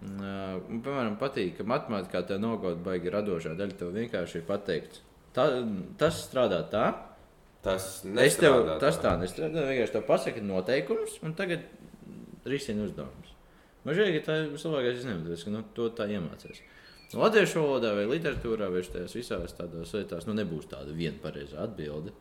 ā, 0.00 0.36
man, 0.56 0.78
piemēram, 0.80 1.18
patīk, 1.20 1.58
ka 1.58 1.66
matemātikā 1.68 2.22
tā 2.30 2.38
nogauta 2.40 2.80
baigi 2.86 3.12
radošā 3.12 3.52
daļa. 3.58 3.76
Tev 3.80 3.92
vienkārši 3.92 4.40
ir 4.40 4.46
pateikts, 4.48 5.02
tas 5.34 6.22
strādā 6.22 6.62
tā, 6.72 6.86
Tas 7.64 7.84
es 8.04 8.36
tev, 8.36 8.58
nestrādā 8.60 8.76
tas 8.82 8.98
tā 9.00 9.14
nestrādā. 9.20 9.64
Vienkārši 9.70 9.94
tev 9.96 10.04
pasaka 10.08 10.42
noteikumus, 10.44 11.18
un 11.24 11.32
tagad 11.38 11.64
risina 12.48 12.84
uzdevumus. 12.84 13.30
Man 13.84 13.96
ka 14.18 14.24
tā 14.28 14.36
ir 14.42 14.50
vislabākais 14.52 15.00
izņēmums, 15.02 15.44
ka 15.44 15.52
nu, 15.52 15.62
to 15.76 15.88
tā 15.96 16.06
iemācās. 16.12 16.60
Latviešu 17.14 17.60
valodā 17.62 17.92
vai 17.94 18.04
literatūrā 18.10 18.66
vai 18.72 18.80
tajās 18.90 19.12
visās 19.14 19.52
tādās 19.54 19.92
lietās 19.94 20.24
nu, 20.26 20.34
nebūs 20.34 20.66
tāda 20.70 20.94
viena 20.96 21.20
pareizā 21.22 21.60
atbilde. 21.62 22.12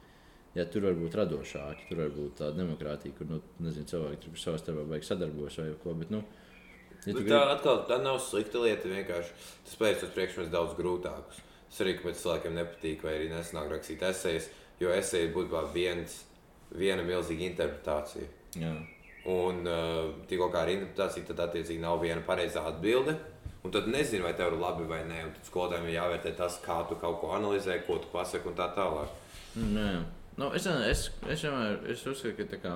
Ja 0.53 0.67
tur 0.69 0.83
var 0.85 0.93
būt 0.99 1.15
radošāki, 1.17 1.87
tur 1.89 2.03
var 2.03 2.11
būt 2.13 2.35
tāda 2.43 2.59
demokrātija, 2.59 3.15
kur 3.17 3.25
nu, 3.31 3.39
nezinu, 3.63 3.87
cilvēki 3.89 4.19
tur 4.27 4.37
savā 4.37 4.59
starpā 4.61 4.83
beigas 4.91 5.09
sadarbojas 5.09 5.57
vai 5.63 5.71
ko. 5.81 5.95
Bet, 5.97 6.11
nu, 6.13 6.19
ja 7.07 7.13
Nu, 7.13 7.15
tu 7.17 7.23
tā 7.23 7.23
gribi- 7.25 7.55
atkal 7.55 7.81
tā 7.89 7.97
nav 8.03 8.19
slikta 8.21 8.61
lieta. 8.61 8.91
Vienkārši 8.91 9.33
tas 9.65 9.79
pēc 9.81 10.03
tam 10.03 10.11
priekšmets 10.13 10.51
daudz 10.53 10.75
grūtākus. 10.77 11.41
Tas 11.71 11.81
arī 11.81 11.95
kāpēc 11.97 12.21
cilvēkiem 12.21 12.53
nepatīk, 12.59 13.01
vai 13.07 13.15
arī 13.17 13.31
nesanāk 13.31 13.71
rakstīt 13.73 14.05
esejas, 14.05 14.51
jo 14.81 14.93
eseja 14.93 15.27
ir 15.27 15.35
būtībā 15.35 15.65
viens, 15.73 16.23
viena 16.73 17.05
milzīga 17.05 17.47
interpretācija. 17.49 18.29
Jā. 18.61 18.73
Un 19.29 19.61
uh, 19.69 20.09
tikko 20.27 20.49
kā 20.51 20.65
ar 20.65 20.73
interpretāciju, 20.73 21.27
tad 21.29 21.45
attiecīgi 21.45 21.81
nav 21.83 22.01
viena 22.03 22.23
pareizā 22.27 22.65
atbilde. 22.67 23.15
Un 23.63 23.71
tad 23.71 23.87
nezinu, 23.87 24.25
vai 24.25 24.33
tev 24.35 24.51
ir 24.51 24.59
labi 24.59 24.87
vai 24.89 25.03
nē. 25.07 25.21
Tad 25.37 25.47
skolotājiem 25.47 25.87
ir 25.87 25.95
jāvērtē 25.95 26.33
tas, 26.35 26.57
kā 26.65 26.81
tu 26.89 26.97
kaut 26.99 27.21
ko 27.21 27.31
analizē, 27.37 27.77
ko 27.87 27.95
tu 28.03 28.11
pasaki 28.11 28.51
un 28.51 28.57
tā 28.57 28.67
tālāk. 28.75 29.13
Mm, 29.55 29.77
jā. 29.79 30.01
Nu, 30.41 30.49
es, 30.57 30.65
es, 30.65 31.05
es 31.29 31.45
vienmēr 31.45 31.83
es 31.93 32.03
uzskatu, 32.09 32.47
ka 32.49 32.57
kā, 32.59 32.73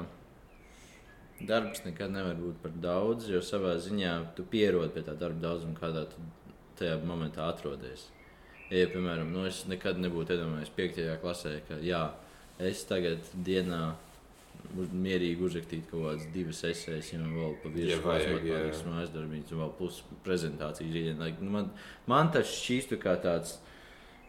darbs 1.50 1.84
nekad 1.86 2.14
nevar 2.14 2.38
būt 2.38 2.62
par 2.64 2.76
daudz, 2.82 3.28
jo 3.34 3.42
savā 3.44 3.74
ziņā 3.82 4.14
tu 4.38 4.46
pierodi 4.48 4.94
pie 4.94 5.04
tā 5.06 5.18
darba 5.18 5.42
daudzuma, 5.50 5.76
kādā 5.78 6.06
tu 6.12 6.22
tajā 6.80 7.00
momentā 7.04 7.50
atrodies. 7.50 8.08
Ja, 8.68 8.88
piemēram, 8.92 9.32
nu, 9.32 9.46
es 9.48 9.62
nekad 9.70 10.00
nebūtu 10.04 10.36
iedomājies 10.36 10.74
5. 10.76 11.00
klasē, 11.22 11.54
ka 11.70 11.80
jā, 11.84 12.02
es 12.60 12.84
tagad 12.90 13.24
dienā 13.48 13.94
uz, 14.76 14.92
mierīgi 14.92 15.46
uzrakstītu 15.48 15.92
kaut 15.92 16.04
kādas 16.10 16.28
divas 16.34 16.60
esejas, 16.68 17.14
ja 17.14 17.22
man 17.22 17.36
vēl 17.38 17.56
pa 17.64 17.72
Ja 17.72 17.78
virsmu 17.78 18.10
vajag, 18.10 18.34
matemātikas 18.36 18.84
jā. 18.84 18.92
mājas 18.92 19.14
darbības, 19.16 19.54
un 19.54 19.64
vēl 19.64 19.74
plus 19.80 20.00
prezentācijas 20.26 21.40
nu, 21.40 21.52
man, 21.54 21.72
man 22.12 22.32
tas 22.36 22.52
šķīstu 22.52 23.00
kā 23.02 23.16
tāds 23.24 23.58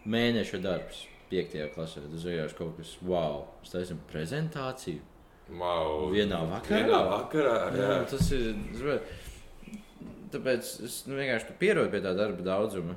mēneša 0.08 0.62
darbs. 0.64 1.06
5. 1.28 1.58
klasē 1.74 2.00
tas 2.08 2.22
vienkārši 2.24 2.56
kaut 2.56 2.78
kas 2.78 2.94
wow. 3.04 3.42
Mēs 3.60 3.72
taisām 3.74 3.98
prezentāciju. 4.08 5.02
Wow. 5.58 6.06
Vienā 6.12 6.38
vakarā? 6.48 6.78
Vienā 6.86 7.00
vakarā 7.10 7.56
jā. 7.74 7.82
Jā, 7.82 7.98
tas 8.08 8.30
ir. 8.36 9.02
Tāpēc 10.32 10.70
es 10.84 10.96
nu, 11.08 11.18
vienkārši 11.18 11.56
pierodu 11.60 11.92
pie 11.92 12.00
tā 12.04 12.14
darba 12.16 12.44
daudzuma. 12.44 12.96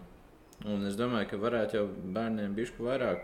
Un 0.65 0.86
es 0.86 0.95
domāju, 1.00 1.30
ka 1.32 1.38
varētu 1.41 1.74
jau 1.80 1.88
bērniem 2.13 2.54
bišķi 2.58 2.84
vairāk 2.86 3.24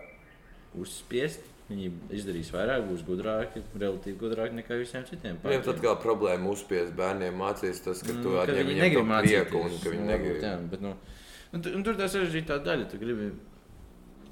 uzspiest. 0.81 1.43
Viņi 1.67 1.89
izdarīs 2.15 2.47
vairāk, 2.55 2.85
būs 2.87 3.01
gudrāki, 3.03 3.59
relatīvi 3.75 4.15
gudrāki 4.21 4.55
nekā 4.55 4.77
visiem 4.79 5.03
citiem. 5.05 5.35
Viņam 5.43 5.65
tad 5.65 5.81
kā 5.83 5.91
problēma 5.99 6.47
uzspiest 6.53 6.93
bērniem 6.95 7.35
mācīs 7.35 7.81
tas, 7.83 7.99
ka 8.01 8.13
tu 8.23 8.29
Mm, 8.31 8.37
atņem 8.45 8.69
viņi 8.69 8.81
viņiem 8.81 8.93
to 8.95 9.03
mācīties. 9.09 9.49
prieku 9.49 9.63
un 9.65 9.75
ka 9.83 9.89
viņi 9.91 10.05
Nu, 10.05 10.11
negrib. 10.13 10.37
Jā, 10.41 10.53
bet, 10.71 10.81
nu, 10.81 10.93
un, 11.53 11.61
tu- 11.61 11.73
un 11.75 11.83
tur 11.83 11.95
tā 11.99 12.07
sarežģītā 12.07 12.63
daļa. 12.63 12.87
Tu 12.89 12.97
gribi 13.03 13.27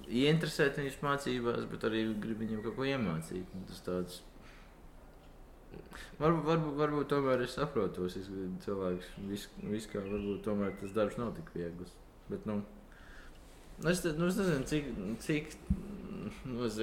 ieinteresēt 0.07 0.79
viņus 0.79 0.97
mācībās, 1.03 1.67
bet 1.69 1.83
arī 1.89 2.05
gribi 2.23 2.45
viņiem 2.45 2.63
kaut 2.63 2.75
ko 2.77 2.83
iemācīt. 2.87 3.45
Un 3.53 3.65
Tas 3.67 3.81
tāds. 3.83 4.21
Varbūt, 6.21 6.45
varbūt, 6.47 6.75
varbūt 6.79 7.09
tomēr 7.11 7.41
es 7.43 7.55
saprotu 7.59 8.05
izglītības 8.07 8.63
cilvēkus. 8.63 9.07
Vis, 9.27 9.47
vis 9.73 9.87
kā 9.91 9.99
varbūt 9.99 10.41
tomēr 10.47 10.71
tas 10.79 10.93
darbs 10.95 11.17
nav 11.19 11.33
tik 11.35 11.51
viegls. 11.53 11.91
Bet, 12.29 12.45
nu, 12.47 12.61
nu, 13.81 13.91
es, 13.91 14.03
nu, 14.05 14.29
es 14.29 14.39
nezinu, 14.39 14.65
cik, 14.69 14.89
cik 15.25 15.55
nu, 16.47 16.65
es 16.67 16.79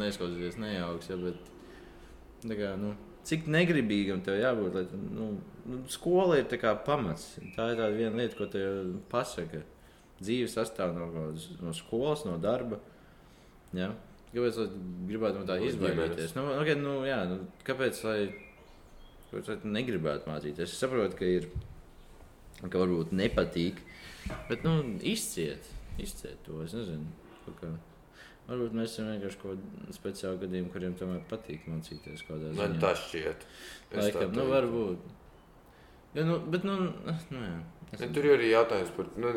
neizklausīties 0.00 0.58
nejauks, 0.60 1.10
ja, 1.12 1.18
bet 1.20 2.54
kā, 2.56 2.74
nu, 2.80 2.94
cik 3.28 3.48
negribīgam 3.50 4.22
tev 4.24 4.40
jābūt. 4.40 4.76
Lai, 4.76 5.02
nu, 5.16 5.30
nu, 5.68 5.80
skola 5.92 6.40
ir 6.40 6.48
pamats. 6.86 7.34
Tā 7.56 7.70
ir 7.72 7.80
tā 7.80 7.90
viena 7.94 8.16
lieta, 8.22 8.38
ko 8.38 8.48
te 8.50 8.64
pasaka. 9.12 9.64
Dzīve 10.20 10.50
sastāv 10.52 10.94
no, 10.96 11.08
no 11.64 11.74
skolas, 11.76 12.26
no 12.28 12.36
darba. 12.40 12.80
Ja? 13.76 13.92
Kāpēc 14.30 14.60
lai 14.60 14.68
gribētu 15.08 15.40
no 15.40 15.48
tā 15.48 15.56
No 15.58 15.66
izvairīties? 15.66 16.36
Nu, 16.36 16.46
okay, 16.60 16.76
nu, 16.78 17.00
jā, 17.08 17.22
nu, 17.30 17.40
kāpēc 17.66 17.98
tu 19.32 19.56
negribētu 19.66 20.30
mācīties? 20.30 20.70
Es 20.70 20.78
saprotu, 20.78 21.18
ka 21.18 21.26
ir, 21.26 21.48
ka 22.62 22.74
varbūt 22.74 23.14
nepatīk, 23.16 23.80
bet, 24.50 24.62
nu, 24.66 24.76
izciet, 25.06 25.66
izciet 26.04 26.42
to, 26.46 26.58
es 26.64 26.74
nezinu. 26.76 27.06
Kā. 27.60 27.70
Varbūt 28.50 28.74
mēs 28.76 28.92
esam 28.94 29.08
vienkārši 29.12 29.38
kaut 29.40 29.56
kādi 29.60 29.94
speciāli 29.96 30.40
gadījumi, 30.44 30.70
kuriem 30.74 30.94
tomēr 30.98 31.22
patīk 31.30 31.64
mācīties 31.70 32.22
kaut 32.26 32.36
kādā 32.40 32.52
Man 32.58 32.74
ziņā. 32.76 32.80
tas 32.82 33.02
šķiet. 33.08 33.46
Laikam, 33.98 34.32
nu, 34.36 34.44
varbūt. 34.50 35.08
Ja, 36.14 36.24
nu, 36.26 36.38
bet, 36.50 36.64
nu, 36.66 36.76
nu 37.30 37.42
jā. 37.46 37.58
Es, 37.90 38.00
Ja, 38.04 38.06
tur 38.14 38.26
ir 38.28 38.36
arī 38.36 38.52
jautājums 38.52 38.90
par. 38.94 39.08
Nu, 39.18 39.30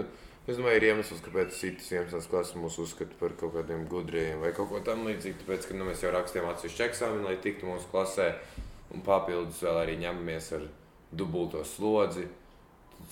es 0.46 0.58
domāju, 0.60 0.78
ir 0.78 0.86
iemesls, 0.92 1.22
kāpēc 1.26 1.56
citas 1.58 1.88
iemesls 1.94 2.28
klases 2.30 2.58
mūs 2.60 2.78
uzskata 2.84 3.18
par 3.20 3.34
kaut 3.40 3.56
kādiem 3.56 3.88
gudriem 3.90 4.42
vai 4.44 4.52
kaut 4.54 4.70
ko 4.70 4.82
tamlīdzīgu. 4.86 5.40
Tāpēc, 5.42 5.66
ka 5.70 5.78
nu, 5.78 5.88
mēs 5.90 6.04
jau 6.06 6.12
rakstījām 6.14 6.50
atsevišķu 6.52 6.86
eksāmenu, 6.88 7.26
lai 7.30 7.38
tiktu 7.42 7.70
mūsu 7.70 7.90
klasē, 7.94 8.28
un 8.94 9.02
papildus 9.06 9.62
vēl 9.66 9.80
arī 9.82 9.98
ņemamies 10.04 10.52
ar 10.60 10.68
dubulto 11.14 11.64
slodzi. 11.66 12.28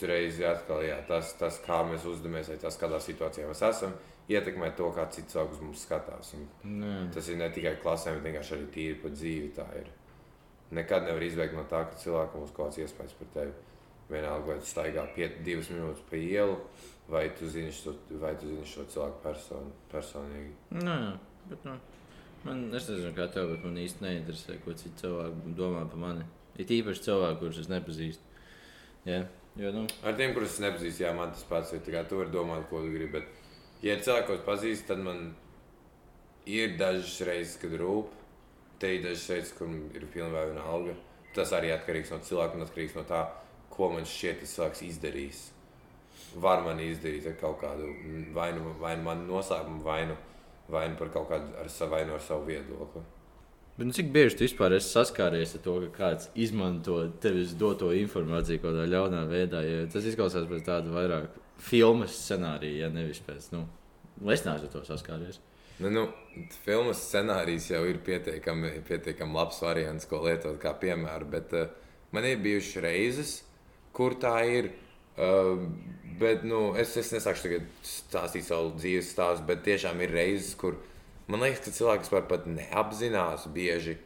Reizē 0.02 0.48
atkal 0.50 0.84
jā, 0.86 0.98
tas, 1.08 1.34
tas, 1.40 1.60
kā 1.66 1.82
mēs 1.86 2.06
uzvedamies, 2.10 2.50
vai 2.50 2.58
tas, 2.62 2.78
kādā 2.80 3.00
situācijā 3.04 3.48
mēs 3.50 3.64
esam, 3.68 3.94
ietekmē 4.32 4.72
to, 4.78 4.90
kā 4.96 5.08
cits 5.14 5.36
uz 5.36 5.60
mums 5.62 5.84
skatās. 5.86 6.34
Tas 7.14 7.30
ir 7.30 7.38
ne 7.42 7.50
tikai 7.54 7.76
klasē, 7.84 8.16
bet 8.18 8.40
arī 8.42 8.68
tīri 8.74 9.02
par 9.02 9.14
dzīvi. 9.16 9.52
Tā 9.56 9.68
ir. 9.80 9.92
Nekad 10.72 11.04
nevar 11.04 11.24
izbeigt 11.26 11.56
no 11.58 11.66
tā, 11.68 11.84
ka 11.90 12.00
cilvēkam 12.00 12.46
būs 12.46 12.54
kaut 12.56 12.72
kāds 12.72 12.80
iespējas 12.86 13.18
par 13.20 13.32
tevi. 13.36 13.54
Vienalga, 14.12 14.48
vai 14.48 14.58
tu 14.60 14.68
staigā 14.68 15.04
pie, 15.16 15.28
divas 15.44 15.70
minūtes 15.72 16.04
pa 16.10 16.20
ielu, 16.20 16.56
vai 17.12 17.26
tu 17.36 17.48
zini 17.52 17.72
šo, 17.76 17.94
vai 18.20 18.34
tu 18.40 18.50
zini 18.50 18.68
šo 18.68 18.84
cilvēku 18.92 19.22
person, 19.24 19.70
personīgi. 19.92 20.52
Jā, 20.80 20.98
bet, 21.48 21.64
nu, 21.68 21.76
man, 22.44 22.66
es 22.76 22.90
nezinu, 22.92 23.14
kā 23.16 23.28
tev, 23.32 23.54
bet 23.54 23.64
man 23.68 23.80
īsti 23.80 24.04
neinteresē, 24.04 24.58
ko 24.66 24.76
citi 24.76 25.04
cilvēki 25.04 25.56
domā 25.56 25.86
par 25.92 26.04
mani. 26.04 26.28
Ir 26.60 26.76
īpaši 26.80 27.06
cilvēki, 27.08 27.40
kurus 27.40 27.62
es 27.64 27.72
nepazīstu. 27.72 28.28
Jā, 29.08 29.22
jo, 29.56 29.72
nu, 29.76 29.86
Ar 30.04 30.16
tiem, 30.18 30.34
kurus 30.36 30.56
es 30.56 30.64
nepazīstu, 30.64 31.04
jā, 31.06 31.14
man 31.16 31.34
tas 31.36 31.44
pats 31.48 31.74
ir. 31.76 31.84
Tu 31.84 32.18
vari 32.18 32.32
domāt, 32.34 32.68
ko 32.70 32.82
tu 32.84 32.92
gribi. 32.94 33.20
Bet, 33.20 33.28
ja 33.84 33.96
es 33.96 34.44
pazīstu, 34.46 34.88
tad 34.88 35.04
man 35.04 35.32
ir 36.46 36.78
dažas 36.78 37.22
reizes, 37.28 37.58
kad 37.62 37.76
rūp. 37.80 38.12
Te 38.80 38.96
ir 38.96 39.04
dažas 39.04 39.30
reizes, 39.30 39.54
kur 39.58 39.70
ir 39.70 40.08
pilnībā 40.14 40.48
viena 40.50 40.66
alga. 40.66 40.96
Tas 41.36 41.54
arī 41.56 41.72
atkarīgs 41.72 42.12
no 42.12 42.20
cilvēka 42.20 42.58
un 42.58 42.66
atkarīgs 42.66 42.96
no 42.98 43.06
tā, 43.08 43.22
ko 43.72 43.92
man 43.94 44.08
šķiet, 44.08 44.42
tas 44.42 44.56
cilvēks 44.58 44.84
izdarīs. 44.88 45.46
Var 46.42 46.64
man 46.66 46.80
izdarīt 46.84 47.28
ar 47.28 47.38
kaut 47.40 47.60
kādu 47.62 47.88
mm, 47.92 48.28
vai 48.36 48.52
nu, 48.56 48.76
vai 48.80 48.96
nu 48.98 49.08
manu 49.08 49.28
noslēpumu, 49.30 49.84
vai 49.84 50.06
nu, 50.10 50.18
vai 50.72 50.88
nu 50.90 51.00
par 51.00 51.12
kaut 51.14 51.30
kādu 51.32 51.56
ar 51.60 51.70
savu, 51.72 51.96
vai 51.96 52.06
nu 52.08 52.16
ar 52.16 52.24
savu 52.24 52.48
viedokli. 52.48 53.04
Bet 53.82 53.90
nu, 53.90 53.96
cik 53.98 54.12
bieži 54.14 54.38
tu 54.38 54.46
vispār 54.46 54.78
esi 54.78 54.94
saskāries 54.94 55.56
ar 55.58 55.64
to, 55.66 55.76
ka 55.88 55.92
kāds 55.98 56.28
izmanto 56.38 57.00
tevis 57.24 57.56
doto 57.58 57.90
informāciju 57.98 58.62
kaut 58.62 58.76
kādā 58.76 58.86
ļaunā 58.94 59.22
veidā? 59.30 59.64
Jo 59.66 59.88
tas 59.90 60.06
izklausās 60.06 60.46
pēc 60.50 60.68
tāda 60.68 60.94
vairāk 60.94 61.40
filmas 61.62 62.14
scenārija, 62.14 62.86
ja 62.86 62.90
nevis 62.94 63.24
pēc, 63.26 63.50
nu, 63.56 63.66
es 64.30 64.46
neesmu 64.46 64.70
ar 64.70 64.76
to 64.76 64.84
saskāries. 64.86 65.42
Nu, 65.82 65.90
nu, 65.90 66.04
filmas 66.62 67.02
scenārijs 67.08 67.72
jau 67.72 67.82
ir 67.90 67.98
pietiekami, 68.06 68.76
pietiekami 68.86 69.34
labs 69.34 69.64
variants, 69.66 70.06
ko 70.06 70.20
lietot 70.28 70.60
kā 70.62 70.76
piemēru. 70.78 71.30
Bet 71.34 71.56
uh, 71.58 71.72
man 72.14 72.28
ir 72.30 72.38
bijušas 72.44 72.84
reizes, 72.86 73.32
kur 73.98 74.14
tā 74.22 74.36
ir. 74.46 74.70
Uh, 75.18 75.66
bet 76.22 76.46
nu, 76.46 76.76
es, 76.78 76.94
es 77.02 77.10
nesāku 77.16 77.48
tagad 77.48 77.66
stāstīt 77.86 78.46
savu 78.46 78.76
dzīves 78.78 79.10
stāstu, 79.16 79.48
bet 79.50 79.66
tiešām 79.66 80.06
ir 80.06 80.14
reizes, 80.14 80.54
kur 80.54 80.78
man 81.28 81.44
liekas, 81.46 81.64
ka 81.66 81.74
cilvēks 81.76 82.10
vispār 82.10 82.26
pat 82.30 82.48
neapzinās 82.50 83.48
bieži, 83.54 83.98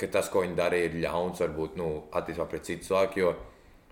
ka 0.00 0.08
tas, 0.12 0.28
ko 0.32 0.42
viņi 0.44 0.56
dara, 0.58 0.76
ir 0.80 0.98
ļauns 1.00 1.40
varbūt 1.42 1.76
nu, 1.80 1.90
attiecībā 2.16 2.46
pret 2.50 2.68
citu 2.68 2.88
cilvēku. 2.88 3.20
Jo 3.20 3.34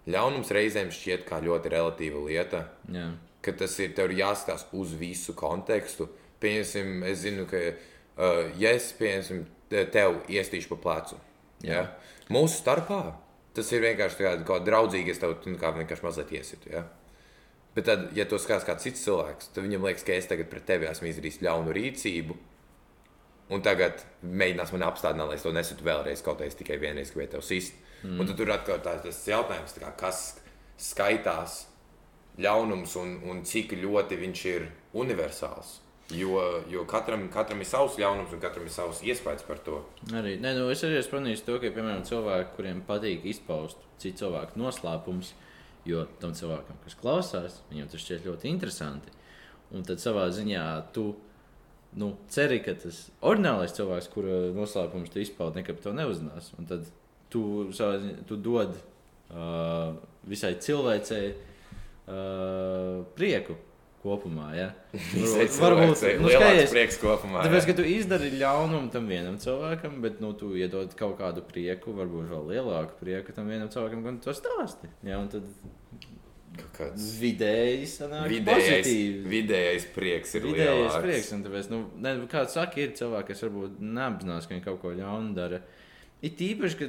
ļaunums 0.09 0.53
reizēm 0.57 0.93
šķiet 0.95 1.27
kā 1.29 1.41
ļoti 1.45 1.73
relatīva 1.75 2.25
lieta 2.25 2.65
Jā, 2.93 3.11
ka 3.45 3.53
tas 3.61 3.77
ir 3.83 3.95
tev 3.97 4.15
jāskatās 4.17 4.67
uz 4.73 4.95
visu 4.99 5.35
kontekstu. 5.37 6.09
Pieņemsim, 6.41 7.03
es 7.11 7.25
zinu, 7.25 7.45
ka, 7.51 7.61
uh, 7.61 8.45
ja 8.61 8.73
es 8.77 8.93
pieņemsim, 8.99 9.45
te- 9.69 9.85
tev 9.93 10.21
iestīšu 10.31 10.71
pa 10.73 10.79
plecu, 10.85 11.19
ja? 11.67 11.89
mūsu 12.31 12.61
starpā 12.61 13.03
tas 13.59 13.73
ir 13.75 13.83
vienkārši 13.83 14.23
kā, 14.23 14.33
kā 14.47 14.59
draudzīgi, 14.63 15.11
es 15.11 15.19
tev 15.19 15.35
nu, 15.51 15.59
kā 15.59 15.73
vienkārši 15.75 16.05
mazliet 16.05 16.33
iesitu. 16.39 16.71
Ja? 16.73 16.85
Bet 17.75 17.89
tad, 17.89 18.05
ja 18.17 18.27
to 18.29 18.39
skatās 18.41 18.67
kāds 18.67 18.87
cits 18.87 19.03
cilvēks, 19.07 19.51
tad 19.55 19.67
viņam 19.67 19.87
liekas, 19.87 20.05
ka 20.07 20.15
es 20.15 20.29
tagad 20.31 20.49
pret 20.51 20.67
tevi 20.69 20.89
esmu 20.91 21.11
izdarījis 21.11 21.41
ļaunu 21.47 21.75
rīcību. 21.77 22.37
Un 23.55 23.65
tagad 23.65 24.03
mēģinās 24.21 24.75
man 24.75 24.85
apstādināt, 24.91 25.31
lai 25.31 25.39
es 25.39 25.45
to 25.47 25.55
nesaku 25.57 25.87
vēlreiz, 25.87 26.21
kaut 26.25 26.43
arī 26.45 26.53
tikai 26.53 26.77
vienreiz 26.83 27.15
gribēju 27.15 27.37
tevi 27.37 27.49
sist. 27.49 27.79
Mm. 28.03 28.21
Un 28.21 28.37
tur 28.37 28.53
atkal 28.53 28.83
tā, 28.85 28.99
tas 29.03 29.23
jautājums, 29.27 29.75
tā 29.75 29.87
kā, 29.87 29.93
kas 30.05 30.23
skaitās 30.79 31.63
ļaunums 32.39 32.95
un, 33.01 33.17
un 33.31 33.43
cik 33.49 33.75
ļoti 33.81 34.19
viņš 34.21 34.45
ir 34.53 34.69
universāls. 34.99 35.79
Jo, 36.15 36.63
jo 36.73 36.87
katram, 36.89 37.27
katram 37.33 37.61
ir 37.61 37.69
savs 37.69 37.99
ļaunums 38.01 38.33
un 38.33 38.41
katram 38.41 38.65
ir 38.65 38.73
savs 38.73 39.03
iespējas 39.05 39.45
par 39.45 39.59
to. 39.65 39.83
arī. 40.17 40.39
Nē, 40.41 40.55
nu, 40.57 40.71
es 40.73 40.85
arī 40.87 40.97
esmu 41.03 41.19
pamanījis 41.19 41.45
to, 41.45 41.59
ka, 41.61 41.73
piemēram, 41.75 42.05
cilvēki, 42.09 42.55
kuriem 42.57 42.81
patīk 42.89 43.27
izpaust 43.29 43.83
citu 44.01 44.23
cilvēku 44.23 44.61
noslēpumus, 44.61 45.35
jo 45.89 46.07
tam 46.23 46.33
cilvēkam, 46.37 46.81
kas 46.85 46.97
klausās, 47.01 47.59
viņam 47.73 47.91
tas 47.93 48.05
šķiet 48.05 48.29
ļoti 48.29 48.49
interesanti. 48.49 49.13
Un 49.77 49.85
tad 49.85 50.01
savā 50.01 50.25
ziņā 50.33 50.65
tu 50.97 51.11
nu, 51.97 52.13
ceri, 52.33 52.61
ka 52.65 52.75
tas 52.79 53.07
ordinālais 53.25 53.75
cilvēks, 53.77 54.11
kura 54.13 54.41
noslēpums 54.57 55.13
tu 55.13 55.23
izpaudi, 55.23 55.63
nekad 55.63 55.81
to 55.85 55.95
neuzzinās. 55.97 56.53
Un 56.59 56.69
tad 56.69 56.89
tu, 57.33 57.43
tu 58.29 58.37
dod 58.37 58.77
uh, 58.77 59.97
visai 60.29 60.55
cilvēcei 60.61 61.33
uh, 61.33 63.07
prieku 63.17 63.57
kopumā. 64.03 64.51
Ja? 64.57 64.69
Varbūt 65.63 66.05
nu, 66.21 66.31
lielāks 66.31 66.73
prieks 66.75 67.01
kopumā. 67.03 67.43
Tāpēc, 67.47 67.63
jā. 67.63 67.67
ka 67.71 67.77
tu 67.81 67.87
izdari 67.89 68.31
ļaunumu 68.39 68.93
tam 68.95 69.09
vienam 69.11 69.41
cilvēkam, 69.43 69.99
bet 70.05 70.23
nu, 70.25 70.33
tu 70.39 70.53
iedod 70.59 70.93
kaut 70.99 71.19
kādu 71.21 71.43
prieku, 71.47 71.97
varbūt 71.99 72.31
vēl 72.33 72.47
lielāku 72.55 72.99
prieku 73.01 73.35
tam 73.37 73.51
vienam 73.51 73.73
cilvēkam, 73.73 74.05
kad 74.07 74.23
to 74.29 74.37
stāsti. 74.37 74.91
Ja, 75.07 75.21
un 75.23 75.31
tad 75.33 75.49
kāds 76.77 77.09
vidēji 77.21 77.87
sanāk 77.91 78.29
vidējais, 78.31 78.69
pozitīvi. 78.85 79.29
vidējais 79.33 79.87
prieks 79.95 80.35
ir 80.39 80.47
Vidējais 80.47 80.79
lielāks. 80.79 81.03
prieks, 81.05 81.33
tāpēc, 81.49 81.69
nu, 81.73 81.81
ne, 82.05 82.15
kāds 82.33 82.55
saka, 82.59 82.81
ir 82.81 82.95
cilvēki, 82.99 83.29
kas 83.33 83.43
varbūt 83.47 83.77
neapzinās, 83.81 84.47
ka 84.49 84.55
viņi 84.57 84.65
kaut 84.65 84.81
ko 84.83 84.93
ļaunu 84.99 85.35
dara. 85.37 85.61
Ir 86.23 86.33
tīpaši, 86.35 86.79
ka, 86.81 86.87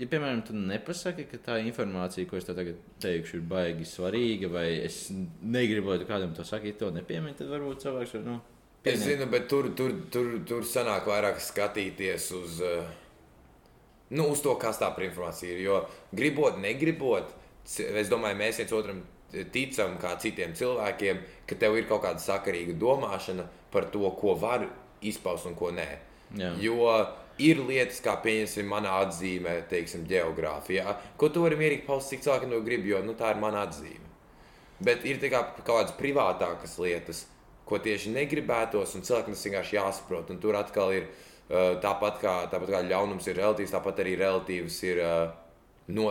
ja, 0.00 0.06
piemēram, 0.08 0.40
tu 0.46 0.54
nepasaki, 0.56 1.26
ka 1.28 1.36
tā 1.44 1.58
informācija, 1.60 2.24
ko 2.30 2.38
es 2.38 2.46
tev 2.48 2.56
tagad 2.56 2.78
teikšu, 3.04 3.36
ir 3.36 3.42
baigi 3.50 3.84
svarīga, 3.84 4.48
vai 4.48 4.68
es 4.86 5.10
negribu, 5.42 5.92
lai 5.92 6.06
kādam 6.08 6.32
to 6.34 6.46
saki, 6.48 6.72
to 6.80 6.88
nepiemini, 6.94 7.36
tad 7.36 7.52
varbūt 7.52 7.84
cilvēks 7.84 8.14
var, 8.16 8.24
nu, 8.30 8.38
Es 8.80 8.94
pieņemt. 8.96 9.04
zinu, 9.10 9.26
bet 9.28 9.48
tur, 9.52 9.66
tur, 9.76 9.92
tur, 10.10 10.30
tur 10.48 10.62
sanāk 10.64 11.04
vairāk 11.04 11.36
skatīties 11.44 12.30
uz, 12.38 12.60
eh, 12.64 12.86
nu, 14.16 14.30
uz 14.32 14.40
to, 14.40 14.54
kas 14.56 14.78
tā 14.80 14.88
par 14.96 15.04
informāciju 15.04 15.52
ir. 15.52 15.60
Jo 15.66 15.76
gribot, 16.16 16.56
negribot, 16.58 17.34
es 17.78 18.10
domāju, 18.10 18.38
mēs 18.40 18.60
viens 18.62 18.74
otram 18.74 19.00
ticam, 19.54 19.96
kā 20.02 20.16
citiem 20.18 20.54
cilvēkiem, 20.58 21.22
ka 21.46 21.58
tev 21.58 21.78
ir 21.78 21.86
kaut 21.88 22.02
kāda 22.04 22.22
sakarīga 22.22 22.74
domāšana 22.80 23.46
par 23.70 23.86
to, 23.94 24.02
ko 24.18 24.34
var 24.38 24.66
izpaust 25.06 25.46
un 25.46 25.54
ko 25.58 25.70
nē. 25.74 25.88
Jā. 26.38 26.50
Jo 26.62 26.90
ir 27.40 27.62
lietas, 27.66 28.00
kā 28.04 28.16
pieņemsim, 28.22 28.68
manā 28.68 28.98
atzīmē, 29.04 29.56
teiksim, 29.70 30.04
geogrāfijā, 30.10 30.96
ko 31.18 31.30
tu 31.32 31.44
vari 31.44 31.58
mierīgi 31.60 31.86
paust, 31.86 32.10
cik 32.12 32.24
cilvēki 32.26 32.50
to 32.50 32.60
grib, 32.66 32.86
jo 32.86 33.00
nu, 33.06 33.16
tā 33.18 33.32
ir 33.34 33.40
mana 33.42 33.64
atzīme. 33.66 34.08
Bet 34.80 35.04
ir 35.08 35.20
kā 35.22 35.42
kaut 35.60 35.66
kādas 35.66 35.96
privātākas 35.98 36.78
lietas, 36.80 37.24
ko 37.68 37.78
tieši 37.78 38.14
negribētos, 38.14 38.96
un 38.96 39.04
cilvēkam 39.06 39.36
tas 39.36 39.44
vienkārši 39.46 39.76
jāsaprot. 39.76 40.32
Un 40.32 40.40
tur 40.42 40.56
atkal 40.58 40.94
ir 40.96 41.06
uh, 41.06 41.76
tāpat 41.82 42.18
kā, 42.22 42.34
tāpat 42.52 42.72
kā 42.74 42.82
ļaunums 42.88 43.28
ir 43.30 43.38
relatīvs, 43.38 43.74
tāpat 43.74 44.02
arī 44.02 44.16
relatīvs 44.18 44.78
ir 44.88 45.02
uh, 45.04 45.20
no, 45.94 46.06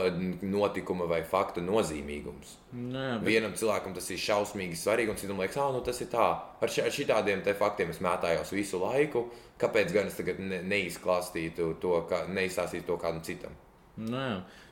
notikuma 0.45 1.07
vai 1.09 1.21
faktu 1.27 1.63
nozīmīgums. 1.65 2.55
Nē, 2.73 3.05
bet, 3.19 3.27
Vienam 3.27 3.55
cilvēkam 3.57 3.95
tas 3.95 4.09
ir 4.13 4.21
šausmīgi 4.21 4.77
svarīgi, 4.79 5.13
un 5.13 5.19
citam 5.21 5.41
liekas, 5.41 5.59
ah, 5.61 5.73
nu 5.75 5.83
tas 5.85 6.01
ir 6.03 6.09
tā. 6.13 6.29
Ar, 6.59 6.71
ši, 6.71 6.85
ar 6.85 6.95
šitādiem 6.95 7.43
faktiem 7.59 7.93
es 7.93 8.01
mētājos 8.03 8.53
visu 8.55 8.81
laiku. 8.81 9.27
Kāpēc 9.59 9.91
gan 9.95 10.07
es 10.07 10.15
tagad 10.19 10.39
ne, 10.39 10.61
neizklāstītu 10.63 11.73
to, 11.83 11.95
kā, 12.09 12.23
neizstāstītu 12.31 12.87
to 12.87 12.99
kādam 13.01 13.23
citam? 13.25 13.55
Nē, 13.99 14.27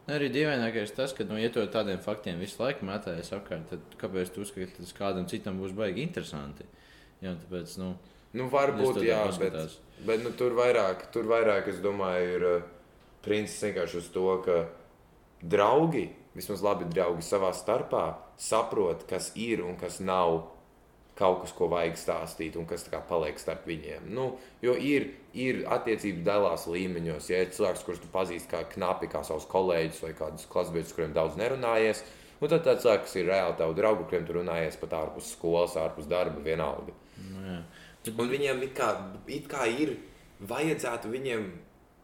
Nē, 0.07 0.15
arī 0.15 0.29
dīvainākais 0.31 0.93
tas, 0.95 1.11
ka, 1.11 1.25
nu, 1.27 1.35
ja 1.35 1.49
tu 1.51 1.59
ar 1.59 1.67
tādiem 1.67 1.97
faktiem 1.99 2.37
visu 2.39 2.61
laiku 2.61 2.85
mētājies 2.87 3.33
apkārt, 3.35 3.65
tad 3.73 3.97
kāpēc 3.99 4.29
tu 4.31 4.45
uzskati, 4.45 4.69
ka 4.71 4.85
tas 4.85 4.93
kādam 4.95 5.25
citam 5.27 5.57
būs 5.59 5.73
baigi 5.75 6.05
interesanti? 6.05 6.63
Jā, 7.19 7.33
tāpēc, 7.41 7.73
nu, 7.81 7.97
Nu, 8.37 8.47
varbūt, 8.51 8.99
jā, 9.07 9.21
bet, 9.23 9.53
paskatās. 9.55 9.77
bet 10.07 10.23
nu, 10.23 10.31
tur, 10.37 10.55
vairāk, 10.57 11.07
tur 11.13 11.27
vairāk, 11.29 11.69
es 11.71 11.79
domāju, 11.83 12.33
ir 12.35 12.45
uh, 12.47 12.65
princips 13.25 13.63
vienkārši 13.67 13.99
uz 14.01 14.09
to, 14.13 14.25
ka 14.45 14.57
draugi, 15.41 16.09
vismaz 16.37 16.61
labi 16.65 16.87
draugi 16.91 17.25
savā 17.25 17.53
starpā, 17.55 18.05
saprot, 18.37 19.05
kas 19.09 19.31
ir 19.35 19.63
un 19.65 19.77
kas 19.79 19.99
nav 19.99 20.45
kaut 21.17 21.41
kas, 21.41 21.53
ko 21.57 21.67
vajag 21.71 21.97
stāstīt, 21.97 22.57
un 22.59 22.67
kas 22.69 22.85
paliek 23.09 23.39
starp 23.41 23.65
viņiem. 23.67 24.05
Nu, 24.13 24.27
jo 24.61 24.75
ir, 24.77 25.09
ir 25.33 25.63
attiecības 25.73 26.23
dalās 26.25 26.67
līmeņos. 26.69 27.31
Ja 27.31 27.41
ir 27.41 27.53
cilvēks, 27.55 27.83
kurus 27.87 28.03
tu 28.03 28.11
pazīsti 28.13 28.51
kā 28.51 28.61
knapi, 28.75 29.09
kā 29.11 29.23
savus 29.25 29.47
kolēģus 29.49 30.03
vai 30.05 30.13
kādus 30.17 30.45
klasbiedrus, 30.51 30.93
kuriem 30.93 31.15
daudz 31.17 31.39
nerunājies, 31.39 32.03
un 32.37 32.51
tad 32.53 32.65
tāds 32.67 32.85
cilvēks, 32.85 33.17
ir 33.17 33.31
reāli 33.31 33.57
tavu 33.57 33.77
draugu, 33.77 34.05
kuriem 34.05 34.27
tu 34.27 34.37
runājies 34.37 34.77
pat 34.81 34.93
ārpus 34.99 35.33
skolas, 35.33 35.77
ārpus 35.81 36.09
darba, 36.09 36.43
vienalga. 36.45 36.93
Nu, 37.17 37.45
jā. 37.49 37.61
Un 38.13 38.29
viņiem 38.29 38.61
it 38.63 38.77
kā, 38.77 38.93
it 39.33 39.49
kā 39.51 39.65
ir, 39.73 39.97
vajadzētu 40.47 41.09
viņiem, 41.11 41.47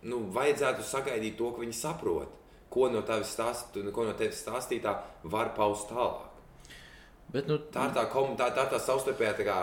nu, 0.10 0.24
vajadzētu 0.36 0.84
sagaidīt 0.90 1.38
to, 1.40 1.54
ka 1.54 1.62
viņi 1.62 1.78
saprot, 1.78 2.34
ko 2.74 2.90
no 2.90 3.04
tevis 3.06 3.34
stāst, 3.36 3.78
ko 3.94 4.06
no 4.08 4.14
tevis 4.18 4.42
stāstītā 4.42 4.96
var 5.30 5.54
paust 5.58 5.92
tālāk. 5.94 6.30
Bet, 7.34 7.48
nu, 7.50 7.58
Tā 7.74 7.88
ir 7.90 7.96
tā, 7.96 8.06
kom, 8.14 8.36
tā, 8.38 8.52
tā, 8.54 8.68
tā 8.70 8.80
savstarpējā 8.82 9.34
tā 9.40 9.46
kā, 9.48 9.58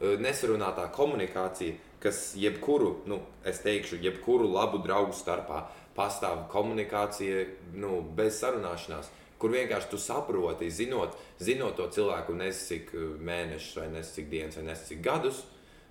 eh, 0.00 0.16
nesarunātā 0.22 0.88
komunikācija, 0.94 1.74
kas 2.02 2.32
jebkuru, 2.34 2.96
nu, 3.06 3.20
es 3.46 3.60
teikšu, 3.62 4.00
jebkuru 4.02 4.48
labu 4.50 4.80
draugu 4.82 5.14
starpā 5.14 5.66
pastāv 5.94 6.48
komunikācija 6.50 7.44
nu, 7.78 8.00
bez 8.16 8.40
sarunāšanās. 8.42 9.10
Kur 9.38 9.50
vienkārši 9.50 9.90
tu 9.90 9.98
saproti, 9.98 10.70
zinot, 10.70 11.16
zinot 11.42 11.76
to 11.76 11.88
cilvēku, 11.90 12.34
nezinu, 12.38 12.66
cik 12.68 12.94
eh, 12.94 13.08
mēnešus, 13.30 13.78
vai 13.78 13.88
nezinu, 13.94 14.14
cik 14.18 14.30
dienas, 14.30 14.58
vai 14.58 14.66
nezinu, 14.70 14.88
cik 14.90 15.02
gadus, 15.06 15.42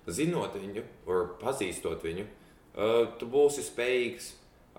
zinot 0.06 0.56
viņu, 0.58 0.84
vai 1.06 1.24
pazīstot 1.40 2.02
viņu, 2.02 2.24
uh, 2.26 3.04
tu 3.18 3.28
būsi 3.30 3.62
spējīgs 3.62 4.32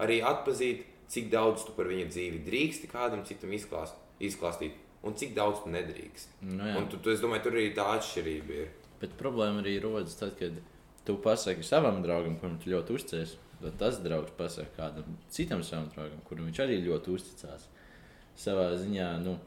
arī 0.03 0.17
atpazīt, 0.25 0.81
cik 1.13 1.29
daudz 1.33 1.67
tu 1.67 1.75
par 1.77 1.89
viņa 1.91 2.09
dzīvi 2.09 2.41
drīksti 2.47 2.89
kādam 2.91 3.23
citam 3.27 3.53
izklāst, 3.55 3.97
izklāstīt, 4.23 4.77
un 5.05 5.17
cik 5.19 5.35
daudz 5.37 5.63
tu 5.63 5.73
nedrīkst. 5.73 6.39
nu, 6.47 6.59
jā. 6.65 6.75
Un 6.79 6.89
tu, 6.89 6.97
tu, 6.97 7.13
es 7.13 7.21
domāju, 7.23 7.45
tur 7.47 7.57
arī 7.59 7.69
tā 7.77 7.87
atšķirība 7.97 8.59
ir. 8.63 8.73
Bet 9.03 9.15
problēma 9.19 9.61
arī 9.61 9.77
rodas 9.83 10.15
tad, 10.19 10.35
kad 10.39 10.59
tu 11.05 11.17
pasaki 11.23 11.65
savam 11.67 12.01
draugam, 12.03 12.37
kuram 12.39 12.59
tu 12.61 12.71
ļoti 12.73 12.97
uzticies. 12.97 13.37
Tad 13.63 13.77
tas 13.79 13.99
draugs 14.03 14.33
pasakā 14.35 14.75
kādam 14.75 15.17
citam 15.31 15.63
savam 15.63 15.87
draugam, 15.93 16.19
kuram 16.27 16.49
viņš 16.49 16.61
arī 16.65 16.81
ļoti 16.83 17.13
uzticās. 17.13 17.69
Savā 18.39 18.71
ziņā, 18.79 19.09
nu, 19.23 19.37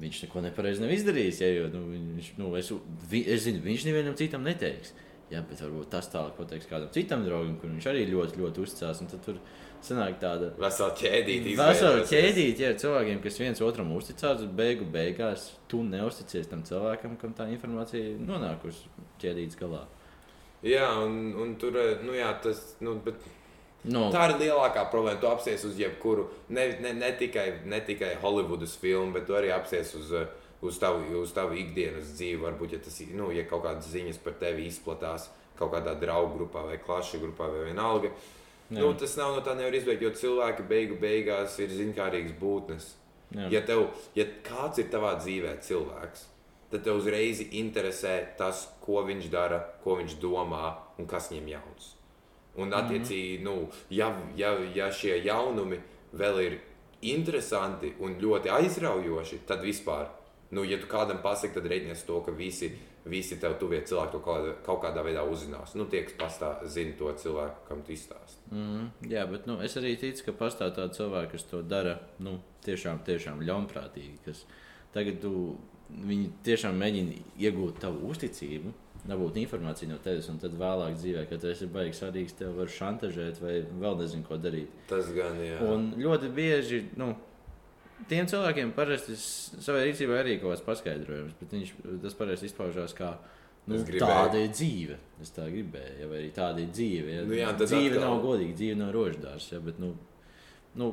viņš 0.00 0.22
neko 0.24 0.44
nepareizi 0.44 0.84
nav 0.84 0.94
izdarījis. 0.94 1.42
Ja, 1.42 1.50
jo, 1.52 1.68
nu, 1.74 1.82
viņš, 1.92 2.30
nu, 2.38 2.52
es, 2.60 2.70
vi, 3.10 3.24
es 3.28 3.44
zinu, 3.44 3.60
viņš 3.64 3.86
nevienam 3.88 4.16
citam 4.18 4.46
neteiks. 4.46 4.94
Jā, 5.28 5.42
bet 5.44 5.60
varbūt 5.60 5.90
tas 5.92 6.08
tālāk 6.08 6.38
pateiks 6.38 6.68
kādam 6.70 6.88
citam 6.94 7.24
draugam, 7.26 7.58
kuram 7.60 7.76
viņš 7.76 7.88
arī 7.90 8.06
ļoti, 8.08 8.40
ļoti 8.40 8.62
uzticās. 8.64 9.02
Tad 9.10 9.24
tur 9.26 9.40
sanāk 9.86 10.18
tāda 10.22 10.50
Vesela 10.58 10.94
ķēdīte. 10.98 11.54
vesela 11.58 12.02
ķēdīte 12.08 12.66
ar 12.68 12.76
cilvēkiem, 12.82 13.22
kas 13.24 13.38
viens 13.40 13.62
otram 13.64 13.92
uzticās. 13.96 14.42
bet 14.42 14.56
Beigu 14.58 14.88
beigās 14.92 15.52
tu 15.68 15.82
neusticies 15.86 16.50
tam 16.50 16.62
cilvēkam, 16.66 17.16
kam 17.20 17.34
tā 17.34 17.48
informācija 17.52 18.18
nonākusi 18.18 18.90
ķēdītes 19.22 19.58
galā. 19.60 19.84
Jā, 20.66 20.88
un, 21.04 21.34
un 21.38 21.54
tur, 21.60 21.76
nu 22.02 22.16
jā, 22.16 22.32
tas, 22.42 22.76
nu, 22.80 22.98
bet 23.04 23.14
No, 23.86 24.08
tā 24.10 24.24
ir 24.26 24.40
lielākā 24.40 24.88
problēma. 24.90 25.20
Tu 25.22 25.28
apsies 25.30 25.62
uz 25.64 25.78
jebkuru, 25.78 26.26
ne, 26.50 26.66
ne, 26.82 26.92
ne, 26.98 27.12
tikai, 27.16 27.46
ne 27.70 27.78
tikai 27.86 28.16
Holivudas 28.22 28.74
filmu, 28.80 29.14
bet 29.14 29.30
arī 29.30 29.52
apsies 29.54 29.94
uz, 29.94 30.10
uz, 30.60 30.78
tavu, 30.82 31.04
uz 31.22 31.32
tavu 31.32 31.54
ikdienas 31.60 32.10
dzīvi. 32.18 32.40
Varbūt, 32.42 32.74
ja, 32.74 32.80
tas, 32.82 32.98
nu, 33.14 33.30
ja 33.32 33.46
kaut 33.48 33.62
kādas 33.68 33.86
ziņas 33.92 34.18
par 34.24 34.34
tevi 34.42 34.66
izplatās 34.66 35.28
kaut 35.58 35.72
kādā 35.74 35.94
draugu 35.98 36.36
grupā 36.38 36.64
vai 36.68 36.78
klašu 36.82 37.22
grupā 37.22 37.48
vai 37.50 37.68
vienalga. 37.70 38.12
Jā. 38.68 38.82
Nu, 38.82 38.92
tas 39.00 39.14
nav 39.16 39.32
no 39.32 39.42
tā 39.44 39.54
nevar 39.56 39.72
izbeigt, 39.72 40.02
jo 40.04 40.10
cilvēki 40.12 40.66
beigu 40.68 40.98
beigās 41.00 41.56
ir 41.62 41.72
zinkārīgas 41.72 42.34
būtnes. 42.40 42.90
jā. 43.32 43.46
Ja, 43.52 43.62
tev, 43.64 43.86
ja 44.16 44.26
kāds 44.44 44.80
ir 44.80 44.90
tavā 44.92 45.14
dzīvē 45.20 45.54
cilvēks, 45.64 46.26
tad 46.72 46.84
tev 46.84 47.00
uzreiz 47.00 47.40
interesē 47.48 48.18
tas, 48.36 48.66
ko 48.84 49.04
viņš 49.08 49.30
dara, 49.32 49.62
ko 49.84 49.96
viņš 50.00 50.18
domā 50.20 50.74
un 50.98 51.08
kas 51.08 51.30
viņam 51.32 51.48
jauns. 51.54 51.94
Un, 52.58 52.72
attiecīgi, 52.74 53.38
nu, 53.44 53.68
ja, 53.94 54.10
ja, 54.36 54.52
ja 54.74 54.88
šie 54.92 55.14
jaunumi 55.22 55.78
vēl 56.18 56.40
ir 56.42 56.58
interesanti 57.08 57.92
un 58.02 58.16
ļoti 58.20 58.50
aizraujoši, 58.50 59.44
tad 59.46 59.62
vispār, 59.62 60.08
nu, 60.50 60.64
ja 60.66 60.80
tu 60.80 60.90
kādam 60.90 61.22
pasaki, 61.22 61.54
tad 61.54 61.68
reiķinies 61.70 62.02
to, 62.08 62.18
ka 62.26 62.34
visi, 62.34 62.72
visi 63.10 63.38
tev 63.40 63.56
tuvie 63.60 63.80
cilvēki 63.88 64.14
to 64.14 64.20
kaut 64.24 64.48
kaut 64.66 64.82
kādā 64.84 65.04
veidā 65.06 65.24
uzzinās. 65.28 65.74
Nu, 65.78 65.88
tie, 65.90 66.02
kas 66.06 66.16
pastāv, 66.20 66.64
zina 66.70 66.96
to 66.98 67.12
cilvēku, 67.22 67.64
kam 67.68 67.82
tu 67.86 67.94
izstāsti. 67.94 68.42
Mm, 68.52 68.90
jā, 69.10 69.24
bet 69.30 69.48
nu, 69.50 69.58
es 69.64 69.76
arī 69.80 69.94
ticu, 70.00 70.28
ka 70.28 70.36
pastāv 70.44 70.74
tādi 70.76 70.98
cilvēki, 71.00 71.32
kas 71.34 71.48
to 71.50 71.62
dara 71.66 71.98
nu, 72.24 72.38
tiešām, 72.66 73.02
tiešām 73.06 73.44
ļaunprātīgi. 73.48 74.18
Kas 74.26 74.44
tagad 74.94 75.20
tu, 75.24 75.32
viņi 75.88 76.30
tiešām 76.46 76.78
mēģina 76.78 77.22
iegūt 77.48 77.80
tavu 77.84 78.10
uzticību, 78.12 78.74
dabūt 79.08 79.38
informāciju 79.40 79.92
no 79.92 79.98
tevis, 80.04 80.28
un 80.32 80.40
tad 80.42 80.56
vēlāk 80.58 80.96
dzīvē, 80.98 81.24
kad 81.30 81.40
tu 81.42 81.50
esi 81.52 81.68
baigs 81.72 82.00
svarīgs, 82.02 82.36
tev 82.38 82.58
var 82.58 82.72
šantažēt 82.72 83.40
vai 83.42 83.54
vēl 83.64 83.98
nezinu, 84.02 84.26
ko 84.26 84.38
darīt. 84.40 84.74
Tas 84.90 85.08
gan, 85.16 85.38
jā. 85.44 85.60
Un 85.64 85.92
ļoti 86.00 86.30
bieži 86.34 86.82
nu, 87.00 87.12
tiem 88.10 88.28
cilvēkiem 88.30 88.72
parasti 88.76 89.16
savai 89.18 89.88
rīcībai 89.88 90.20
arī 90.22 90.38
kaut 90.40 90.54
kāds 90.54 90.64
paskaidrojums, 90.66 91.36
bet 91.40 91.54
viņš, 91.56 91.72
tas 92.04 92.16
parasti 92.18 92.50
izpaužās 92.50 92.94
kā. 92.98 93.16
Nu, 93.68 93.82
tāda 93.84 94.40
ir 94.40 94.52
dzīve. 94.54 94.94
Es 95.20 95.34
tā 95.36 95.44
gribēju, 95.52 95.98
ja, 96.00 96.06
vai 96.08 96.22
arī 96.22 96.28
tāda 96.32 96.62
ir 96.62 96.70
dzīve. 96.72 97.16
Ja. 97.18 97.24
Nu 97.28 97.36
jā, 97.36 97.50
dzīve 97.58 97.98
atkal- 97.98 98.06
nav 98.06 98.22
godīga, 98.24 98.54
dzīve 98.56 98.78
nav 98.80 98.94
rožģītārs. 98.96 99.48
Ja, 99.52 99.60
bet, 99.60 99.82
nu, 99.82 99.90
nu, 100.80 100.88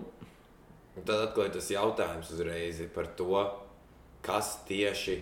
tad 1.08 1.39
ir 1.39 1.53
tas 1.56 1.70
jautājums 1.72 2.34
uzreiz 2.36 2.82
par 2.91 3.08
to, 3.16 3.45
kas 4.26 4.58
tieši 4.68 5.22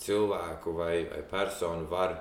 cilvēku 0.00 0.72
vai, 0.78 1.04
vai 1.10 1.20
personu 1.28 1.84
var 1.90 2.16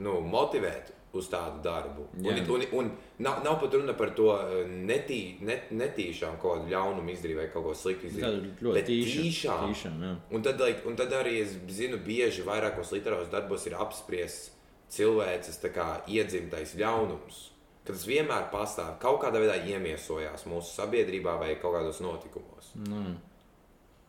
nu, 0.00 0.16
motivēt 0.24 0.95
uz 1.20 1.28
tādu 1.32 1.62
darbu. 1.64 2.06
Un, 2.22 2.40
un, 2.54 2.64
un 2.80 2.90
nav, 3.24 3.40
nav 3.44 3.58
pat 3.62 3.74
runa 3.78 3.94
par 3.98 4.12
to 4.18 4.28
eh, 4.36 4.70
netī, 4.88 5.20
net, 5.46 5.70
netīšām 5.74 6.38
kaut 6.42 6.60
kādu 6.60 6.72
ļaunumu 6.74 7.12
izdarīt 7.14 7.40
vai 7.40 7.48
kaut 7.52 7.68
ko 7.68 7.74
sliktu 7.76 8.10
izdarīt. 8.10 8.62
ļoti 8.66 8.84
tīša. 8.90 9.26
tīšām. 9.26 9.66
tīšām. 9.72 10.06
Un 10.36 10.46
tad, 10.46 10.62
like, 10.62 10.84
un 10.88 10.98
tad 10.98 11.14
arī 11.16 11.38
es 11.44 11.56
zinu, 11.78 12.00
bieži 12.06 12.46
vairākos 12.46 12.94
literāros 12.96 13.32
darbos 13.32 13.66
ir 13.68 13.78
apspriests 13.78 14.52
cilvēces 14.96 15.62
kā 15.74 15.90
iedzimtais 16.06 16.76
ļaunums. 16.78 17.46
Ka 17.86 17.94
tas 17.94 18.02
vienmēr 18.08 18.48
pastāv, 18.50 18.96
kaut 19.02 19.20
kādā 19.22 19.38
veidā 19.38 19.60
iemiesojās 19.62 20.48
mūsu 20.50 20.74
sabiedrībā 20.74 21.36
vai 21.38 21.54
kaut 21.62 21.76
kādos 21.78 22.02
notikumos. 22.02 22.72
Nu, 22.88 23.04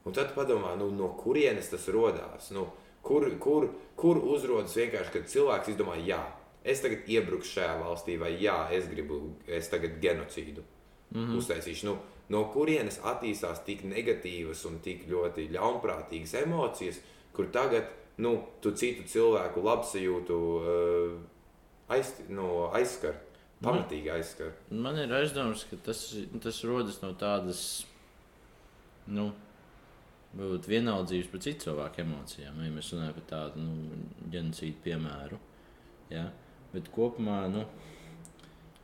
Un 0.07 0.15
tad 0.15 0.31
padomā, 0.31 0.71
nu, 0.79 0.87
no 0.95 1.09
kurienes 1.19 1.67
tas 1.67 1.87
radās. 1.91 2.51
Nu, 2.55 2.69
kur, 3.03 3.25
kur, 3.43 3.67
kur 3.99 4.19
uzrodas 4.23 4.75
vienkārši, 4.79 5.13
kad 5.17 5.31
cilvēks 5.33 5.73
izdomā, 5.73 5.97
jā, 5.99 6.21
es 6.67 6.81
tagad 6.83 7.07
iebrukšu 7.09 7.57
šajā 7.57 7.75
valstī, 7.81 8.17
vai 8.19 8.33
jā, 8.41 8.57
es 8.75 8.89
gribu, 8.91 9.21
es 9.47 9.69
tagad 9.71 9.99
genocīdu 10.03 10.63
mm 11.09 11.23
-hmm. 11.23 11.37
uztaisīšu. 11.37 11.85
Nu, 11.85 11.97
no 12.29 12.43
kurienes 12.53 12.99
attīstās 13.03 13.63
tik 13.65 13.83
negatīvas 13.83 14.65
un 14.67 14.79
tik 14.83 15.07
ļoti 15.07 15.49
ļaunprātīgas 15.55 16.33
emocijas, 16.43 16.99
kur 17.33 17.51
tagad 17.51 17.89
nu, 18.17 18.43
tu 18.61 18.71
citu 18.71 19.03
cilvēku 19.07 19.63
labsajūtu 19.63 20.33
uh, 20.33 21.19
aiz, 21.87 22.13
nu, 22.29 22.69
aizskar, 22.73 23.15
pamatīgi 23.63 24.11
aizskar. 24.11 24.51
man 24.69 24.97
ir 24.97 25.13
aizdoms, 25.13 25.65
ka 25.69 25.77
tas, 25.83 26.15
tas 26.43 26.63
rodas 26.63 27.01
no 27.01 27.13
tādas. 27.13 27.85
Nu, 29.07 29.31
Varbūt 30.37 30.67
vienaldzības 30.69 31.29
par 31.31 31.41
citu 31.41 31.63
cilvēku 31.63 32.01
emocijām, 32.03 32.57
ja 32.61 32.71
mēs 32.73 32.91
runājam 32.93 33.13
par 33.15 33.23
tādu 33.29 33.61
nu, 33.63 34.01
genocīdu 34.29 34.83
piemēru. 34.83 35.39
Ja? 36.11 36.27
Bet 36.73 36.91
kopumā 36.93 37.45
nu, 37.51 37.63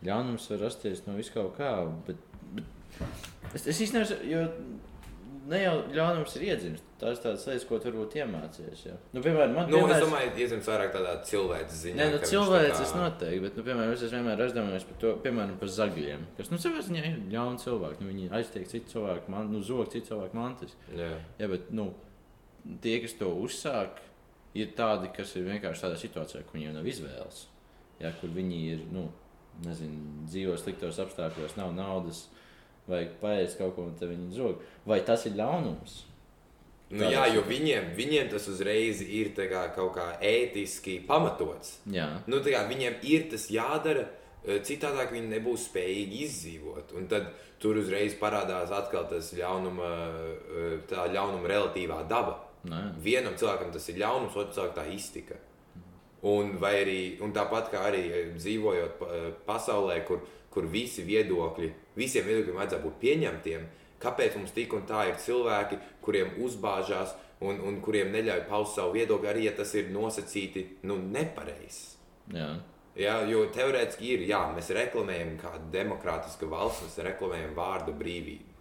ļaunums 0.08 0.48
var 0.54 0.66
rasties 0.68 1.04
no 1.08 1.18
viskaut 1.18 1.56
kā. 1.58 1.76
Bet, 2.08 2.24
bet 2.56 3.54
es, 3.60 3.68
es 3.68 3.84
īstenībā, 3.88 4.22
jo 4.30 4.48
ne 5.52 5.60
jau 5.60 5.74
ļaunums 5.92 6.36
ir 6.38 6.46
iedzimis. 6.52 6.84
Tās 7.02 7.18
ir 7.18 7.24
tādas 7.26 7.46
lietas, 7.50 7.66
ko 7.68 7.80
tu 7.82 7.90
varbūt 7.90 8.16
iemācījies. 8.22 8.84
Ja? 8.88 8.94
Nu, 9.12 9.24
piemēram, 9.24 9.56
man 9.58 9.68
Nu, 9.72 9.82
vienmēr... 9.82 9.98
es 9.98 10.06
domāju, 10.06 10.30
iezīmēs 10.40 10.70
vairāk 10.72 10.94
tādā 10.96 11.16
cilvēces 11.28 11.82
ziņā. 11.84 11.98
Nē, 12.00 12.08
nu, 12.14 12.22
ka 12.22 12.30
cilvēks 12.32 12.80
tas 12.80 12.94
noteikti, 12.96 13.42
bet, 13.44 13.60
nu, 13.60 13.66
piemēram, 13.68 13.92
es 13.98 14.16
vienmēr 14.16 14.46
aizdomājies 14.46 14.88
par 14.88 15.02
to, 15.04 15.12
piemēram, 15.26 15.58
par 15.60 15.74
zagļiem, 15.80 16.26
kas, 16.40 16.52
nu, 16.54 16.62
savā 16.64 16.86
ziņā 16.88 17.04
ir 17.10 17.20
ļauni 17.34 17.64
cilvēki. 17.66 18.00
Nu, 18.06 18.14
viņi 18.14 18.32
aiztiek 18.40 18.72
citu 18.72 18.96
cilvēku, 18.96 19.36
man, 19.36 19.52
nu, 19.52 19.64
zog 19.68 19.92
citu 19.92 20.14
cilvēku 20.14 20.40
mantas. 20.40 20.78
Jā. 20.96 21.12
Jā, 21.42 21.52
bet, 21.52 21.68
nu, 21.76 21.90
tie, 22.86 22.96
kas 23.04 23.18
to 23.20 23.34
uzsāk, 23.44 24.00
ir 24.56 24.72
tādi, 24.78 25.12
kas 25.16 25.36
ir 25.36 25.50
vienkārši 25.50 25.90
tādā 25.90 26.00
situācijā, 26.00 26.46
kur 26.48 26.62
viņiem 26.62 26.78
nav 26.80 26.88
izvēles. 26.88 27.48
Jā, 28.02 28.14
kur 28.20 28.32
viņi 28.34 28.62
ir, 28.74 28.80
nu, 28.92 29.08
nezinu, 29.64 30.26
dzīvo 30.30 30.56
sliktos 30.58 30.98
apstākļos, 31.04 31.58
nav 31.60 31.76
naudas, 31.76 32.26
vajag 32.90 33.14
paēst 33.22 33.60
kaut 33.60 33.76
ko, 33.76 33.86
un 33.90 33.94
te 34.00 34.10
viņi 34.10 34.34
zog. 34.36 34.64
Vai 34.90 35.00
tas 35.06 35.28
ir 35.30 35.38
ļaunums? 35.40 36.02
Nu, 36.94 37.08
jā, 37.10 37.24
jo 37.34 37.42
viņiem, 37.48 37.94
viņiem 37.98 38.28
tas 38.30 38.46
uzreiz 38.52 39.00
ir 39.02 39.32
kā, 39.34 39.64
kaut 39.74 39.96
kā 39.96 40.12
ētiski 40.22 41.00
pamatots. 41.08 41.80
Jā, 41.90 42.10
Nu, 42.30 42.42
kā, 42.46 42.66
viņiem 42.70 43.00
ir 43.10 43.30
tas 43.32 43.48
jādara, 43.50 44.06
eh, 44.46 44.60
citādi 44.62 45.08
viņi 45.16 45.32
nebūs 45.32 45.70
spējīgi 45.72 46.22
izdzīvot. 46.28 46.94
Un 46.98 47.08
tad 47.08 47.32
tur 47.60 47.80
uzreiz 47.82 48.14
parādās 48.20 48.70
atkal 48.70 49.08
tas 49.10 49.34
ļaunuma, 49.34 49.90
eh, 49.90 50.78
tā 50.90 51.08
ļaunuma 51.10 51.50
relatīvā 51.50 52.08
daba. 52.08 52.40
Nē. 52.64 53.02
Vienam 53.02 53.34
cilvēkam 53.34 53.74
tas 53.74 53.90
ir 53.90 53.96
ļaunums, 53.96 54.36
otram 54.36 54.54
cilvēkam 54.54 54.76
tā 54.76 54.86
iztika. 54.94 55.36
Un, 56.24 56.54
vai 56.60 56.74
arī, 56.80 57.00
un 57.22 57.34
tāpat 57.36 57.72
kā 57.74 57.82
arī 57.90 58.04
dzīvojot 58.38 58.94
pa- 59.00 59.16
pasaulē, 59.48 59.98
kur, 60.08 60.22
kur 60.54 60.68
visi 60.72 61.04
viedokļi, 61.04 61.72
visiem 62.00 62.30
viedokļiem 62.30 62.60
vajadzētu 62.62 62.86
būt 62.86 63.00
pieņemtiem, 63.02 63.66
kāpēc 64.04 64.38
mums 64.40 64.54
tik 64.56 64.74
un 64.78 64.86
tā 64.88 65.08
ir 65.10 65.18
cilvēki, 65.20 65.80
kuriem 66.06 66.38
uzbāžās 66.46 67.12
un, 67.44 67.60
un 67.68 67.82
kuriem 67.84 68.14
neļauj 68.16 68.46
paust 68.48 68.78
savu 68.80 68.96
viedokli, 68.96 69.28
arī 69.28 69.50
ja 69.50 69.56
tas 69.58 69.74
ir 69.76 69.92
nosacīti 69.92 70.64
nu, 70.88 70.96
nepareizi. 71.12 71.98
Jā. 72.32 72.54
Ja, 72.96 73.18
jo 73.26 73.48
teorētiski 73.50 74.12
ir, 74.14 74.24
jā, 74.30 74.40
mēs 74.54 74.70
reklamējam 74.78 75.36
kādu 75.42 75.72
demokrātisku 75.74 76.48
valsts, 76.52 76.86
mēs 76.86 77.00
reklamējam 77.08 77.56
vārdu 77.58 77.96
brīvību. 77.98 78.52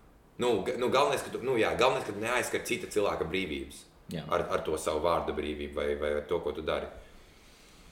Nu, 0.41 0.65
nu, 0.81 0.89
galvenais, 0.89 1.23
ka 1.23 1.31
tu, 1.35 1.43
nu, 1.45 1.59
jā, 1.61 1.75
galvenais, 1.79 2.07
ka 2.09 2.15
tu 2.17 2.23
neaizskar 2.23 2.65
cita 2.67 2.89
cilvēka 2.91 3.27
brīvības 3.29 3.83
Jā. 4.11 4.25
ar, 4.33 4.47
ar 4.57 4.63
to 4.65 4.79
savu 4.81 5.05
vārdu 5.05 5.35
brīvību 5.37 5.77
vai, 5.77 5.91
vai 6.01 6.15
ar 6.17 6.25
to, 6.29 6.41
ko 6.43 6.55
tu 6.57 6.65
dari. 6.65 6.89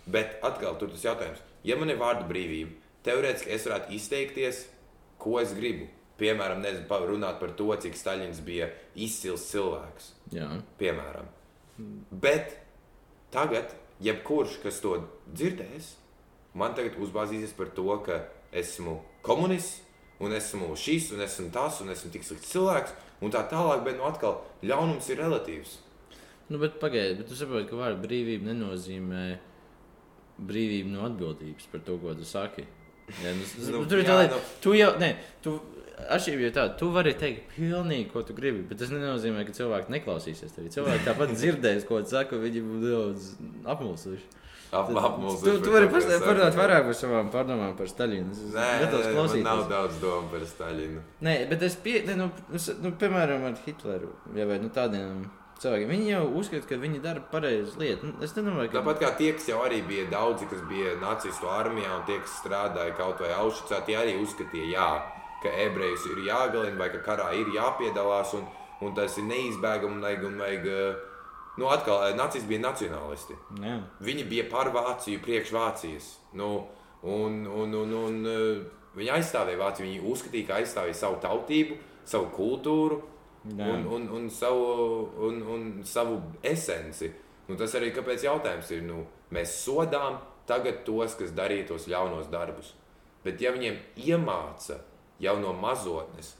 Bet 0.06 0.38
atkal, 0.46 0.76
tur 0.80 0.92
tas 0.92 1.04
jautājums, 1.04 1.42
ja 1.66 1.76
man 1.76 1.92
ir 1.92 2.00
vārdu 2.00 2.26
brīvība, 2.30 2.76
teorētiski 3.06 3.52
es 3.54 3.66
varētu 3.68 3.96
izteikties, 3.96 4.62
ko 5.20 5.40
es 5.42 5.54
gribu. 5.56 5.88
Piemēram, 6.20 6.60
nezinu, 6.60 6.84
runāt 7.08 7.38
par 7.40 7.54
to, 7.56 7.70
cik 7.80 7.94
Staļins 7.96 8.42
bija 8.44 8.68
izcils 8.92 9.46
cilvēks 9.48 10.10
Jā. 10.36 10.50
piemēram. 10.80 11.30
Bet 12.10 12.58
tagad, 13.32 13.72
jebkurš, 14.04 14.58
kas 14.64 14.82
to 14.84 14.98
dzirdēs, 15.32 15.94
man 16.52 16.76
tagad 16.76 16.98
uzbāzīsies 17.00 17.54
par 17.56 17.72
to, 17.72 17.88
ka 18.04 18.20
esmu 18.52 18.98
komunists, 19.24 19.80
un 20.20 20.34
esmu 20.36 20.74
šis, 20.76 21.12
un 21.14 21.24
esmu 21.24 21.48
tas, 21.54 21.80
un 21.80 21.92
esmu 21.94 22.10
tik 22.12 22.26
slikts 22.26 22.52
cilvēks, 22.52 22.92
un 23.24 23.32
tā 23.32 23.40
tālāk. 23.48 23.84
Bet, 23.86 23.96
nu, 23.96 24.04
atkal, 24.08 24.42
ļaunums 24.60 25.08
ir 25.08 25.22
relatīvs. 25.22 25.78
Nu, 26.50 26.58
bet 26.60 26.80
pagaidi, 26.82 27.20
bet 27.20 27.30
tu 27.30 27.38
saproti, 27.38 27.70
ka 27.70 27.78
vārda 27.78 28.02
brīvība 28.02 28.50
nenozīmē 28.50 29.24
brīvību 30.48 30.92
no 30.94 31.04
atbildības 31.08 31.66
par 31.72 31.80
to, 31.86 31.98
ko 32.02 32.14
tu 32.14 32.24
saki. 32.24 32.64
Jā, 33.24 33.32
nu, 33.34 33.44
Nu, 33.66 33.78
nu, 33.80 33.86
tur 33.90 33.98
ir 33.98 34.06
tā 34.06 34.16
lieta, 34.20 34.36
nu. 34.38 34.42
tu 34.62 34.72
jau, 34.78 34.92
ne, 35.02 35.16
tu, 35.42 35.56
atšķirība 36.14 36.44
ir 36.46 36.52
tāda, 36.54 36.76
tu 36.78 36.90
vari 36.94 37.12
teikt 37.18 37.48
pilnīgi, 37.56 38.06
ko 38.12 38.22
tu 38.22 38.32
gribi, 38.36 38.62
bet 38.70 38.78
tas 38.78 38.92
nenozīmē, 38.94 39.42
ka 39.48 39.52
cilvēki 39.56 39.90
neklausīsies 39.96 40.54
tevi. 40.54 40.70
Cilvēki 40.70 41.04
tāpat 41.08 41.34
dzirdēs, 41.34 41.84
ko 41.88 41.98
tu 42.04 42.12
saki, 42.14 42.38
viņi 42.40 42.62
būs 42.68 42.84
daudz 42.86 43.32
apmulsuši. 43.74 44.28
Ap, 44.70 44.86
Tu, 44.86 44.94
apmulsuši 44.94 45.42
tu, 45.50 45.64
tu 45.66 45.72
vari 45.74 45.88
parunāt 45.90 46.54
vairāk 46.54 46.84
par 46.86 46.94
savām 46.94 47.30
pārdomām 47.34 47.72
par 47.74 47.88
Staļinu. 47.90 48.30
Nē, 48.54 48.66
nē, 48.84 48.90
man 48.92 49.14
klausīties. 49.16 49.42
nav 49.42 49.64
daudz 49.68 49.96
domu 49.98 50.28
par 50.30 50.44
Staļinu. 50.46 51.00
Nē, 51.26 51.34
bet 51.50 51.62
es 51.66 51.74
pieņemu, 51.82 52.16
nu, 52.30 52.54
es- 52.54 52.76
nu, 52.78 52.92
piemēram, 53.00 53.48
ar 53.50 53.58
Hitleru 53.66 54.12
ja, 54.38 54.46
vai 54.46 54.60
nu, 54.62 54.70
tādiem 54.70 55.24
cilvēkiem. 55.60 55.90
Viņi 55.92 56.08
jau 56.10 56.22
uzskata, 56.40 56.66
ka 56.68 56.78
viņi 56.80 57.02
dara 57.04 57.22
pareizi 57.32 57.78
lietu. 57.80 58.10
Nu, 58.10 58.24
Es 58.24 58.34
nedomāju, 58.36 58.70
ka 58.72 58.80
Tāpat 58.80 59.02
kā 59.02 59.10
tie, 59.18 59.32
kas 59.36 59.48
jau 59.50 59.60
arī 59.64 59.82
bija 59.86 60.06
daudzi, 60.12 60.48
kas 60.50 60.62
bija 60.70 60.96
nacistu 61.02 61.50
armijā 61.52 61.92
un 61.98 62.06
tie, 62.08 62.18
kas 62.24 62.38
strādāja 62.40 62.96
kaut 62.98 63.20
vai 63.20 63.32
Aušvicā, 63.36 63.82
tie 63.86 63.98
arī 64.00 64.16
uzskatīja, 64.22 64.70
jā, 64.74 64.88
ka 65.42 65.52
ebrejus 65.66 66.06
ir 66.12 66.24
jāgalina 66.28 66.78
vai 66.80 66.90
ka 66.92 67.02
karā 67.04 67.30
ir 67.36 67.52
jāpiedalās 67.54 68.34
un, 68.38 68.48
un 68.84 68.96
tas 68.96 69.16
ir 69.20 69.28
neizbēgami 69.28 69.96
un 69.96 70.04
vajag, 70.04 70.26
un 70.28 70.42
vajag 70.44 70.66
eh, 70.72 71.06
nu 71.60 71.70
atkal, 71.72 72.08
eh, 72.08 72.16
nacisti 72.16 72.48
bija 72.48 72.64
nacionālisti. 72.66 73.36
Jā. 73.60 73.78
Viņi 74.04 74.26
bija 74.30 74.48
par 74.52 74.72
Vāciju, 74.74 75.22
priekš 75.24 75.54
Vācijas. 75.56 76.10
Nu, 76.36 76.50
un, 77.02 77.44
un, 77.46 77.78
un, 77.82 77.96
un, 78.04 78.20
eh, 78.28 78.66
viņi 78.96 79.14
aizstāvēja 79.18 79.60
Vāciju, 79.60 79.88
viņi 79.88 80.04
uzskatīja, 80.12 80.48
ka 80.48 80.60
aizstāvēja 80.60 81.00
savu 81.04 81.20
tautību, 81.24 81.80
savu 82.08 82.30
kultūru. 82.36 83.02
Un, 83.44 83.86
un, 83.86 84.08
un, 84.18 84.28
savu, 84.30 85.10
un, 85.28 85.42
un 85.42 85.84
savu 85.84 86.20
esenci. 86.42 87.10
Nu, 87.48 87.56
tas 87.56 87.72
arī 87.74 87.88
kāpēc 87.96 88.22
jautājums 88.26 88.70
ir, 88.70 88.82
nu, 88.86 89.06
mēs 89.32 89.54
sodām 89.64 90.18
tagad 90.46 90.84
tos, 90.84 91.14
kas 91.18 91.32
darīja 91.34 91.68
tos 91.72 91.86
ļaunos 91.90 92.28
darbus. 92.30 92.74
Bet 93.24 93.40
ja 93.40 93.50
viņiem 93.52 93.78
iemāca 93.96 94.80
jau 95.20 95.34
no 95.40 95.52
mazotnes 95.52 96.34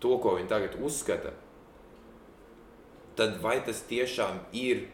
to, 0.00 0.18
ko 0.22 0.36
viņi 0.36 0.48
tagad 0.48 0.76
uzskata, 0.80 1.32
tad 3.18 3.40
vai 3.42 3.58
tas 3.66 3.80
tiešām 3.88 4.38
ir 4.56 4.84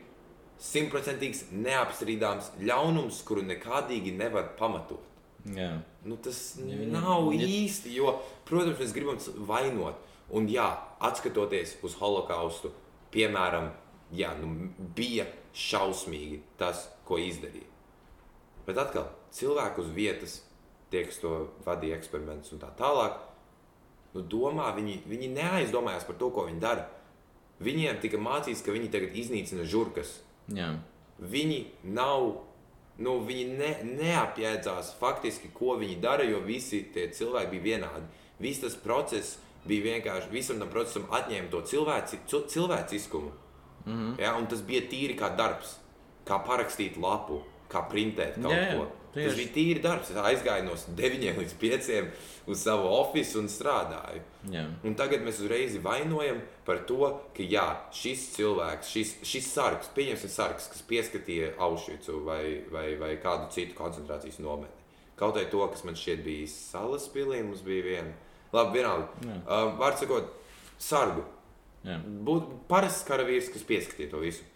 simtprocentīgs 0.64 1.48
neapstrīdāms 1.52 2.52
ļaunums, 2.64 3.18
kuru 3.28 3.42
nekādīgi 3.44 4.14
nevar 4.16 4.54
pamatot? 4.58 5.02
Jā. 5.44 5.74
Nu, 6.08 6.16
tas 6.16 6.56
Ja 6.56 6.64
viņi- 6.76 6.90
nav 6.92 7.32
ja- 7.34 7.46
īsti, 7.46 7.92
jo, 7.92 8.18
protams, 8.46 8.78
mēs 8.78 8.94
gribam 8.94 9.18
vainot. 9.46 9.94
Un, 10.32 10.48
jā, 10.48 10.70
atskatoties 11.04 11.76
uz 11.84 11.96
holokaustu, 12.00 12.70
piemēram, 13.12 13.68
jā, 14.14 14.32
nu, 14.40 14.70
bija 14.96 15.26
šausmīgi 15.54 16.40
tas, 16.58 16.88
ko 17.04 17.18
izdarīja. 17.20 17.68
Bet 18.64 18.80
atkal, 18.80 19.10
cilvēku 19.34 19.84
uz 19.84 19.92
vietas, 19.92 20.38
tie, 20.90 21.04
kas 21.04 21.20
to 21.20 21.34
vadīja 21.66 21.98
eksperimentus 21.98 22.54
un 22.56 22.62
tā 22.62 22.70
tālāk, 22.78 23.18
nu, 24.14 24.24
domā, 24.30 24.70
viņi, 24.76 25.02
viņi 25.10 25.30
neaizdomājās 25.34 26.06
par 26.08 26.18
to, 26.20 26.30
ko 26.32 26.46
viņi 26.48 26.62
dara. 26.62 26.88
Viņiem 27.64 28.00
tika 28.02 28.18
mācīts, 28.18 28.64
ka 28.64 28.74
viņi 28.74 28.90
tagad 28.90 29.14
iznīcina 29.18 29.66
žurkas. 29.68 30.16
Jā. 30.50 30.72
Viņi 31.20 31.60
nav, 31.94 32.30
nu, 33.04 33.18
viņi 33.28 33.44
ne, 33.60 33.70
neapjēdzās 34.00 34.94
faktiski, 34.98 35.52
ko 35.54 35.76
viņi 35.80 36.00
dara, 36.02 36.26
jo 36.26 36.40
visi 36.44 36.82
tie 36.94 37.06
cilvēki 37.14 37.52
bija 37.54 37.66
vienādi. 37.68 38.22
Viss 38.42 38.64
tas 38.64 38.74
process 38.80 39.38
bija 39.66 39.84
vienkārši, 39.92 40.30
visam 40.30 40.58
tam 40.58 40.68
procesam 40.72 41.06
atņēma 41.10 41.50
to 41.50 41.60
cilvēci, 41.62 42.18
cil- 42.30 42.46
cilvēciskumu. 42.48 43.32
Mm 43.86 43.92
-hmm. 43.92 44.20
ja, 44.20 44.36
un 44.36 44.46
tas 44.46 44.62
bija 44.62 44.80
tīri 44.80 45.16
kā 45.18 45.36
darbs, 45.36 45.78
kā 46.26 46.38
parakstīt 46.46 46.96
lapu, 46.96 47.42
kā 47.68 47.88
printēt 47.90 48.42
kaut 48.42 48.52
Jā, 48.52 48.76
ko. 48.76 48.86
Tas 49.14 49.22
tieši. 49.22 49.36
bija 49.36 49.52
tīri 49.54 49.82
darbs. 49.82 50.10
Es 50.10 50.16
aizgāju 50.16 50.64
no 50.64 50.72
9 50.74 51.36
līdz 51.40 51.54
5 51.60 52.06
uz 52.46 52.58
savu 52.62 52.88
oficiālu 52.88 53.42
un 53.42 53.48
strādāju. 53.48 54.22
Jā. 54.50 54.64
Un 54.84 54.94
tagad 54.94 55.20
mēs 55.22 55.38
uzreiz 55.40 55.76
vainojam 55.82 56.40
par 56.64 56.78
to, 56.88 57.20
ka 57.36 57.42
jā, 57.42 57.76
šis 57.92 58.24
cilvēks, 58.36 58.90
šis, 58.90 59.14
šis 59.22 59.52
sargs, 59.54 59.88
pieņemsim, 59.94 60.28
sargs, 60.28 60.66
kas 60.68 60.82
pieskatīja 60.82 61.52
Aušvicu 61.58 62.24
vai, 62.24 62.64
vai, 62.70 62.96
vai 62.96 63.16
kādu 63.22 63.50
citu 63.54 63.74
koncentrācijas 63.74 64.38
nometni. 64.38 64.82
Kaut 65.16 65.36
arī 65.36 65.46
to, 65.50 65.68
kas 65.68 65.84
man 65.84 65.94
šķiet 65.94 66.24
bija 66.24 66.48
salas 66.48 67.08
pilī, 67.08 67.42
mums 67.44 67.62
bija 67.62 67.82
viena. 67.82 68.12
Labi, 68.54 68.78
vienalga. 68.78 69.08
Um, 69.26 69.76
Vārds 69.80 70.02
sakot, 70.04 70.32
sargu. 70.80 71.24
Jā. 71.84 71.98
Būtu 72.24 72.62
parasts 72.70 73.04
karavīrs, 73.08 73.50
kas 73.52 73.64
pieskatīja 73.68 74.12
to 74.14 74.22
visu. 74.22 74.46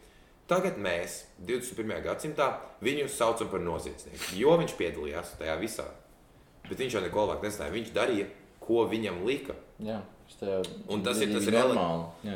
Tagad 0.48 0.78
mēs, 0.80 1.26
21. 1.44 1.98
gadsimtā, 2.06 2.46
viņu 2.80 3.08
saucam 3.12 3.50
par 3.52 3.60
noziedznieku, 3.60 4.30
jo 4.40 4.54
viņš 4.62 4.76
piedalījās 4.78 5.34
tajā 5.40 5.58
visā. 5.60 5.84
Bet 6.68 6.80
viņš 6.80 6.96
jau 6.96 7.02
neko 7.04 7.26
labāk 7.26 7.44
nezināja. 7.44 7.74
Viņš 7.74 7.90
darīja, 7.96 8.28
ko 8.64 8.86
viņam 8.88 9.20
lika. 9.28 9.56
Jā. 9.84 10.00
Un 10.92 11.04
tas 11.04 11.20
ir 11.24 11.32
tas. 11.32 11.46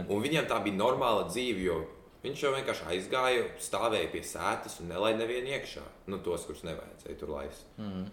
Un 0.09 0.23
viņam 0.25 0.49
tā 0.49 0.61
bija 0.65 0.77
normāla 0.79 1.27
dzīve, 1.29 1.65
jo 1.67 1.79
viņš 2.25 2.45
jau 2.45 2.53
vienkārši 2.55 2.89
aizgāja, 2.95 3.47
stāvēja 3.61 4.11
pie 4.13 4.23
sēdes 4.25 4.79
un 4.81 4.93
nelaida 4.93 5.21
nevienu 5.21 5.53
iekšā. 5.57 5.85
Nu, 6.09 6.21
tos, 6.25 6.47
kurus 6.49 6.65
nevajadzēja 6.69 7.19
tur 7.21 7.33
laist. 7.35 7.65
Mm. 7.81 8.07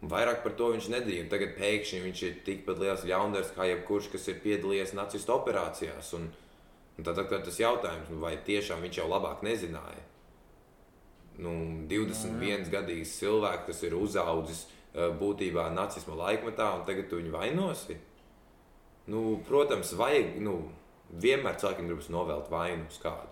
Vairāk 0.00 0.40
par 0.40 0.54
to 0.56 0.70
viņš 0.72 0.86
nedarīja. 0.94 1.28
Tagad 1.28 1.56
pēkšņi 1.58 1.98
viņš 2.06 2.20
ir 2.24 2.36
tikpat 2.46 2.78
liels 2.80 3.02
ļaundars 3.04 3.50
kā 3.52 3.66
jebkurš, 3.68 4.08
kas 4.14 4.30
ir 4.32 4.38
piedalījies 4.40 4.94
nacistu 4.96 5.34
operācijās. 5.34 6.14
Un, 6.16 6.30
un 6.96 7.06
tad 7.06 7.20
atkal 7.20 7.42
tas 7.44 7.60
jautājums, 7.60 8.08
nu, 8.08 8.20
vai 8.22 8.38
tiešām 8.46 8.80
viņš 8.86 9.02
jau 9.02 9.08
labāk 9.10 9.44
nezināja. 9.44 10.06
Nu, 11.40 11.52
21 11.88 12.68
gadīgs 12.72 13.12
cilvēks, 13.20 13.66
kas 13.68 13.82
ir 13.84 13.96
uzaudzis 13.96 14.64
eh, 14.66 15.12
būtībā 15.20 15.68
nacisma 15.76 16.16
laikmetā, 16.16 16.72
un 16.78 16.86
tagad 16.88 17.08
tu 17.10 17.20
viņu 17.20 17.36
vainosi. 17.36 18.00
Nu, 19.12 19.40
protams, 19.48 19.92
vajag, 20.00 20.36
nu, 20.44 20.56
vienmēr 21.12 21.60
cilvēkiem 21.60 21.88
gribas 21.90 22.10
novelt 22.12 22.50
vainu 22.52 22.88
uz 22.88 22.98
kādu. 23.02 23.28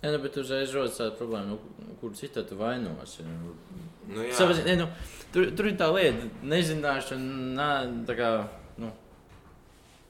Jā, 0.00 0.12
nu, 0.14 0.20
bet 0.22 0.36
uzreiz 0.40 0.72
rodas 0.72 0.96
tāda 0.96 1.12
problēma, 1.18 1.52
nu, 1.52 1.94
kur 2.00 2.16
citu 2.16 2.44
tu 2.48 2.56
vainosi. 2.56 3.26
Nu, 3.28 3.54
Nu. 4.10 4.26
Savas, 4.34 4.60
ne, 4.66 4.76
nu, 4.80 4.86
tur, 5.34 5.50
tur 5.56 5.68
ir 5.70 5.76
tā 5.78 5.86
lieta, 5.94 6.26
nezināšana, 6.50 7.34
nā, 7.56 7.68
tā 8.08 8.16
kā, 8.18 8.30
nu, 8.82 8.90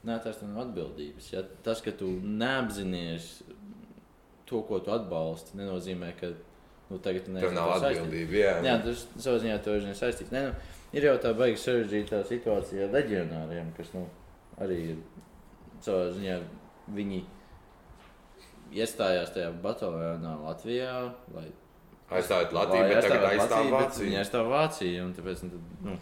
ir 0.07 0.49
no 0.49 0.63
atbildības. 0.65 1.27
Ja? 1.35 1.43
Tas, 1.65 1.83
ka 1.85 1.93
tu 1.97 2.09
neapzinājies 2.25 3.27
to, 4.49 4.61
ko 4.67 4.81
tu 4.83 4.91
atbalsti, 4.95 5.55
nenozīmē, 5.59 6.11
ka 6.19 6.31
nu, 6.89 6.97
tagad 6.99 7.27
tu 7.27 7.31
Tev 7.31 7.37
neesi 7.39 7.55
nav 7.55 7.69
to 7.75 7.77
saistīts. 7.85 8.01
atbildība. 8.01 8.39
Jā, 8.41 8.55
Jā, 8.65 8.77
tas 8.83 9.05
savā 9.21 9.43
ziņā 9.45 9.59
to 9.63 9.75
ir 9.77 9.85
saistīts. 9.95 10.33
Ne, 10.33 10.47
nu, 10.49 10.79
ir 10.97 11.07
jau 11.07 11.13
tā 11.23 11.35
baigta 11.37 11.61
sarežģītā 11.67 12.23
situācija 12.27 12.87
ar 12.87 12.97
leģionāriem, 12.97 13.69
kas 13.77 13.93
nu, 13.95 14.07
arī 14.61 14.79
ir 14.95 14.97
savā 15.85 16.09
ziņā 16.17 16.41
viņi 16.97 17.21
iestājās 18.81 19.31
tajā 19.35 19.53
bataljonā 19.63 20.35
Latvijā. 20.43 20.95
Lai, 21.35 21.47
Aizstāvēt 22.11 22.55
Latviju, 22.55 22.87
bet 22.91 23.05
tagad 23.07 23.27
aizstāv 23.31 23.69
Vāciju. 23.71 24.07
Viņi 24.07 24.21
aizstāv 24.21 24.49
Vāciju. 24.51 25.03
un 25.05 25.13
Tāpēc, 25.17 25.43
nu, 25.47 25.61
nu, 25.87 25.99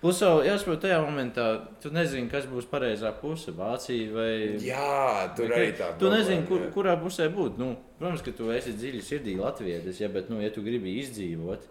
Plus, 0.00 0.16
jau 0.24 0.38
jāsaprot, 0.40 0.78
tajā 0.80 0.96
momentā 1.04 1.46
tu 1.82 1.90
nezini, 1.92 2.30
kas 2.32 2.46
būs 2.48 2.64
pareizā 2.70 3.10
puse. 3.20 3.52
Vācija 3.52 4.14
vai. 4.14 4.30
Jā, 4.64 5.26
tur 5.36 5.52
arī 5.52 5.74
tā. 5.76 5.90
Tu 6.00 6.08
nezini, 6.08 6.46
kur, 6.48 6.64
kurā 6.72 6.94
pusē 7.02 7.26
būt. 7.34 7.60
Nu, 7.60 7.74
protams, 7.98 8.24
ka 8.24 8.32
tu 8.32 8.48
esi 8.54 8.72
dziļi 8.78 9.02
sirdī 9.04 9.36
Latvijas, 9.36 10.00
ja, 10.00 10.08
bet, 10.08 10.32
nu, 10.32 10.40
ja 10.40 10.48
tu 10.54 10.64
gribi 10.64 10.96
izdzīvot, 11.02 11.68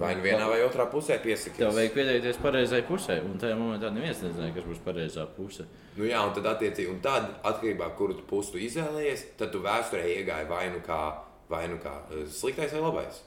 Vai 0.00 0.12
nu 0.14 0.22
vienā 0.22 0.44
vai 0.46 0.60
otrā 0.62 0.84
pusē 0.86 1.16
piesakties. 1.18 1.58
tev 1.58 1.72
vajag 1.74 1.96
pieteikties 1.96 2.36
pareizai 2.40 2.78
pusē. 2.86 3.16
Un 3.26 3.40
tajā 3.42 3.56
momentā 3.58 3.90
neviens 3.90 4.20
nezināja, 4.22 4.54
kas 4.54 4.68
būs 4.68 4.82
pareizā 4.84 5.24
puse. 5.34 5.66
Nu, 5.96 6.04
jā, 6.06 6.20
un 6.22 6.30
tad, 6.36 6.46
attiecīgi, 6.52 6.92
un 6.92 7.00
tad 7.02 7.26
atkarībā 7.42 7.88
no 7.90 7.96
kuru 7.98 8.14
tu 8.14 8.22
pusi 8.28 8.62
izvēlējies, 8.68 9.24
tad 9.40 9.50
tu 9.50 9.64
vēsturē 9.64 10.04
iegāji 10.14 10.48
vai 10.48 10.68
nu 10.70 10.78
kā, 10.86 11.00
vai 11.50 11.64
nu 11.72 11.80
kā 11.82 11.96
eh, 12.12 12.22
sliktais 12.30 12.72
vai 12.76 12.84
labais. 12.86 13.18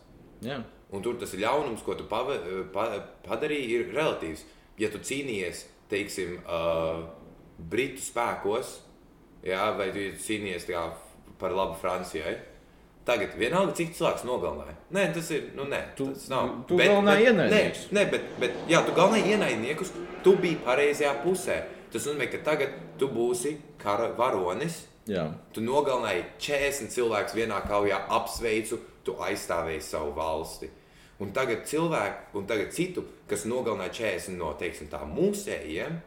Jā, 0.45 0.63
Un 0.93 1.01
tur 1.01 1.15
tas 1.17 1.31
ļaunums, 1.33 1.81
ko 1.81 1.95
tu 1.97 2.03
pava, 2.05 2.35
pa, 2.71 2.83
padarīji, 3.25 3.69
ir 3.79 3.87
relatīvs. 3.95 4.43
Ja 4.77 4.91
tu 4.93 4.99
cīnījies, 5.01 5.63
teiksim, 5.89 6.35
uh, 6.45 6.99
Britu 7.57 8.01
spēkos, 8.01 8.75
jā, 9.45 9.71
vai 9.77 9.87
tu 9.95 10.03
cīnījies 10.21 10.67
kā 10.69 10.83
par 11.41 11.55
labu 11.57 11.73
Francijai, 11.81 12.35
tagad 13.07 13.33
vienalga, 13.39 13.73
cik 13.73 13.95
cilvēks 13.97 14.23
nogalināja. 14.29 14.75
Nē, 14.93 15.07
tas 15.15 15.31
ir. 15.33 15.49
Nu, 15.57 15.65
nē, 15.65 15.81
Tu- 15.97 16.11
tas 16.13 16.29
nav. 16.29 16.51
tu 16.67 16.77
galvenā 16.77 17.17
ienaidnieks. 17.25 17.87
Nē, 17.89 17.97
nē, 17.97 18.05
bet, 18.11 18.29
bet 18.39 18.51
jā, 18.69 18.85
tu 18.85 18.93
galvenais 18.93 19.25
ienaidniekus, 19.33 19.91
tu 20.23 20.35
biji 20.37 20.61
pareizajā 20.65 21.15
pusē. 21.25 21.63
Tas 21.91 22.05
nozīmē, 22.05 22.29
ka 22.31 22.37
tagad 22.51 22.69
tu 22.99 23.07
būsi 23.07 23.57
kara 23.81 24.11
varonis. 24.17 24.83
Jā. 25.09 25.25
Tu 25.53 25.63
nogalināji 25.63 26.23
40 26.39 26.93
cilvēkus 26.95 27.35
vienā 27.37 27.59
kaujā, 27.67 27.99
apsveicu, 28.17 28.79
tu 29.03 29.17
aizstāvēji 29.19 29.81
savu 29.83 30.13
valsti. 30.15 30.69
Un 31.23 31.31
tagad 31.35 31.67
cilvēku, 31.69 32.39
un 32.39 32.47
tagad 32.49 32.73
citu, 32.75 33.05
kas 33.29 33.45
nogalināja 33.45 33.93
40 33.99 34.39
no 34.39 34.53
teiksim, 34.59 34.89
tā, 34.91 35.03
mūsējiem, 35.07 35.99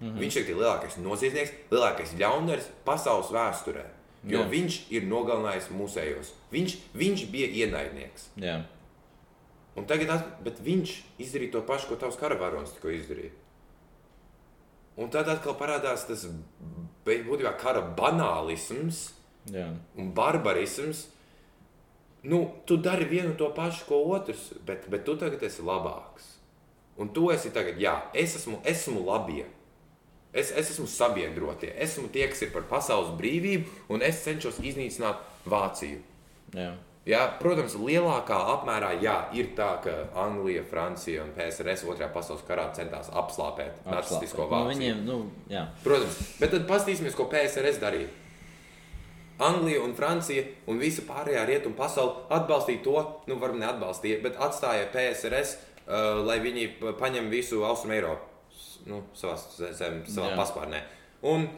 mm 0.00 0.06
-hmm. 0.06 0.20
viņš 0.20 0.36
ir 0.40 0.46
lielākais 0.52 0.96
noziedznieks, 1.02 1.52
lielākais 1.70 2.14
ļaundaris 2.18 2.70
pasaules 2.84 3.32
vēsturē. 3.34 3.84
Jo 4.24 4.40
Jā. 4.40 4.48
viņš 4.48 4.76
ir 4.90 5.02
nogalinājis 5.04 5.68
mūsējos. 5.68 6.30
Viņš, 6.52 6.76
viņš 6.94 7.26
bija 7.30 7.48
ienaidnieks. 7.48 8.30
jā. 8.36 8.62
Un 9.74 9.86
tagad, 9.90 10.22
viņš 10.62 10.90
izdarīja 11.18 11.52
to 11.52 11.62
pašu, 11.66 11.88
ko 11.88 11.96
tavs 11.96 12.16
karavārs 12.16 12.76
tikko 12.76 12.92
izdarīja. 12.94 13.32
Un 14.96 15.10
tad 15.10 15.26
atkal 15.28 15.56
parādās 15.58 16.06
tas 16.06 16.28
būtībā 17.04 17.54
kara 17.60 17.82
banālisms 17.96 19.10
jā. 19.52 19.68
un 19.96 20.12
barbarisms. 20.16 21.08
Nu, 22.24 22.40
tu 22.64 22.78
dari 22.80 23.04
vienu 23.04 23.34
to 23.36 23.50
pašu, 23.52 23.84
ko 23.88 23.98
otrs, 24.16 24.54
bet, 24.64 24.86
bet 24.88 25.04
tu 25.04 25.16
tagad 25.20 25.42
esi 25.44 25.64
labāks. 25.64 26.30
Un 26.96 27.10
tu 27.12 27.28
esi 27.34 27.50
tagad, 27.52 27.76
jā, 27.80 27.98
es 28.16 28.38
esmu, 28.38 28.62
esmu 28.64 29.02
labie. 29.04 29.44
Es, 30.32 30.50
es 30.50 30.72
esmu 30.72 30.86
sabiedrotie. 30.90 31.74
Esmu 31.84 32.08
tie, 32.14 32.24
kas 32.30 32.40
ir 32.46 32.50
par 32.54 32.64
pasaules 32.70 33.12
brīvību, 33.18 33.68
un 33.92 34.02
es 34.02 34.24
cenšos 34.24 34.62
iznīcināt 34.64 35.20
Vāciju. 35.44 36.00
jā. 36.56 36.72
Jā, 37.04 37.20
protams, 37.36 37.74
lielākā 37.76 38.36
apmērā 38.54 38.94
jā, 39.02 39.16
ir 39.36 39.50
tā, 39.58 39.74
ka 39.84 39.92
Anglija, 40.16 40.62
Francija 40.64 41.20
un 41.26 41.34
PSRS 41.36 41.82
otrajā 41.84 42.08
pasaules 42.14 42.40
karā 42.48 42.70
centās 42.72 43.10
apslāpēt 43.12 43.82
nacistisko 43.84 44.46
Nu, 44.46 44.48
Vāciju. 44.54 44.70
viņiem, 44.72 45.02
nu, 45.04 45.18
jā. 45.52 45.66
Protams, 45.84 46.16
bet 46.40 46.50
tad 46.54 46.64
paskatīsimies, 46.70 47.14
ko 47.18 47.26
PSRS 47.28 47.76
darīja. 47.82 48.08
Anglija 49.38 49.82
un 49.84 49.92
Francija 49.98 50.44
un 50.70 50.78
visa 50.78 51.02
pārējā 51.08 51.42
rietumu 51.48 51.74
pasaule 51.76 52.22
atbalstīja 52.32 52.82
to, 52.86 52.96
nu, 53.28 53.36
varbūt 53.42 53.60
neatbalstīja, 53.64 54.20
bet 54.22 54.36
atstāja 54.40 54.86
PSRS, 54.94 55.56
uh, 55.84 56.22
lai 56.24 56.38
viņi 56.40 56.68
pa- 56.80 56.92
paņem 57.02 57.28
visu 57.32 57.64
Austrumu 57.66 57.96
Eiropu 57.98 58.30
nu, 58.86 59.02
savā, 59.16 59.34
zem, 59.74 60.02
savā 60.06 60.30
Jā. 60.32 60.36
paspārnē. 60.38 60.80
Un, 61.24 61.48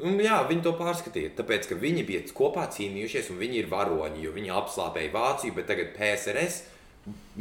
un, 0.00 0.20
jā, 0.22 0.38
viņi 0.48 0.64
to 0.64 0.72
pārskatīja, 0.78 1.34
tāpēc, 1.38 1.68
ka 1.68 1.78
viņi 1.80 2.06
bija 2.08 2.22
kopā 2.36 2.68
cīnījušies 2.72 3.32
un 3.32 3.40
viņi 3.42 3.62
ir 3.62 3.70
varoņi, 3.72 4.22
jo 4.24 4.32
viņi 4.32 4.54
apslāpēja 4.56 5.12
Vāciju, 5.12 5.56
bet 5.58 5.68
tagad 5.68 5.92
PSRS 5.98 6.62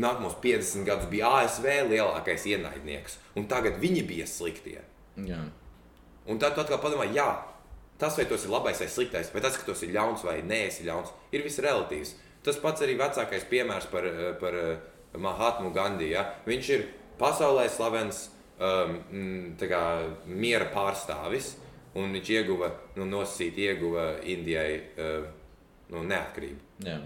nākamos 0.02 0.36
50 0.42 0.88
gadus 0.88 1.10
bija 1.12 1.30
ASV 1.42 1.68
lielākais 1.92 2.48
ienaidnieks, 2.50 3.20
un 3.38 3.48
tagad 3.52 3.78
viņi 3.82 4.06
bija 4.10 4.28
sliktie. 4.28 4.82
jā. 5.18 5.42
Un 6.30 6.38
tad 6.38 6.54
tu 6.54 6.62
atkal 6.62 6.78
padomā, 6.82 7.08
jā, 7.14 7.28
tas 8.02 8.18
vai 8.18 8.26
tas 8.30 8.44
ir 8.46 8.52
labais 8.54 8.80
vai 8.82 8.88
sliktais, 8.90 9.32
vai 9.34 9.42
tas, 9.42 9.58
ka 9.58 9.66
tas 9.66 9.82
ir 9.86 9.94
ļauns 9.96 10.26
vai 10.26 10.40
nē, 10.46 10.60
esi 10.70 10.86
ļauns, 10.86 11.14
ir 11.34 11.44
viss 11.46 11.62
relatīvs. 11.62 12.14
Tas 12.46 12.58
pats 12.62 12.82
arī 12.82 12.96
vecākais 12.98 13.46
piemērs 13.50 13.90
par, 13.92 14.06
eh, 14.06 14.34
par 14.42 14.58
eh, 14.58 14.78
Mahatmu 15.18 15.74
Gandhi. 15.74 16.12
Ja? 16.14 16.26
Viņš 16.46 16.70
ir 16.74 16.88
pasaulē 17.20 17.68
slavens 17.70 18.30
um, 18.58 18.96
kā 19.60 19.82
miera 20.26 20.70
pārstāvis, 20.74 21.56
un 22.00 22.16
viņš 22.16 22.32
ieguva, 22.38 22.72
nu, 22.98 23.08
nosacīti 23.10 23.68
ieguva 23.68 24.06
Indijai 24.24 24.78
uh, 24.80 25.26
nu, 25.92 26.06
neatkarību. 26.08 26.62
jā. 26.88 27.00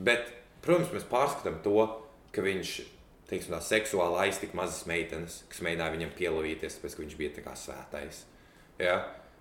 Bet, 0.00 0.30
protams, 0.64 0.94
mēs 0.94 1.04
pārskatām 1.10 1.58
to, 1.64 1.82
ka 2.32 2.44
viņš 2.44 2.78
teiksim, 3.30 3.54
tā, 3.54 3.60
seksuāli 3.62 4.18
aiztika 4.24 4.56
mazas 4.58 4.84
meitenes, 4.90 5.40
kas 5.50 5.62
mēģināja 5.64 5.94
viņam 5.94 6.12
pielavīties, 6.18 6.78
tāpēc, 6.78 6.96
ka 6.96 7.04
viņš 7.04 7.16
bija 7.18 7.34
tā 7.36 7.44
kā 7.44 7.54
svētais. 7.58 8.24
Ja? 8.80 8.96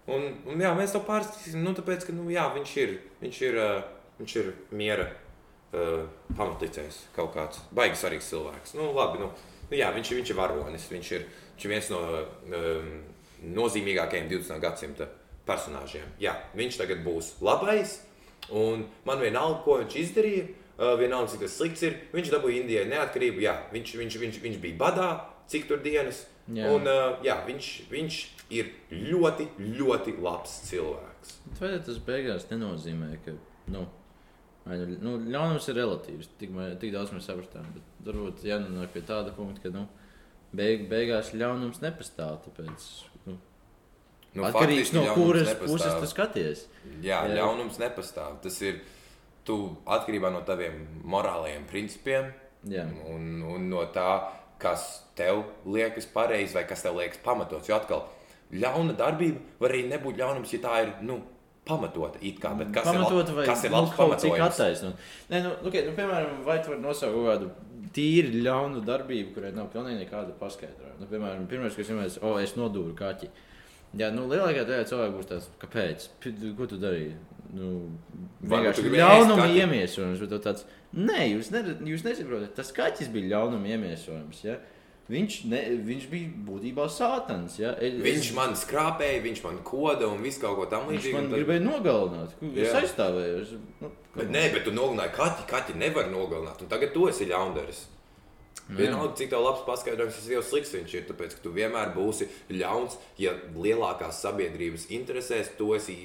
Un, 0.09 0.27
un 0.49 0.61
jā, 0.61 0.71
mēs 0.77 0.93
to 0.93 1.01
pārskatīsim, 1.05 1.63
nu, 1.65 1.73
tāpēc, 1.77 2.05
ka 2.07 2.15
nu, 2.15 2.27
jā, 2.33 2.45
viņš 2.55 2.75
ir, 2.83 2.95
viņš 3.21 3.41
ir, 3.47 3.59
uh, 3.61 4.13
viņš 4.19 4.35
ir 4.41 4.51
miera 4.77 5.07
uh, 5.09 6.05
pamatlicējs 6.33 7.01
kaut 7.15 7.33
kāds 7.37 7.61
baigi 7.75 7.99
svarīgs 7.99 8.29
cilvēks. 8.33 8.75
Nu, 8.77 8.91
labi, 8.97 9.21
nu, 9.23 9.31
nu, 9.69 9.77
jā, 9.77 9.89
viņš, 9.95 10.13
viņš 10.19 10.33
ir 10.33 10.39
varonis, 10.39 10.89
viņš 10.93 11.13
ir, 11.17 11.27
viņš 11.55 11.67
ir 11.67 11.73
viens 11.73 11.91
no 11.93 12.03
um, 12.09 12.91
nozīmīgākajiem 13.43 14.29
20. 14.31 14.61
gadsimta 14.63 15.09
personāžiem. 15.47 16.07
Jā, 16.21 16.35
viņš 16.57 16.79
tagad 16.81 17.03
būs 17.05 17.35
labais, 17.45 17.99
un 18.53 18.85
man 19.07 19.21
vienalga, 19.23 19.61
ko 19.65 19.79
viņš 19.81 19.99
izdarīja, 20.03 20.47
vienalga, 20.99 21.31
cik 21.33 21.45
tas 21.45 21.55
slikts 21.59 21.85
ir. 21.87 21.97
Viņš 22.13 22.33
dabūja 22.33 22.63
Indijai 22.63 22.87
neatkarību, 22.89 23.43
jā, 23.43 23.55
viņš, 23.73 23.95
viņš, 23.99 24.19
viņš, 24.23 24.41
viņš 24.45 24.59
bija 24.63 24.79
badā, 24.79 25.09
cik 25.51 25.67
tur 25.69 25.81
dienas. 25.83 26.25
Jā. 26.49 26.69
Un, 26.73 26.87
jā, 27.25 27.35
viņš, 27.45 27.69
viņš 27.91 28.19
ir 28.57 28.71
ļoti, 28.89 29.47
ļoti 29.77 30.15
labs 30.23 30.55
cilvēks. 30.69 31.35
Vai 31.59 31.75
tas 31.85 31.99
beigās 32.05 32.47
nenozīmē, 32.49 33.11
ka 33.25 33.35
nu, 33.69 33.83
nu, 34.65 34.79
nu, 35.03 35.15
ļaunums 35.29 35.69
ir 35.69 35.77
relatīvs? 35.77 36.31
Tik, 36.41 36.55
tik 36.81 36.95
daudz 36.95 37.13
mēs 37.13 37.29
sapratām. 37.29 37.67
Bet 37.75 38.09
varbūt 38.09 38.45
jānonāk 38.49 38.95
pie 38.95 39.03
tāda 39.05 39.35
punkta, 39.35 39.67
ka 39.67 39.73
nu, 39.75 39.85
beig, 40.55 40.87
beigās 40.89 41.35
ļaunums 41.37 41.83
nepastāv. 41.85 42.39
Tāpēc, 42.47 42.89
nu, 44.34 44.41
Nu, 44.41 44.45
atkarīgs 44.49 44.93
no 44.93 45.05
kuras 45.15 45.53
puses 45.61 45.95
tu 46.01 46.09
skaties. 46.09 46.65
Jā, 47.01 47.23
Jā. 47.25 47.39
ļaunums 47.39 47.80
nepastāv. 47.82 48.38
Tas 48.43 48.59
ir 48.61 48.82
tu 49.47 49.57
atkarībā 49.89 50.30
no 50.34 50.43
taviem 50.45 50.84
morālajiem 51.09 51.65
principiem 51.69 52.30
Jā, 52.69 52.84
un, 53.09 53.41
un 53.47 53.69
no 53.71 53.86
tā, 53.95 54.11
kas 54.61 54.86
tev 55.17 55.45
liekas 55.65 56.09
pareizi 56.13 56.57
vai 56.57 56.65
kas 56.69 56.84
tev 56.86 56.99
liekas 56.99 57.21
pamatots. 57.23 57.69
Jo 57.71 57.80
atkal, 57.80 58.05
ļauna 58.51 58.95
darbība 58.99 59.61
var 59.61 59.73
arī 59.73 59.86
nebūt 59.89 60.19
ļaunums, 60.19 60.53
ja 60.53 60.61
tā 60.65 60.82
ir 60.84 60.93
nu, 61.07 61.21
pamatota. 61.69 62.19
it 62.21 62.39
Kā, 62.41 62.53
bet 62.57 62.71
kas 62.73 62.88
pamatot 62.89 63.30
ir, 63.30 63.41
kas 63.45 63.63
ir 63.63 63.71
nu, 63.71 63.77
labs 63.77 63.91
cik 63.91 63.97
pamatojums? 64.01 64.45
attaisnot. 64.47 65.09
Nē, 65.30 65.41
nu, 65.45 65.51
okay, 65.69 65.86
nu, 65.88 65.93
piemēram, 65.97 66.39
vai 66.45 66.57
tu 66.63 66.73
vari 66.73 66.82
nosaukt 66.82 67.15
kaut 67.15 67.30
kādu 67.30 67.51
tīri 67.95 68.41
ļaunu 68.45 68.82
darbību, 68.86 69.34
kurai 69.36 69.51
nav 69.55 69.69
pilnīgi 69.73 70.03
nekāda 70.03 70.36
paskaidrojuma. 70.39 70.97
Nu, 71.01 71.09
piemēram, 71.09 71.45
pirmais, 71.49 71.77
kas 71.77 71.89
ir, 71.93 72.19
o, 72.25 72.36
es 72.41 72.55
nodūru 72.57 72.95
kaķi. 72.97 73.30
Jā, 73.97 74.11
nu, 74.13 74.27
lielākā 74.29 74.65
daļa 74.69 74.85
cilvēku 74.85 75.17
būs 75.17 75.29
tāds, 75.31 75.47
kāpēc? 75.59 76.09
Ko 76.57 76.65
tu 76.69 76.77
darīji? 76.77 77.15
Nu, 77.53 77.89
vienkārši 78.45 78.83
ļaunuma 78.93 79.47
iemiesojums. 79.57 80.19
bet 80.21 80.43
Tāds, 80.45 80.65
nē, 80.93 81.23
jūs, 81.33 81.49
ne, 81.51 81.63
jūs 81.89 82.03
nesaprotat, 82.05 82.53
tas 82.55 82.69
kaķis 82.71 83.09
bija 83.09 83.31
ļaunuma 83.33 83.65
iemiesojums. 83.73 84.43
Ja? 84.45 84.59
Viņš, 85.09 85.39
ne, 85.49 85.63
viņš 85.87 86.03
bija 86.11 86.29
būtībā 86.45 86.85
sātans. 86.93 87.57
Ja? 87.57 87.71
Es- 87.81 87.97
Viņš 87.97 88.33
man 88.35 88.53
skrāpēja, 88.53 89.23
viņš 89.25 89.43
man 89.43 89.57
koda 89.65 90.05
un 90.07 90.21
visu 90.21 90.39
kaut 90.41 90.55
ko 90.59 90.67
viņš 90.67 90.75
tamlīdzīgu. 90.75 91.13
man 91.13 91.23
un 91.25 91.31
tad- 91.31 91.39
gribēja 91.39 91.63
nogalināt. 91.65 92.29
Es 92.55 92.73
aizstāvēju. 92.77 93.59
Nu, 93.81 93.89
Bet 94.15 94.29
nē, 94.29 94.53
bet 94.53 94.63
tu 94.65 94.71
nogalināji 94.71 95.13
kaķi. 95.15 95.47
Kaķi 95.49 95.75
nevar 95.77 96.05
nogalināt. 96.13 96.61
Un 96.61 96.67
tagad 96.67 96.93
tu 96.93 97.07
esi 97.07 97.25
ļaundaris. 97.25 97.85
Nu, 98.69 98.77
Vienalga, 98.77 99.15
cik 99.17 99.31
tev 99.31 99.41
labs 99.41 99.63
paskaidrojums, 99.65 100.13
tas 100.19 100.27
jau 100.29 100.41
slikts 100.45 100.71
viņš 100.75 100.91
ir. 100.93 101.05
Tāpēc, 101.07 101.31
ka 101.33 101.41
tu 101.41 101.49
vienmēr 101.55 101.89
būsi 101.95 102.27
ļauns, 102.53 102.99
ja 103.17 103.31
lielākās 103.55 104.19
sabiedrības 104.21 104.83
interesēs 104.93 105.49
tu 105.57 105.71
esi 105.73 105.95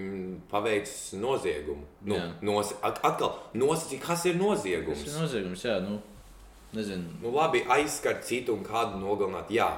mm, 0.00 0.38
paveicis 0.48 1.12
noziegumu. 1.20 1.84
Nu, 2.08 2.16
Jā. 2.16 2.30
nos, 2.40 2.72
at- 2.80 3.02
atkal, 3.04 3.34
nosacīt, 3.52 4.00
kas 4.00 4.24
ir 4.24 4.32
Tas 4.38 4.40
noziegums. 4.42 5.04
ir 5.04 5.12
noziegums, 5.20 5.64
jā, 5.68 5.76
nu, 5.84 5.98
nezinu. 6.72 7.18
Nu, 7.20 7.34
labi, 7.36 7.60
aizskart 7.68 8.24
citu 8.24 8.54
un 8.56 8.64
kādu 8.64 8.96
nogalināt, 9.02 9.52
jā. 9.52 9.68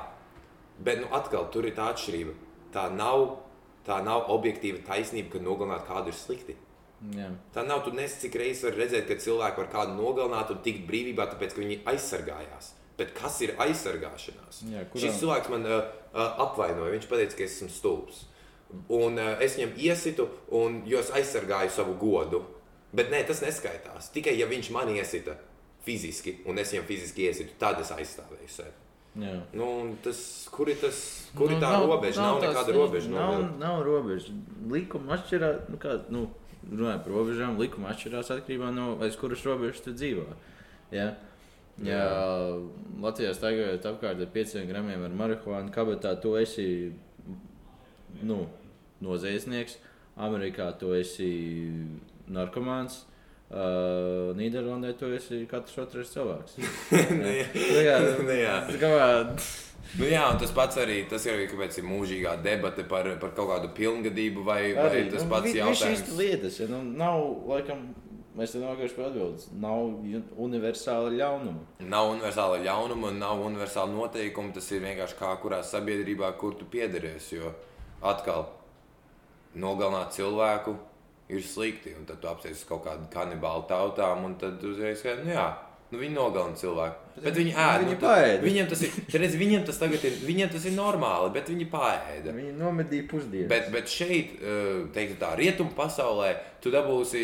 Bet 0.79 1.01
nu, 1.03 1.09
atkal 1.11 1.51
tur 1.51 1.67
ir 1.67 1.75
tā 1.75 1.91
atšķirība. 1.91 2.37
Tā 2.73 2.87
nav, 2.95 3.39
tā 3.85 3.99
nav 4.05 4.31
objektīva 4.31 4.79
taisnība, 4.87 5.33
ka 5.33 5.39
nogalināt 5.43 5.89
kādu 5.91 6.15
ir 6.15 6.15
slikti. 6.15 6.55
Jā. 7.15 7.29
Tā 7.55 7.63
nav. 7.67 7.85
Tu 7.85 7.93
nesi 7.95 8.21
cik 8.27 8.35
reizes 8.41 8.65
vari 8.67 8.83
redzēt, 8.83 9.07
ka 9.07 9.15
cilvēki 9.23 9.57
var 9.63 9.69
kādu 9.73 9.95
nogalināt 10.01 10.51
un 10.51 10.59
tikt 10.65 10.87
brīvībā, 10.89 11.29
tāpēc 11.31 11.55
ka 11.55 11.61
viņi 11.63 11.77
aizsargājās. 11.93 12.73
Bet 12.99 13.13
kas 13.15 13.41
ir 13.47 13.53
aizsargāšanās? 13.63 14.63
Jā, 14.73 14.83
kurām- 14.91 15.05
Šis 15.05 15.21
cilvēks 15.23 15.51
man 15.53 15.67
uh, 15.67 15.85
uh, 16.13 16.43
apvainoja. 16.43 16.91
Viņš 16.97 17.07
teica, 17.09 17.37
ka 17.39 17.45
es 17.45 17.55
esmu 17.61 17.69
stulbs. 17.71 18.25
Un 18.91 19.17
uh, 19.19 19.37
es 19.41 19.55
viņam 19.57 19.77
iesitu, 19.79 20.27
un 20.51 20.83
es 20.87 21.11
aizsargāju 21.15 21.71
savu 21.71 21.95
godu. 22.01 22.43
Bet 22.93 23.11
nē, 23.13 23.23
tas 23.29 23.41
neskaitās. 23.45 24.11
Tikai 24.13 24.35
ja 24.39 24.47
viņš 24.51 24.71
man 24.75 24.89
iesita 24.91 25.37
fiziski, 25.87 26.39
un 26.49 26.59
es 26.59 26.73
viņam 26.73 26.87
fiziski 26.89 27.29
iesitu, 27.29 27.55
tad 27.61 27.79
es 27.81 27.91
aizstāvēju 27.95 28.49
sevi. 28.51 28.75
Jā. 29.19 29.37
Nu, 29.57 29.65
un 29.83 29.95
tas, 30.05 30.19
kur 30.53 30.69
ir, 30.69 30.77
tas, 30.83 30.99
kur 31.37 31.51
ir 31.51 31.57
Nu, 31.59 31.63
tā 31.65 31.71
robeža? 31.81 32.21
Nav, 32.23 32.41
tās- 32.43 32.53
nekāda 32.55 32.75
robeža. 32.77 33.09
Nav, 33.11 33.33
Nav, 33.41 33.59
nav 33.59 33.81
robeža. 33.87 34.35
Likuma 34.71 35.17
atšķirās. 35.17 35.69
Nu, 35.73 35.77
kā, 35.79 35.97
nu, 36.13 36.27
runājot 36.71 37.05
par 37.05 37.15
robežām, 37.15 37.59
likuma 37.61 37.93
atšķirās 37.93 38.33
atkarībā 38.37 38.71
no 38.75 38.93
aiz 39.05 39.17
kuras 39.21 39.45
robežas 39.47 39.83
tu 39.85 39.95
dzīvo. 39.97 40.27
Ja? 40.95 41.13
Ja 41.85 42.05
Latvijā 42.99 43.35
staigājot 43.37 43.85
apkārt 43.87 44.23
ar 44.25 44.33
5 44.35 44.65
gramiem 44.67 45.05
ar 45.07 45.13
marihuānu 45.15 45.71
kabatā, 45.75 46.17
tu 46.21 46.35
esi 46.41 46.67
nu, 48.23 48.47
noziedznieks. 49.05 49.79
Amerikā 50.19 50.73
tu 50.81 50.91
esi 50.99 51.29
narkomāns. 52.27 53.05
Uh, 53.49 54.35
Nīderlandē 54.37 54.91
tu 54.99 55.09
esi 55.15 55.45
katrs 55.49 55.79
otrs 55.81 56.11
cilvēks. 56.13 56.59
Jā. 57.87 58.59
Tā 58.69 58.81
kā, 58.83 58.91
Nu, 59.97 60.05
jā. 60.05 60.27
un 60.33 60.39
tas 60.39 60.51
pats 60.53 60.77
arī, 60.77 60.99
tas 61.09 61.25
ir 61.27 61.33
arī 61.39 61.47
kāpēc 61.49 61.79
ir 61.81 61.85
mūžīgā 61.89 62.35
debate 62.45 62.85
par, 62.85 63.09
par 63.23 63.31
kaut 63.35 63.49
kādu 63.55 63.71
pilngadību, 63.75 64.45
vai, 64.45 64.75
vai 64.77 64.85
Arī, 64.91 65.07
tas 65.11 65.23
nu, 65.25 65.31
pats 65.31 65.49
vi- 65.49 65.55
jautājums. 65.59 66.03
Šīs 66.05 66.17
lietas, 66.19 66.59
ja, 66.61 66.67
nu, 66.69 66.83
nav, 66.83 67.23
laikam, 67.49 67.95
mēs 68.37 68.53
te 68.53 68.59
nokāpsim 68.61 68.95
pie 68.99 69.07
atbildes. 69.09 69.49
Nav 69.59 69.79
universāla 70.37 71.09
ļaunuma. 71.17 71.65
Nav 71.81 72.11
universāla 72.13 72.61
ļaunuma, 72.67 73.15
nav 73.17 73.41
universāla 73.47 73.91
noteikuma. 73.95 74.53
Tas 74.55 74.71
ir 74.73 74.81
vienkārši 74.85 75.17
kā 75.19 75.33
kurā 75.43 75.63
sabiedrībā, 75.65 76.31
kur 76.39 76.55
tu 76.55 76.65
piederēs. 76.69 77.33
Jo 77.33 77.55
atkal 78.03 78.47
nogalināt 79.57 80.13
cilvēku 80.15 80.77
ir 81.29 81.41
slikti. 81.43 81.95
Un 81.99 82.05
tad 82.07 82.21
tu 82.23 82.29
apsies 82.31 82.61
uz 82.61 82.65
kaut 82.69 82.85
kādu 82.85 83.09
kanibālu 83.13 83.67
tautām, 83.69 84.25
un 84.25 84.37
tad 84.41 84.63
uzreiz 84.65 85.01
skaidrs, 85.01 85.25
nu 85.27 85.33
jā. 85.35 85.49
Nu, 85.89 85.97
viņi 86.03 86.13
nogalina 86.13 86.59
cilvēku. 86.61 87.07
Bet, 87.15 87.23
bet 87.25 87.37
viņi 87.39 87.53
ēd. 87.57 87.83
viņi 87.83 87.95
nu, 87.95 88.01
paēda. 88.03 88.41
Viņiem 88.45 88.67
tas 88.69 88.83
ir, 88.85 88.97
redz, 89.23 89.37
viņiem 89.41 89.63
tas 89.65 89.79
ir, 89.81 90.17
viņiem 90.29 90.51
tas 90.53 90.67
ir 90.69 90.75
normāli, 90.77 91.31
bet 91.33 91.49
viņi 91.49 91.67
paēda. 91.73 92.35
Viņi 92.37 92.53
nomedīja 92.59 93.07
pusdienas. 93.09 93.49
Bet, 93.49 93.71
bet 93.73 93.89
šeit, 93.89 94.35
eh, 94.37 94.83
teiktu 94.93 95.17
tā, 95.23 95.33
rietumu 95.41 95.73
pasaulē, 95.79 96.35
tu 96.61 96.73
dabūsi 96.75 97.23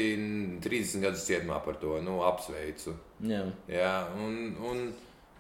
30 0.65 1.05
gadus 1.05 1.27
cietumā 1.29 1.61
par 1.65 1.77
to. 1.83 1.99
Nu, 2.01 2.23
apsveicu. 2.25 2.97
Jā. 3.21 3.45
Jā, 3.69 3.95
un, 4.17 4.57
un, 4.65 4.83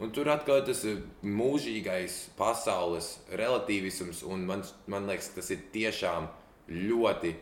un 0.05 0.13
tur 0.13 0.29
atkal 0.29 0.61
ir 0.61 0.69
tas 0.69 0.85
mūžīgais 1.25 2.21
pasaules 2.37 3.15
relativisms, 3.33 4.21
un 4.29 4.45
man, 4.53 4.69
man 4.87 5.09
liekas, 5.09 5.33
ka 5.33 5.41
tas 5.41 5.55
ir 5.57 5.65
tiešām 5.73 6.29
ļoti 6.69 7.33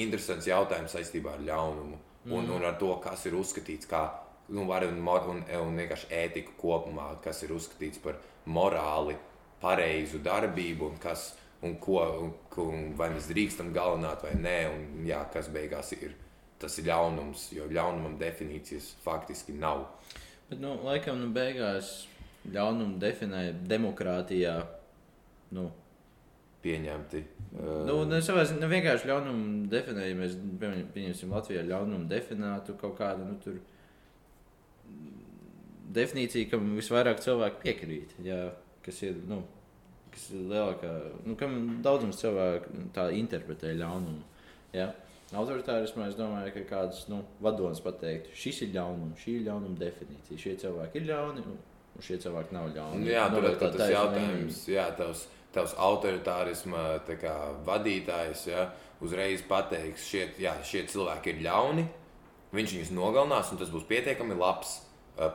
interesants 0.00 0.48
jautājums 0.48 0.96
saistībā 0.96 1.36
ar 1.36 1.44
ļaunumu 1.44 2.06
un, 2.28 2.50
un 2.50 2.64
ar 2.64 2.76
to, 2.80 2.90
kas 3.02 3.24
ir 3.28 3.36
uzskatīts 3.38 3.88
kā 3.90 4.02
nu, 4.50 4.66
var 4.68 4.86
un, 4.86 5.00
un, 5.32 5.42
un 5.62 5.76
vienkārši 5.78 6.10
ētiku 6.24 6.56
kopumā, 6.60 7.12
kas 7.24 7.42
ir 7.46 7.54
uzskatīts 7.56 8.02
par 8.02 8.18
morāli 8.46 9.16
pareizu 9.62 10.22
darbību 10.24 10.90
un 10.92 10.98
kas. 11.02 11.30
Un 11.60 11.74
ko, 11.76 11.98
un, 12.24 12.30
un 12.62 12.84
vai 12.96 13.10
mēs 13.12 13.26
drīkstam 13.28 13.68
galināt 13.76 14.22
vai 14.24 14.30
nē, 14.32 14.54
un 14.72 15.02
jā, 15.04 15.18
kas 15.28 15.50
beigās 15.52 15.90
ir. 15.92 16.14
Tas 16.60 16.78
ir 16.80 16.86
ļaunums, 16.86 17.50
jo 17.52 17.66
ļaunumam 17.68 18.14
definīcijas 18.20 18.86
faktiski 19.04 19.52
nav. 19.60 19.82
Bet, 20.48 20.56
nu, 20.62 20.72
laikam, 20.86 21.20
nu, 21.20 21.28
beigās 21.36 22.06
ļaunumu 22.48 22.96
definē 23.02 23.42
demokrātijā. 23.68 24.54
Nu, 25.52 25.66
pieņemti. 26.64 27.22
Uh, 27.50 27.82
nu, 27.88 27.98
ne, 28.08 28.20
savā 28.24 28.44
ziņā 28.48 28.62
nu, 28.62 28.70
vienkārši 28.70 29.08
ļaunumu 29.10 29.68
definē, 29.72 30.06
ja 30.08 30.16
mēs 30.16 30.36
pieņem- 30.60 30.88
pieņemsim 30.94 31.32
Latvijā 31.34 31.64
ļaunumu 31.66 32.08
definētu 32.08 32.76
kaut 32.80 32.96
kādu, 32.98 33.26
nu, 33.26 33.36
tur 33.42 33.60
definīciju, 35.96 36.48
kam 36.52 36.72
visvairāk 36.78 37.22
cilvēku 37.24 37.62
piekrīt. 37.64 38.14
Jā, 38.24 38.40
kas 38.84 39.00
ir, 39.06 39.16
nu, 39.28 39.42
kas 40.14 40.28
ir 40.34 40.46
lielākā, 40.50 40.90
nu, 41.26 41.36
kam 41.40 41.56
daudzums 41.84 42.20
cilvēku 42.22 42.86
tā 42.96 43.08
interpretē 43.16 43.72
ļaunumu. 43.78 44.22
Jā. 44.76 44.90
Autoritārismā 45.30 46.08
es 46.10 46.16
domāju, 46.18 46.50
ka 46.56 46.62
kāds 46.72 47.04
nu, 47.10 47.20
vadonis 47.42 47.78
pateiktu, 47.84 48.32
šis 48.34 48.64
ir 48.66 48.72
ļaunums, 48.74 49.20
šī 49.22 49.36
ir 49.38 49.44
ļaunuma 49.46 49.78
definīcija. 49.78 50.38
Šie 50.42 50.54
cilvēki 50.58 50.98
ir 50.98 51.04
ļauni, 51.12 51.44
un 51.46 52.02
šie 52.02 52.18
cilvēki 52.24 52.56
nav 52.56 52.72
ļauni. 52.74 53.06
jā, 53.06 53.28
Nu, 53.30 53.36
tur 53.36 53.46
vai 53.46 53.52
ir 53.52 53.60
tā 53.60 53.68
tas 53.68 53.78
taisnība? 53.78 54.00
jautājums, 54.00 54.58
jā, 54.74 54.86
tavs, 54.98 55.22
tavs 55.54 55.74
autoritārisma 55.78 56.82
tā 57.06 57.14
kā, 57.22 57.34
vadītājs 57.66 58.44
jā, 58.50 58.66
uzreiz 59.06 59.42
pateiks, 59.46 60.08
šie, 60.10 60.26
jā, 60.42 60.56
šie 60.66 60.82
cilvēki 60.90 61.36
ir 61.36 61.42
ļauni, 61.46 61.86
viņš 62.50 62.74
viņus 62.76 62.92
nogalinās, 62.98 63.52
un 63.54 63.62
tas 63.62 63.70
būs 63.70 63.86
pietiekami 63.86 64.34
labs 64.34 64.80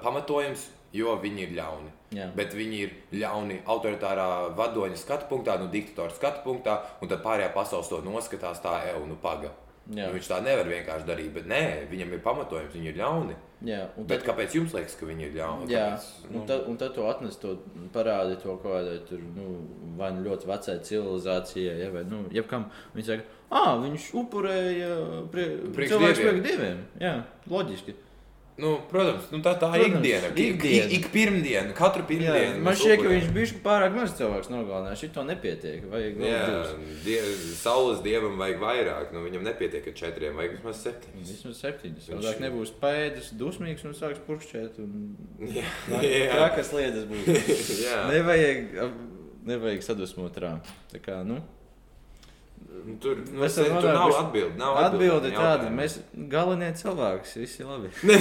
pamatojums, 0.03 0.69
jo 0.95 1.17
viņi 1.21 1.45
ir 1.47 1.53
ļauni. 1.57 1.91
Jā. 2.15 2.29
Bet 2.37 2.55
viņi 2.55 2.79
ir 2.85 2.95
ļauni 3.19 3.59
autoritārā 3.67 4.29
vadoņa 4.55 4.97
skatu 4.99 5.27
punktā, 5.31 5.57
nu, 5.59 5.67
diktatora 5.71 6.15
skatu 6.15 6.45
punktā, 6.45 6.79
un 7.01 7.11
tad 7.11 7.23
pārējā 7.25 7.51
pasaules 7.55 7.91
to 7.91 7.99
noskatās 8.05 8.63
tā, 8.63 8.77
ej, 8.87 8.99
nu, 9.09 9.19
paga. 9.21 9.51
Jā. 9.85 10.07
Nu, 10.07 10.15
viņš 10.15 10.29
tā 10.31 10.39
nevar 10.41 10.65
vienkārši 10.65 11.05
darīt, 11.05 11.33
bet 11.35 11.49
nē, 11.49 11.65
viņam 11.91 12.15
ir 12.15 12.21
pamatojums, 12.25 12.73
viņi 12.73 12.89
ir 12.89 12.95
ļauni. 13.03 13.35
Jā, 13.65 13.83
un 13.97 14.07
Bet 14.09 14.25
kāpēc 14.25 14.55
jums 14.57 14.73
liekas, 14.75 14.95
ka 14.97 15.07
viņi 15.07 15.27
ir 15.27 15.35
ļauni? 15.37 15.67
Jā, 15.69 15.83
Kāpēc, 15.93 16.07
nu, 16.25 16.39
un, 16.39 16.47
tad, 16.49 16.63
un 16.71 16.79
tad 16.81 16.95
tu 16.97 17.05
atnes 17.07 17.37
to 17.41 17.53
parādi 17.93 18.39
to 18.41 18.55
kaut 18.63 18.65
kādai 18.65 18.97
tur, 19.07 19.21
nu, 19.35 19.45
vai 19.99 20.09
nu 20.15 20.25
ļoti 20.25 20.49
vecai 20.49 20.75
civilizācijai, 20.89 21.77
ja, 21.83 21.91
vai 21.93 22.03
nu, 22.09 22.23
jebkam. 22.33 22.65
Viņi 22.95 23.07
saka, 23.11 23.39
ah, 23.61 23.75
viņš 23.83 24.09
upurēja 24.23 24.89
prie, 25.33 25.47
dieviem." 25.53 25.77
priekš 25.77 26.41
dieviem. 26.49 26.83
Jā, 27.01 27.15
loģiski. 27.51 27.95
Nu, 28.55 28.69
protams, 28.87 29.25
nu 29.33 29.41
tā, 29.43 29.51
tā 29.59 29.67
ir 29.75 29.89
ikdiena. 29.89 30.29
Ik, 30.31 30.37
ikdiena. 30.55 30.85
ik, 30.87 30.93
ik 31.01 31.07
pirmdiena, 31.11 31.73
katru 31.75 32.05
Jā, 32.05 32.07
pirmdienu. 32.07 32.61
man 32.63 32.69
mēs 32.69 32.79
šķiet, 32.85 33.01
ka 33.03 33.09
viņš 33.11 33.25
bija 33.35 33.57
pārāk 33.65 33.97
maz 33.97 34.13
cilvēks 34.15 34.47
nogalinājis. 34.53 35.01
Šito 35.03 35.25
nepietiek. 35.27 35.81
Vajag 35.91 36.21
Jā, 36.23 36.37
die, 37.03 37.17
saules 37.59 37.99
dievam 38.05 38.37
vajag 38.39 38.61
vairāk. 38.63 39.11
Nu, 39.11 39.25
viņam 39.25 39.43
nepietiek 39.49 39.89
ar 39.91 39.97
četriem, 39.99 40.37
vajag 40.39 40.55
vismaz 40.55 40.79
septiņus. 40.85 41.33
Vismaz 41.33 41.59
septiņas. 41.65 42.07
Viņš- 42.13 42.29
Viņš 42.29 42.39
nebūs 42.45 42.71
pēdas, 42.79 43.27
dusmīgs 43.43 43.83
un 43.89 43.97
sāks 43.99 44.23
purkšķēt. 44.29 44.79
Un... 44.79 45.17
Jā, 45.51 46.31
Tā 46.39 46.47
kā 46.55 46.63
sliedas 46.63 47.03
būs. 47.11 47.27
jā. 47.89 47.99
nevajag, 48.13 48.71
nevajag 49.51 49.83
sadusmot 49.83 50.39
rā. 50.39 50.55
Tā 50.95 51.03
kā, 51.03 51.19
Nu, 51.27 51.41
Tur, 53.01 53.17
Mēs 53.33 53.55
esam 53.57 53.79
tur 53.81 53.93
nav 53.95 54.11
atbildi. 54.13 54.57
Nav 54.59 54.77
atbildi 54.83 55.31
tāda, 55.33 55.69
mēs 55.73 55.95
galvenie 56.31 56.67
cilvēki, 56.77 57.31
visi 57.41 57.65
labi. 57.65 57.89
Nē, 58.09 58.17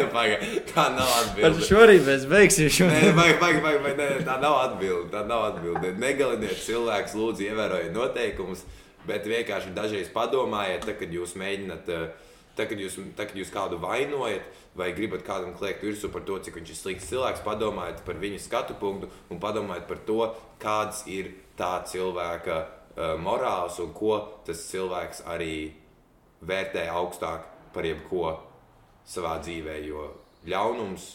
nu, 0.00 0.06
pagaid, 0.14 0.42
tā 0.72 0.88
nav 0.96 1.06
Ar 1.06 1.28
atbilde. 1.28 1.66
šo 1.68 1.82
arī 1.84 1.98
mēs 2.02 2.26
beigsim 2.30 2.70
šo 2.72 2.88
Nē, 2.90 3.12
vajag, 3.18 3.38
vajag, 3.42 3.60
vajag, 3.66 3.84
vajag, 3.86 4.00
nē, 4.00 4.08
tā 4.26 4.38
nav 4.42 4.58
atbilde. 4.64 5.06
Tā 5.14 5.22
nav 5.28 5.46
atbilde. 5.52 5.94
Negaliniet 6.02 6.58
cilvēkus, 6.64 7.14
lūdzu, 7.20 7.46
ievērojiet 7.50 7.94
noteikumus, 7.94 8.66
bet 9.06 9.30
vienkārši 9.30 9.72
dažreiz 9.76 10.10
padomājiet, 10.14 10.82
tad, 10.88 10.98
kad 11.00 11.14
jūs 11.14 11.36
mēģināt, 11.38 11.88
eh, 11.94 12.34
tad, 12.58 12.66
kad 12.72 12.82
jūs, 12.82 12.98
tad, 13.14 13.30
kad 13.30 13.38
jūs 13.38 13.54
kādu 13.54 13.78
vainojat, 13.82 14.50
vai 14.78 14.90
gribat 14.96 15.22
kādam 15.26 15.54
kliegt 15.56 15.82
virsū 15.84 16.10
par 16.12 16.26
to, 16.26 16.38
cik 16.42 16.58
viņš 16.58 16.74
ir 16.74 16.78
slikts 16.82 17.08
cilvēks, 17.12 17.46
padomājiet 17.46 18.04
par 18.06 18.18
viņa 18.20 18.40
skatu 18.40 18.74
punktu 18.80 19.10
un 19.30 19.40
padomājiet 19.42 19.88
par 19.88 20.00
to, 20.08 20.20
kāds 20.62 21.04
ir 21.12 21.34
tā 21.58 21.74
cilvēka 21.86 22.62
uh, 22.96 23.14
morāls 23.20 23.78
un 23.82 23.92
ko 23.96 24.16
tas 24.46 24.66
cilvēks 24.70 25.24
arī 25.32 25.72
vērtē 26.42 26.88
augstāk 26.92 27.46
par 27.72 27.86
jebko 27.86 28.36
savā 29.08 29.38
dzīvē. 29.42 29.78
Jo 29.86 30.08
ļaunums 30.48 31.08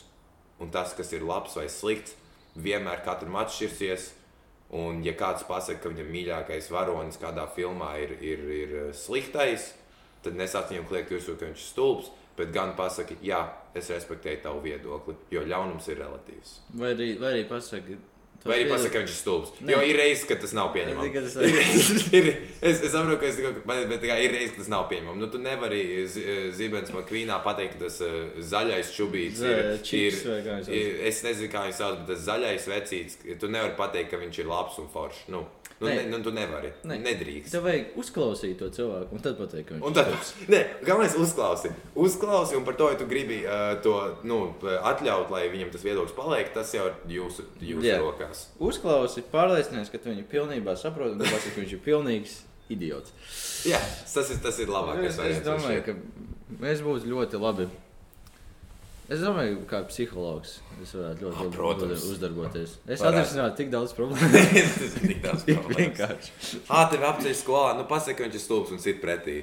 un 0.63 0.71
tas, 0.73 0.93
kas 0.97 1.11
ir 1.13 1.25
labs 1.27 1.57
vai 1.57 1.67
slikts, 1.69 2.15
vienmēr 2.57 3.03
katram 3.05 3.37
atšķirsies. 3.43 4.13
Un, 4.77 4.99
ja 5.05 5.13
kāds 5.15 5.45
pasakā, 5.47 5.79
ka 5.79 5.91
viņam 5.93 6.09
mīļākais 6.11 6.65
varonis 6.73 7.19
kādā 7.21 7.45
filmā 7.55 7.93
ir, 8.03 8.17
ir, 8.19 8.41
ir 8.51 8.73
sliktais, 8.97 9.69
tad 10.25 10.35
nesāc 10.35 10.73
viņam 10.73 10.89
kliegt 10.89 11.13
virsū, 11.13 11.37
ka 11.39 11.47
viņš 11.47 11.61
ir 11.61 11.69
stulbs, 11.69 12.09
bet 12.35 12.51
gan 12.51 12.73
pasaki, 12.75 13.15
jā, 13.23 13.39
es 13.77 13.87
respektēju 13.93 14.41
tavu 14.43 14.65
viedokli, 14.65 15.15
jo 15.31 15.45
ļaunums 15.47 15.87
ir 15.87 16.01
relatīvs. 16.03 16.51
Vai 16.81 16.91
arī, 16.97 17.13
vai 17.21 17.31
arī 17.31 17.45
pasaka, 17.47 17.95
Vai 18.47 18.57
arī 18.63 18.69
pasakā, 18.71 18.91
ka 18.93 18.99
viņš 19.03 19.13
ir 19.13 19.19
stulbs. 19.21 19.51
Nē. 19.61 19.71
Jo 19.73 19.81
ir 19.85 19.97
reizes, 19.99 20.25
kad 20.29 20.41
tas 20.41 20.53
nav 20.57 20.71
pieņemams. 20.75 21.13
Tas- 21.23 22.13
Ir 22.17 22.23
ir- 22.31 22.37
Es 22.61 22.81
es 22.81 22.91
saprotu, 22.91 23.19
ka 23.19 23.25
es 23.27 23.35
bet, 23.37 24.01
tikai 24.01 24.17
ir 24.25 24.31
reizes, 24.33 24.51
kad 24.55 24.63
tas 24.63 24.71
nav 24.73 24.87
pieņemams. 24.89 25.19
Nu, 25.21 25.27
tu 25.33 25.37
nevari 25.43 25.81
zi- 26.07 26.51
Zibens 26.57 26.89
Makvīnā 26.95 27.37
pateikt, 27.45 27.77
ka 27.77 27.85
tas 27.85 27.99
eh, 28.01 28.31
zaļais 28.41 28.93
čubīts 28.95 29.41
ir. 29.43 29.51
Zaļais 29.57 29.83
čips 29.85 30.23
kā 30.25 30.57
sauc. 30.63 30.73
ir 30.73 31.01
es 31.11 31.21
nezinu, 31.23 31.51
kā 31.53 31.65
viņš 31.67 31.77
sauc, 31.81 31.99
bet 32.01 32.07
tas 32.15 32.25
zaļais 32.27 32.67
vecīts. 32.73 33.17
Tu 33.39 33.47
nevari 33.51 33.75
pateikt, 33.77 34.09
ka 34.11 34.17
viņš 34.17 34.39
ir 34.39 34.49
labs 34.49 34.79
un 34.81 34.87
foršs. 34.93 35.27
Nu, 35.29 35.45
Nu, 35.79 35.87
ne, 35.87 36.07
nu, 36.09 36.17
tu 36.25 36.31
nevari. 36.33 36.71
Ne. 36.89 36.95
Nedrīkst. 37.03 37.51
Tev 37.53 37.67
vajag 37.67 37.97
uzklausīt 38.01 38.55
to 38.57 38.69
cilvēku, 38.73 39.13
un 39.13 39.21
tad 39.21 39.35
pateikt, 39.37 39.67
ka 39.67 39.75
viņš 39.75 39.85
Un 39.85 39.93
tad, 39.93 40.09
nē, 40.49 40.61
galvenais 40.81 41.13
ir 41.13 41.21
uzklausīt. 41.21 41.83
Uzklausīt, 41.93 42.57
un 42.57 42.65
par 42.65 42.79
to, 42.79 42.87
ja 42.89 42.97
tu 42.97 43.05
gribi 43.09 43.43
uh, 43.43 43.75
to 43.85 43.93
nu, 44.25 44.39
atļaut, 44.65 45.29
lai 45.33 45.43
viņam 45.53 45.69
tas 45.75 45.85
viedoklis 45.85 46.17
paliek, 46.17 46.49
tas 46.55 46.73
jau 46.73 46.87
ir 46.89 46.97
jūsu, 47.19 47.45
jūsu 47.61 47.85
Jā. 47.85 47.99
rokās. 48.01 48.47
uzklausi, 48.57 49.21
pārliecinies, 49.29 49.93
ka 49.93 50.01
tu 50.01 50.09
viņu 50.09 50.25
pilnībā 50.31 50.73
saproti, 50.81 51.13
un 51.13 51.21
tāpēc, 51.21 51.45
ka 51.51 51.61
viņš 51.61 51.75
ir 51.77 51.83
pilnīgs 51.85 52.37
idiots. 52.73 53.13
Jā, 53.69 53.81
tas 54.13 54.33
ir, 54.33 54.41
tas 54.41 54.57
ir 54.63 54.73
labākais. 54.73 55.13
Es, 55.13 55.37
es 55.37 55.45
domāju, 55.45 55.85
ka 55.85 56.57
mēs 56.57 56.81
būtu 56.85 57.13
ļoti 57.13 57.43
labi. 57.43 57.69
Es 59.07 59.21
domāju, 59.23 59.61
ka 59.69 59.77
kā 59.77 59.87
psihologs 59.87 60.57
es 60.83 60.89
varētu 60.91 61.23
ļoti 61.23 61.37
Ah, 61.37 61.43
labi 61.45 61.55
protams. 61.55 62.01
uzdarboties. 62.11 62.73
Es 62.91 63.03
atrisinātu 63.07 63.55
tik 63.61 63.69
daudz 63.71 63.93
problēmu. 63.95 64.41
tas 64.81 64.97
ir 64.97 65.05
tik 65.13 65.21
daudz 65.23 65.43
Tik 65.47 65.61
problēmas. 65.61 65.79
vienkārši. 65.79 66.59
Ā, 66.67 66.81
tev 66.91 67.05
apceļ 67.07 67.37
skolā, 67.39 67.69
nu 67.79 67.85
pasaka, 67.87 68.17
ka 68.19 68.27
viņš 68.27 68.35
ir 68.35 68.43
stulbs 68.43 68.73
un 68.75 68.81
sit 68.83 68.99
pretī. 69.03 69.37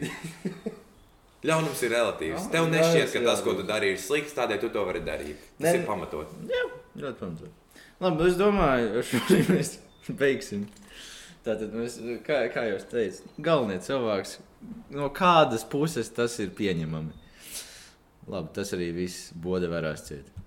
Ļaunums 1.45 1.81
ir 1.85 1.93
relatīvs. 1.93 2.45
Jā, 2.47 2.51
Tev 2.55 2.69
nešķiet, 2.73 3.11
ka 3.17 3.25
tas, 3.27 3.41
ko 3.45 3.53
tu 3.57 3.65
darīji, 3.69 3.97
ir 3.99 4.05
slikts, 4.05 4.37
tādēļ 4.37 4.61
tu 4.63 4.71
to 4.77 4.85
vari 4.89 5.03
darīt. 5.05 5.41
Tas 5.59 5.67
Nē, 5.67 5.75
ir 5.81 5.89
pamatot. 5.89 6.31
Jā, 6.49 6.63
ļoti 7.03 7.19
pamatot. 7.21 7.83
Labi, 8.05 8.29
es 8.31 8.39
domāju, 8.41 8.87
ar 9.01 9.09
šo 9.09 9.21
mēs 9.57 9.75
beigsim. 10.21 10.69
Tātad, 11.45 11.73
mēs, 11.77 11.99
kā, 12.25 12.39
kā 12.53 12.69
jau 12.71 12.79
teicu, 12.89 13.29
galvenie 13.45 13.77
cilvēks, 13.85 14.39
no 14.97 15.11
kādas 15.13 15.65
puses 15.69 16.09
tas 16.17 16.37
ir 16.41 16.53
pieņemami. 16.57 17.13
Labi, 18.31 18.53
tas 18.57 18.73
arī 18.77 18.91
viss 18.97 19.31
bode 19.37 19.69
varās 19.71 20.07
ciet. 20.09 20.35